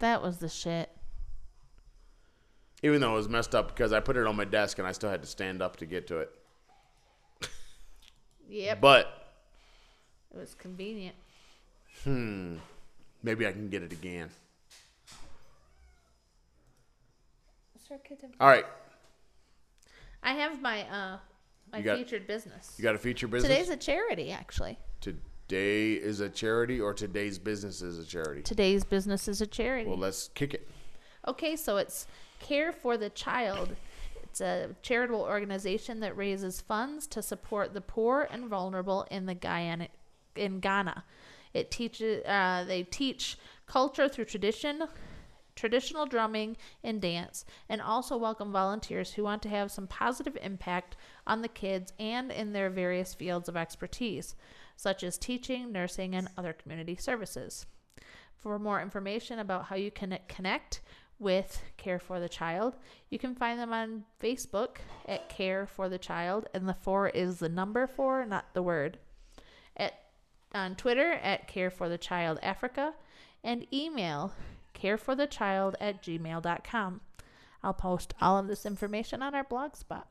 That 0.00 0.22
was 0.22 0.38
the 0.38 0.48
shit. 0.48 0.90
Even 2.82 3.00
though 3.00 3.12
it 3.14 3.16
was 3.16 3.28
messed 3.28 3.54
up 3.54 3.68
because 3.68 3.92
I 3.92 4.00
put 4.00 4.16
it 4.16 4.26
on 4.26 4.36
my 4.36 4.44
desk 4.44 4.78
and 4.78 4.86
I 4.86 4.92
still 4.92 5.10
had 5.10 5.22
to 5.22 5.28
stand 5.28 5.62
up 5.62 5.76
to 5.76 5.86
get 5.86 6.06
to 6.08 6.18
it. 6.18 6.30
Yep. 8.48 8.80
But 8.80 9.26
it 10.34 10.38
was 10.38 10.54
convenient. 10.54 11.16
Hmm. 12.04 12.56
Maybe 13.22 13.46
I 13.46 13.52
can 13.52 13.68
get 13.68 13.82
it 13.82 13.92
again. 13.92 14.30
All 18.40 18.48
right. 18.48 18.64
I 20.22 20.32
have 20.32 20.60
my 20.60 20.82
uh 20.82 21.18
my 21.70 21.80
got- 21.80 21.98
featured 21.98 22.26
business. 22.26 22.74
You 22.78 22.82
got 22.82 22.94
a 22.94 22.98
featured 22.98 23.30
business? 23.30 23.50
Today's 23.50 23.68
a 23.68 23.76
charity, 23.76 24.30
actually. 24.30 24.78
Today 25.00 25.92
is 25.92 26.20
a 26.20 26.28
charity 26.28 26.80
or 26.80 26.94
today's 26.94 27.38
business 27.38 27.82
is 27.82 27.98
a 27.98 28.04
charity? 28.06 28.42
Today's 28.42 28.84
business 28.84 29.28
is 29.28 29.40
a 29.40 29.46
charity. 29.46 29.88
Well, 29.88 29.98
let's 29.98 30.28
kick 30.28 30.54
it. 30.54 30.68
Okay, 31.28 31.56
so 31.56 31.76
it's 31.76 32.06
Care 32.40 32.72
for 32.72 32.96
the 32.96 33.10
Child. 33.10 33.76
It's 34.34 34.40
a 34.40 34.74
charitable 34.82 35.20
organization 35.20 36.00
that 36.00 36.16
raises 36.16 36.60
funds 36.60 37.06
to 37.06 37.22
support 37.22 37.72
the 37.72 37.80
poor 37.80 38.26
and 38.28 38.48
vulnerable 38.48 39.06
in 39.08 39.26
the 39.26 39.34
Guyana, 39.34 39.86
in 40.34 40.58
Ghana. 40.58 41.04
It 41.52 41.70
teaches. 41.70 42.24
Uh, 42.24 42.64
they 42.66 42.82
teach 42.82 43.38
culture 43.66 44.08
through 44.08 44.24
tradition, 44.24 44.88
traditional 45.54 46.04
drumming 46.04 46.56
and 46.82 47.00
dance, 47.00 47.44
and 47.68 47.80
also 47.80 48.16
welcome 48.16 48.50
volunteers 48.50 49.12
who 49.12 49.22
want 49.22 49.40
to 49.42 49.48
have 49.50 49.70
some 49.70 49.86
positive 49.86 50.36
impact 50.42 50.96
on 51.28 51.42
the 51.42 51.46
kids 51.46 51.92
and 52.00 52.32
in 52.32 52.52
their 52.52 52.70
various 52.70 53.14
fields 53.14 53.48
of 53.48 53.56
expertise, 53.56 54.34
such 54.76 55.04
as 55.04 55.16
teaching, 55.16 55.70
nursing, 55.70 56.12
and 56.12 56.28
other 56.36 56.52
community 56.52 56.96
services. 56.96 57.66
For 58.36 58.58
more 58.58 58.82
information 58.82 59.38
about 59.38 59.66
how 59.66 59.76
you 59.76 59.92
can 59.92 60.18
connect 60.26 60.80
with 61.18 61.62
Care 61.76 61.98
for 61.98 62.20
the 62.20 62.28
Child, 62.28 62.76
you 63.10 63.18
can 63.18 63.34
find 63.34 63.58
them 63.58 63.72
on 63.72 64.04
Facebook 64.22 64.76
at 65.06 65.28
Care 65.28 65.66
for 65.66 65.88
the 65.88 65.98
Child, 65.98 66.46
and 66.54 66.68
the 66.68 66.74
four 66.74 67.08
is 67.08 67.38
the 67.38 67.48
number 67.48 67.86
four, 67.86 68.24
not 68.26 68.52
the 68.54 68.62
word. 68.62 68.98
At 69.76 69.94
on 70.54 70.76
Twitter 70.76 71.12
at 71.12 71.48
Care 71.48 71.70
for 71.70 71.88
the 71.88 71.98
Child 71.98 72.38
Africa, 72.42 72.94
and 73.42 73.66
email 73.72 74.32
careforthechild 74.74 75.74
at 75.80 76.02
gmail.com. 76.02 77.00
I'll 77.62 77.74
post 77.74 78.14
all 78.20 78.38
of 78.38 78.46
this 78.46 78.66
information 78.66 79.22
on 79.22 79.34
our 79.34 79.44
blog 79.44 79.76
spot. 79.76 80.08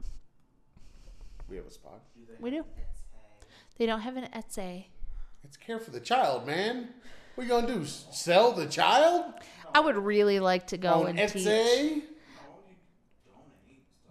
We 1.49 1.57
have 1.57 1.67
a 1.67 1.71
spot. 1.71 2.01
We 2.39 2.49
do. 2.49 2.65
They 3.77 3.85
don't 3.85 4.01
have 4.01 4.17
an 4.17 4.29
Etsy. 4.35 4.85
It's 5.43 5.57
care 5.57 5.79
for 5.79 5.91
the 5.91 5.99
child, 5.99 6.47
man. 6.47 6.89
What 7.35 7.43
are 7.43 7.47
you 7.47 7.61
gonna 7.61 7.79
do? 7.79 7.85
Sell 7.85 8.53
the 8.53 8.67
child 8.67 9.33
I 9.73 9.79
would 9.79 9.97
really 9.97 10.39
like 10.39 10.67
to 10.67 10.77
go 10.77 11.05
on 11.07 11.17
and 11.17 11.31
teach. 11.31 11.45
Etsy? 11.45 12.01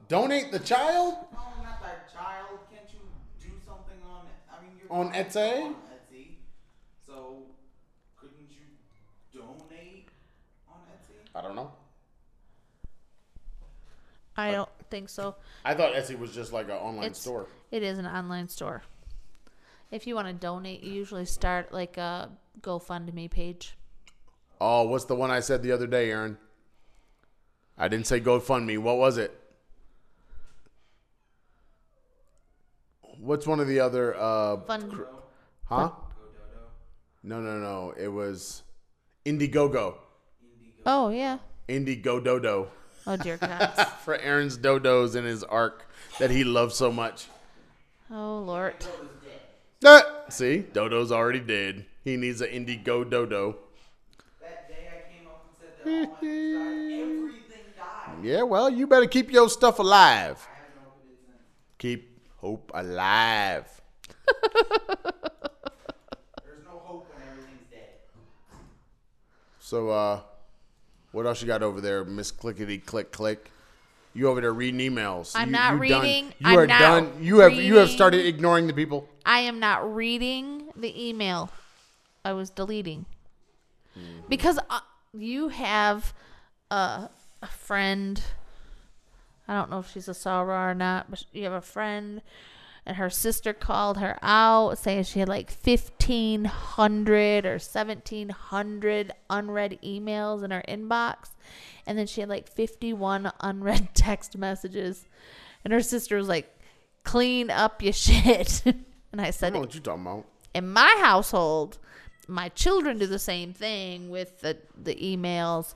Donate 0.08 0.52
the 0.52 0.58
child 0.58 1.14
No, 1.32 1.38
not 1.62 1.80
that 1.82 2.12
child. 2.12 2.58
Can't 2.70 2.86
you 2.92 3.00
do 3.40 3.54
something 3.66 3.96
on? 4.06 4.26
I 4.50 4.62
mean, 4.62 4.72
you're 4.78 4.92
On 4.92 5.10
Etsy? 5.12 5.62
On 5.64 5.74
Etsy. 5.74 6.26
So, 7.06 7.42
couldn't 8.16 8.50
you 8.50 9.38
donate 9.40 10.08
on 10.68 10.80
Etsy? 10.92 11.30
I 11.34 11.40
don't 11.40 11.56
know. 11.56 11.70
I 14.36 14.50
don't 14.50 14.68
think 14.90 15.08
so. 15.08 15.36
I 15.64 15.74
thought 15.74 15.94
Etsy 15.94 16.18
was 16.18 16.34
just 16.34 16.52
like 16.52 16.66
an 16.66 16.72
online 16.76 17.04
It's- 17.04 17.20
store. 17.20 17.46
It 17.70 17.82
is 17.82 17.98
an 17.98 18.06
online 18.06 18.48
store. 18.48 18.82
If 19.90 20.06
you 20.06 20.14
want 20.14 20.26
to 20.28 20.34
donate, 20.34 20.82
you 20.82 20.92
usually 20.92 21.26
start 21.26 21.72
like 21.72 21.96
a 21.96 22.30
GoFundMe 22.60 23.30
page. 23.30 23.76
Oh, 24.64 24.84
what's 24.84 25.06
the 25.06 25.16
one 25.16 25.30
I 25.32 25.40
said 25.40 25.62
the 25.64 25.72
other 25.72 25.88
day, 25.88 26.10
Aaron? 26.12 26.38
I 27.76 27.88
didn't 27.88 28.06
say 28.06 28.20
GoFundMe. 28.20 28.78
What 28.78 28.96
was 28.96 29.18
it? 29.18 29.36
What's 33.18 33.46
one 33.46 33.58
of 33.60 33.66
the 33.66 33.80
other? 33.80 34.14
Uh, 34.16 34.58
Fund, 34.60 34.92
Huh? 35.64 35.88
Go 35.88 35.96
No, 37.22 37.40
no, 37.40 37.58
no. 37.58 37.94
It 37.98 38.08
was 38.08 38.62
Indiegogo. 39.24 39.94
Oh 40.86 41.08
yeah. 41.10 41.38
Indigo 41.68 42.20
Dodo. 42.20 42.68
Oh 43.06 43.16
dear 43.16 43.36
God. 43.40 43.68
For 44.04 44.16
Aaron's 44.16 44.58
dodos 44.58 45.14
in 45.16 45.24
his 45.24 45.42
ark 45.44 45.88
that 46.18 46.30
he 46.30 46.44
loves 46.44 46.74
so 46.76 46.90
much. 46.92 47.26
oh 48.10 48.38
Lord. 48.38 48.74
Ah, 49.84 50.02
see, 50.28 50.58
Dodo's 50.58 51.10
already 51.10 51.40
dead. 51.40 51.86
He 52.04 52.16
needs 52.16 52.40
an 52.40 52.48
Indigo 52.50 53.02
Dodo. 53.04 53.56
That 54.40 54.68
day 54.68 54.88
I 54.88 55.12
came 55.16 55.26
up 55.28 55.44
and 55.48 55.56
said 55.58 55.70
that 55.81 55.81
all 55.81 55.81
my 55.81 55.81
things 55.81 55.81
died, 55.81 55.81
everything 55.81 55.81
died. 55.81 55.81
Yeah, 58.22 58.42
well, 58.42 58.70
you 58.70 58.86
better 58.86 59.06
keep 59.06 59.32
your 59.32 59.48
stuff 59.48 59.80
alive. 59.80 60.46
I 60.48 60.54
haven't 60.60 60.86
opened 60.86 61.10
it 61.10 61.18
since. 61.26 61.38
Keep 61.78 62.20
hope 62.36 62.70
alive. 62.72 63.66
There's 66.44 66.64
no 66.64 66.78
hope 66.84 67.08
when 67.12 67.22
everything's 67.28 67.66
dead. 67.68 67.88
So, 69.58 69.90
uh, 69.90 70.20
what 71.10 71.26
else 71.26 71.40
you 71.40 71.48
got 71.48 71.64
over 71.64 71.80
there, 71.80 72.04
Miss 72.04 72.30
Clickety 72.30 72.78
Click 72.78 73.10
Click? 73.10 73.50
You 74.14 74.28
over 74.28 74.40
there 74.40 74.52
reading 74.52 74.78
emails? 74.94 75.32
I'm 75.34 75.48
You- 75.48 75.52
not 75.52 75.72
you 75.82 75.88
done- 75.88 76.02
reading. 76.02 76.24
You 76.38 76.46
I'm 76.46 76.58
are 76.58 76.66
not 76.68 76.78
done. 76.78 77.12
You 77.20 77.38
have 77.40 77.54
you 77.54 77.76
have 77.76 77.88
started 77.90 78.24
ignoring 78.26 78.66
the 78.68 78.72
people. 78.74 79.08
I 79.26 79.40
am 79.40 79.58
not 79.58 79.94
reading 79.94 80.68
the 80.76 81.08
email. 81.08 81.50
I 82.24 82.34
was 82.34 82.50
deleting 82.50 83.06
because 84.28 84.58
uh, 84.70 84.78
you 85.12 85.48
have 85.48 86.14
a, 86.70 87.08
a 87.42 87.46
friend. 87.46 88.22
I 89.48 89.54
don't 89.54 89.70
know 89.70 89.80
if 89.80 89.90
she's 89.90 90.08
a 90.08 90.14
Sarah 90.14 90.70
or 90.70 90.74
not, 90.74 91.10
but 91.10 91.24
you 91.32 91.44
have 91.44 91.52
a 91.52 91.60
friend, 91.60 92.22
and 92.86 92.96
her 92.96 93.10
sister 93.10 93.52
called 93.52 93.98
her 93.98 94.18
out 94.22 94.78
saying 94.78 95.04
she 95.04 95.18
had 95.20 95.28
like 95.28 95.50
fifteen 95.50 96.44
hundred 96.46 97.44
or 97.44 97.58
seventeen 97.58 98.30
hundred 98.30 99.12
unread 99.28 99.78
emails 99.84 100.42
in 100.42 100.50
her 100.50 100.62
inbox, 100.68 101.30
and 101.86 101.98
then 101.98 102.06
she 102.06 102.20
had 102.20 102.30
like 102.30 102.48
fifty 102.48 102.92
one 102.92 103.30
unread 103.40 103.88
text 103.94 104.38
messages, 104.38 105.06
and 105.64 105.72
her 105.72 105.82
sister 105.82 106.16
was 106.16 106.28
like, 106.28 106.48
"Clean 107.04 107.50
up 107.50 107.82
your 107.82 107.92
shit." 107.92 108.62
and 108.64 109.20
I 109.20 109.26
I 109.26 109.30
said, 109.30 109.52
don't 109.52 109.54
know 109.54 109.60
what 109.66 109.74
you 109.74 109.80
talking 109.80 110.02
about. 110.02 110.24
in 110.54 110.72
my 110.72 110.96
household, 111.00 111.78
my 112.28 112.48
children 112.50 112.98
do 112.98 113.06
the 113.06 113.18
same 113.18 113.52
thing 113.52 114.10
with 114.10 114.40
the, 114.40 114.56
the 114.80 114.94
emails, 114.94 115.74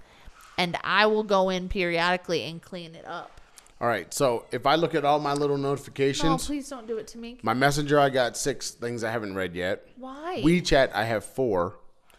and 0.59 0.76
I 0.84 1.07
will 1.07 1.22
go 1.24 1.51
in 1.51 1.68
periodically 1.68 2.42
and 2.44 2.61
clean 2.62 2.94
it 2.94 3.07
up. 3.07 3.40
All 3.80 3.88
right. 3.88 4.12
So 4.14 4.47
if 4.53 4.64
I 4.64 4.76
look 4.76 4.94
at 4.94 5.05
all 5.05 5.18
my 5.18 5.34
little 5.34 5.59
No, 5.59 5.68
notifications, 5.70 6.47
please 6.47 6.68
don't 6.68 6.86
do 6.86 6.97
it 6.97 7.07
to 7.09 7.18
me. 7.18 7.38
my 7.42 7.53
messenger, 7.53 8.01
I 8.01 8.09
got 8.09 8.36
six 8.36 8.70
things 8.70 9.05
I 9.05 9.11
haven't 9.11 9.34
read 9.34 9.55
yet. 9.55 9.86
Why? 9.97 10.40
WeChat, 10.42 10.92
I 10.94 11.05
have 11.05 11.24
four. 11.24 11.76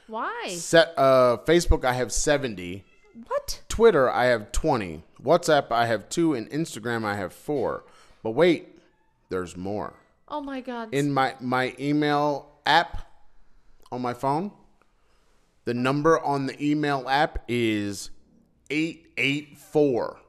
Why? 0.08 0.50
Set 0.50 0.94
uh, 0.98 1.38
Facebook, 1.46 1.84
I 1.84 1.94
have 1.94 2.12
seventy. 2.12 2.86
What? 3.26 3.64
Twitter, 3.68 4.10
I 4.12 4.26
have 4.26 4.52
20. 4.52 5.04
WhatsApp, 5.24 5.72
I 5.72 5.88
have 5.88 6.08
two. 6.08 6.36
And 6.36 6.48
Instagram, 6.52 7.04
I 7.04 7.16
have 7.16 7.34
four. 7.34 7.84
But 8.22 8.32
wait, 8.32 8.78
there's 9.30 9.58
more. 9.58 9.94
Oh 10.28 10.40
my 10.40 10.62
God. 10.62 10.94
In 10.94 11.12
my, 11.12 11.34
my 11.40 11.74
email 11.80 12.48
app 12.68 13.07
on 13.92 14.02
my 14.02 14.14
phone, 14.14 14.52
the 15.66 15.74
number 15.74 16.20
on 16.20 16.46
the 16.46 16.64
email 16.64 17.08
app 17.10 17.44
is 17.48 18.10
884. 18.70 20.20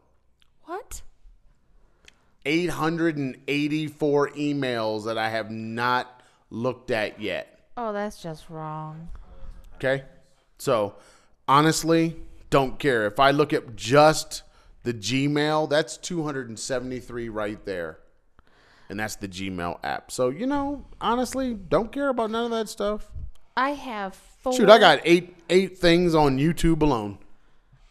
what? 0.64 1.02
884 2.44 4.30
emails 4.30 5.04
that 5.04 5.18
I 5.18 5.28
have 5.28 5.50
not 5.50 6.22
looked 6.50 6.90
at 6.90 7.20
yet. 7.20 7.60
Oh, 7.76 7.92
that's 7.92 8.22
just 8.22 8.48
wrong. 8.48 9.08
Okay. 9.76 10.04
So 10.58 10.94
honestly, 11.46 12.16
don't 12.50 12.78
care. 12.78 13.06
If 13.06 13.20
I 13.20 13.30
look 13.30 13.52
at 13.52 13.76
just 13.76 14.42
the 14.82 14.94
Gmail, 14.94 15.68
that's 15.68 15.96
273 15.98 17.28
right 17.28 17.64
there. 17.64 17.98
And 18.88 18.98
that's 18.98 19.16
the 19.16 19.28
Gmail 19.28 19.78
app. 19.84 20.10
So, 20.10 20.30
you 20.30 20.46
know, 20.46 20.86
honestly, 21.00 21.54
don't 21.54 21.92
care 21.92 22.08
about 22.08 22.30
none 22.30 22.46
of 22.46 22.50
that 22.52 22.68
stuff. 22.70 23.10
I 23.58 23.70
have 23.70 24.14
four. 24.14 24.52
Shoot, 24.52 24.70
I 24.70 24.78
got 24.78 25.00
eight 25.04 25.34
eight 25.50 25.76
things 25.76 26.14
on 26.14 26.38
YouTube 26.38 26.80
alone. 26.80 27.18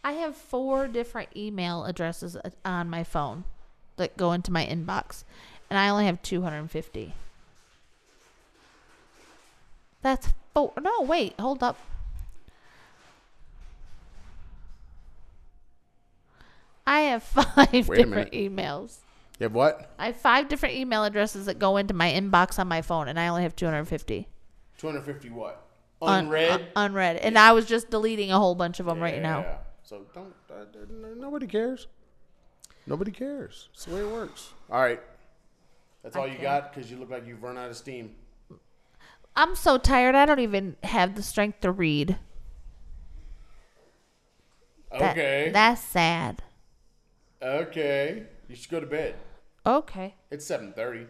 I 0.02 0.12
have 0.12 0.34
four 0.34 0.88
different 0.88 1.28
email 1.36 1.84
addresses 1.84 2.36
uh, 2.36 2.48
on 2.64 2.88
my 2.88 3.04
phone 3.04 3.44
that 3.96 4.16
go 4.16 4.32
into 4.32 4.50
my 4.50 4.64
inbox, 4.64 5.24
and 5.68 5.78
I 5.78 5.90
only 5.90 6.06
have 6.06 6.22
250. 6.22 7.12
That's 10.00 10.28
four. 10.54 10.72
No, 10.80 11.02
wait, 11.02 11.38
hold 11.38 11.62
up. 11.62 11.76
I 16.86 17.00
have 17.00 17.22
five 17.24 17.70
different 17.70 18.32
emails. 18.32 19.00
You 19.38 19.44
have 19.44 19.54
what? 19.54 19.90
I 19.98 20.06
have 20.06 20.16
five 20.16 20.48
different 20.48 20.76
email 20.76 21.04
addresses 21.04 21.44
that 21.44 21.58
go 21.58 21.76
into 21.76 21.92
my 21.92 22.10
inbox 22.10 22.58
on 22.58 22.68
my 22.68 22.80
phone, 22.80 23.06
and 23.06 23.20
I 23.20 23.28
only 23.28 23.42
have 23.42 23.54
250 23.54 24.28
250 24.78 25.30
what? 25.30 25.64
Unread? 26.00 26.50
un- 26.50 26.68
unread, 26.76 27.16
and 27.16 27.36
I 27.38 27.52
was 27.52 27.66
just 27.66 27.90
deleting 27.90 28.30
a 28.30 28.38
whole 28.38 28.54
bunch 28.54 28.78
of 28.80 28.86
them 28.86 29.00
right 29.00 29.20
now. 29.20 29.40
Yeah. 29.40 29.56
So 29.82 30.02
don't. 30.14 30.32
Uh, 30.50 30.64
nobody 31.16 31.46
cares. 31.46 31.88
Nobody 32.86 33.10
cares. 33.10 33.68
It's 33.74 33.84
the 33.84 33.94
way 33.94 34.00
it 34.02 34.08
works. 34.08 34.50
All 34.70 34.80
right. 34.80 35.00
That's 36.02 36.16
I 36.16 36.20
all 36.20 36.26
you 36.28 36.34
care. 36.34 36.42
got 36.42 36.72
because 36.72 36.90
you 36.90 36.96
look 36.98 37.10
like 37.10 37.26
you've 37.26 37.42
run 37.42 37.58
out 37.58 37.68
of 37.68 37.76
steam. 37.76 38.14
I'm 39.34 39.54
so 39.56 39.76
tired. 39.76 40.14
I 40.14 40.24
don't 40.24 40.38
even 40.40 40.76
have 40.84 41.14
the 41.16 41.22
strength 41.22 41.60
to 41.62 41.70
read. 41.72 42.16
That- 44.92 45.12
Okay. 45.12 45.50
That's 45.52 45.82
sad. 45.82 46.42
okay. 47.42 48.24
You 48.48 48.54
should 48.56 48.70
go 48.70 48.80
to 48.80 48.86
bed. 48.86 49.16
Okay. 49.66 50.14
It's 50.30 50.46
seven 50.46 50.72
thirty. 50.72 51.06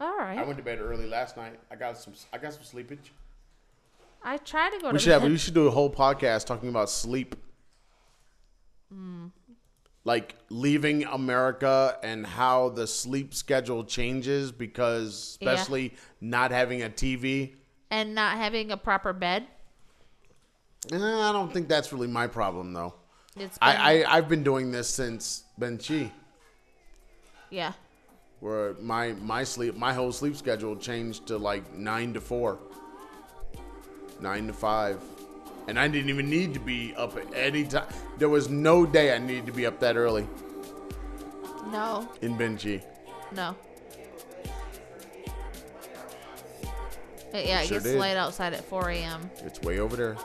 All 0.00 0.16
right. 0.16 0.38
I 0.38 0.42
went 0.42 0.58
to 0.58 0.64
bed 0.64 0.78
early 0.80 1.06
last 1.08 1.36
night. 1.36 1.58
I 1.70 1.76
got 1.76 1.96
some. 1.98 2.12
I 2.32 2.38
got 2.38 2.52
some 2.52 2.62
sleepage. 2.62 3.10
I 4.22 4.36
try 4.38 4.70
to 4.70 4.78
go 4.80 4.88
We 4.88 4.94
to 4.94 4.98
should 4.98 5.12
have. 5.12 5.22
We 5.22 5.38
should 5.38 5.54
do 5.54 5.66
a 5.66 5.70
whole 5.70 5.90
podcast 5.90 6.46
talking 6.46 6.68
about 6.68 6.90
sleep. 6.90 7.36
Hmm. 8.92 9.26
Like 10.04 10.36
leaving 10.50 11.04
America 11.04 11.98
and 12.02 12.26
how 12.26 12.68
the 12.68 12.86
sleep 12.86 13.34
schedule 13.34 13.84
changes 13.84 14.52
because, 14.52 15.36
Yeah. 15.40 15.50
especially 15.50 15.94
not 16.20 16.50
having 16.50 16.82
a 16.82 16.88
TV. 16.90 17.54
and 17.90 18.14
not 18.16 18.36
having 18.36 18.70
a 18.72 18.76
proper 18.76 19.12
bed. 19.12 19.46
Eh, 20.92 20.96
I 20.96 21.32
don't 21.32 21.52
think 21.52 21.68
that's 21.68 21.92
really 21.92 22.06
my 22.08 22.26
problem 22.26 22.72
though. 22.72 22.94
It's 23.36 23.58
been, 23.58 23.68
I, 23.68 24.02
I 24.04 24.16
I've 24.16 24.28
been 24.28 24.42
doing 24.42 24.70
this 24.72 24.88
since 24.88 25.44
Benxi, 25.60 26.10
yeah. 27.50 27.72
Where 28.40 28.74
my 28.80 29.12
my 29.14 29.44
sleep 29.44 29.76
my 29.76 29.92
whole 29.94 30.12
sleep 30.12 30.36
schedule 30.36 30.76
changed 30.76 31.26
to 31.28 31.38
like 31.38 31.74
nine 31.74 32.12
to 32.14 32.20
four, 32.20 32.58
nine 34.20 34.46
to 34.46 34.52
five, 34.52 35.00
and 35.68 35.78
I 35.78 35.88
didn't 35.88 36.10
even 36.10 36.28
need 36.28 36.52
to 36.54 36.60
be 36.60 36.94
up 36.96 37.16
at 37.16 37.32
any 37.34 37.64
time. 37.64 37.86
There 38.18 38.28
was 38.28 38.48
no 38.50 38.84
day 38.86 39.14
I 39.14 39.18
needed 39.18 39.46
to 39.46 39.52
be 39.52 39.64
up 39.66 39.80
that 39.80 39.96
early 39.96 40.26
No. 41.72 42.08
in 42.20 42.36
Benxi. 42.36 42.82
No. 43.34 43.56
Yeah, 47.34 47.60
it 47.60 47.66
Sure 47.68 47.76
gets 47.78 47.84
did. 47.84 47.98
light 47.98 48.16
outside 48.16 48.54
at 48.54 48.64
4 48.64 48.88
a.m. 48.90 49.30
It's 49.44 49.60
way 49.60 49.78
over 49.78 49.94
there. 49.96 50.16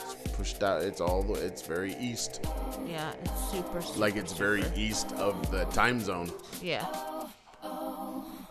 It's 0.00 0.14
pushed 0.36 0.62
out. 0.62 0.82
It's 0.82 1.00
all. 1.00 1.22
the- 1.24 1.44
It's 1.44 1.62
very 1.62 1.96
east. 1.96 2.40
Yeah, 2.86 3.12
it's 3.24 3.50
super. 3.50 3.82
super 3.82 3.98
Like 3.98 4.14
it's 4.16 4.32
very 4.32 4.62
east 4.76 5.10
of 5.12 5.50
the 5.50 5.64
time 5.66 6.00
zone. 6.00 6.30
Yeah. 6.60 6.86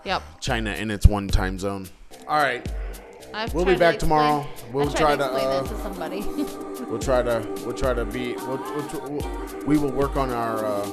Yep. 0.05 0.21
China 0.39 0.71
in 0.73 0.89
its 0.91 1.05
one 1.07 1.27
time 1.27 1.59
zone. 1.59 1.87
All 2.27 2.41
right. 2.41 2.67
I've 3.33 3.53
We'll 3.53 3.65
be 3.65 3.73
to 3.73 3.79
back 3.79 3.95
explain- 3.95 4.09
tomorrow. 4.19 4.47
We'll 4.73 4.89
I 4.89 4.93
tried 4.93 5.15
try 5.15 5.15
to 5.15 5.17
to, 5.17 5.23
explain 5.25 5.47
uh, 5.47 5.61
this 5.61 5.71
to 5.71 5.77
somebody. 5.81 6.21
We'll 6.91 6.99
try 6.99 7.21
to 7.21 7.47
we'll 7.63 7.75
try 7.75 7.93
to 7.93 8.03
be 8.03 8.33
we'll, 8.33 8.57
we'll, 8.57 9.09
we'll 9.09 9.65
we 9.65 9.77
will 9.77 9.91
work 9.91 10.17
on 10.17 10.29
our 10.29 10.65
uh, 10.65 10.83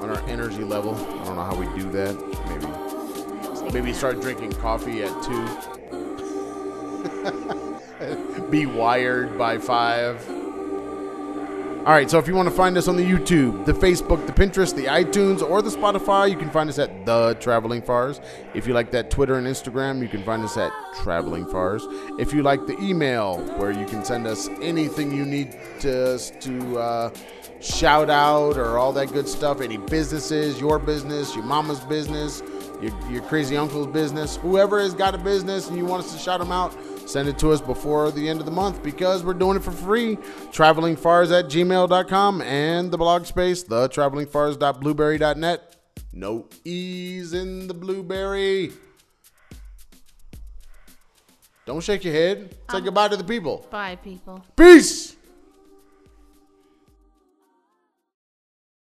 on 0.00 0.10
our 0.10 0.20
energy 0.28 0.62
level. 0.62 0.94
I 0.94 1.24
don't 1.24 1.34
know 1.34 1.42
how 1.42 1.56
we 1.56 1.66
do 1.80 1.90
that. 1.90 2.14
Maybe 3.64 3.72
maybe 3.72 3.92
start 3.92 4.20
drinking 4.20 4.52
coffee 4.52 5.02
at 5.02 5.10
two. 5.24 5.44
be 8.50 8.66
wired 8.66 9.36
by 9.36 9.58
five. 9.58 10.24
All 11.86 11.92
right, 11.92 12.10
so 12.10 12.18
if 12.18 12.26
you 12.26 12.34
want 12.34 12.48
to 12.48 12.54
find 12.54 12.76
us 12.76 12.88
on 12.88 12.96
the 12.96 13.04
YouTube, 13.04 13.64
the 13.64 13.72
Facebook, 13.72 14.26
the 14.26 14.32
Pinterest, 14.32 14.74
the 14.74 14.86
iTunes, 14.86 15.40
or 15.40 15.62
the 15.62 15.70
Spotify, 15.70 16.28
you 16.28 16.36
can 16.36 16.50
find 16.50 16.68
us 16.68 16.80
at 16.80 17.06
The 17.06 17.34
Traveling 17.38 17.80
Fars. 17.80 18.20
If 18.54 18.66
you 18.66 18.74
like 18.74 18.90
that 18.90 19.08
Twitter 19.08 19.38
and 19.38 19.46
Instagram, 19.46 20.02
you 20.02 20.08
can 20.08 20.24
find 20.24 20.42
us 20.42 20.56
at 20.56 20.72
Traveling 21.04 21.46
Fars. 21.46 21.86
If 22.18 22.32
you 22.32 22.42
like 22.42 22.66
the 22.66 22.76
email, 22.80 23.38
where 23.58 23.70
you 23.70 23.86
can 23.86 24.04
send 24.04 24.26
us 24.26 24.48
anything 24.60 25.16
you 25.16 25.24
need 25.24 25.56
to, 25.78 26.14
us 26.14 26.32
to 26.40 26.76
uh, 26.76 27.14
shout 27.60 28.10
out 28.10 28.56
or 28.56 28.78
all 28.78 28.92
that 28.92 29.12
good 29.12 29.28
stuff, 29.28 29.60
any 29.60 29.76
businesses, 29.76 30.60
your 30.60 30.80
business, 30.80 31.36
your 31.36 31.44
mama's 31.44 31.78
business, 31.78 32.42
your, 32.82 32.92
your 33.08 33.22
crazy 33.22 33.56
uncle's 33.56 33.86
business, 33.86 34.34
whoever 34.38 34.80
has 34.80 34.92
got 34.92 35.14
a 35.14 35.18
business 35.18 35.68
and 35.68 35.78
you 35.78 35.86
want 35.86 36.04
us 36.04 36.12
to 36.12 36.18
shout 36.18 36.40
them 36.40 36.50
out, 36.50 36.76
send 37.06 37.28
it 37.28 37.38
to 37.38 37.50
us 37.52 37.60
before 37.60 38.10
the 38.10 38.28
end 38.28 38.40
of 38.40 38.46
the 38.46 38.52
month 38.52 38.82
because 38.82 39.24
we're 39.24 39.34
doing 39.34 39.56
it 39.56 39.64
for 39.64 39.70
free. 39.70 40.16
Travelingfars 40.52 41.36
at 41.36 41.46
gmail.com 41.46 42.42
and 42.42 42.90
the 42.90 42.98
blog 42.98 43.24
space, 43.24 43.62
the 43.62 43.88
travelingfars.blueberry.net. 43.88 45.76
No 46.12 46.48
E's 46.64 47.32
in 47.32 47.66
the 47.66 47.74
blueberry. 47.74 48.72
Don't 51.66 51.80
shake 51.80 52.04
your 52.04 52.14
head. 52.14 52.54
Say 52.70 52.78
um, 52.78 52.84
goodbye 52.84 53.08
to 53.08 53.16
the 53.16 53.24
people. 53.24 53.66
Bye, 53.70 53.96
people. 53.96 54.44
Peace. 54.56 55.15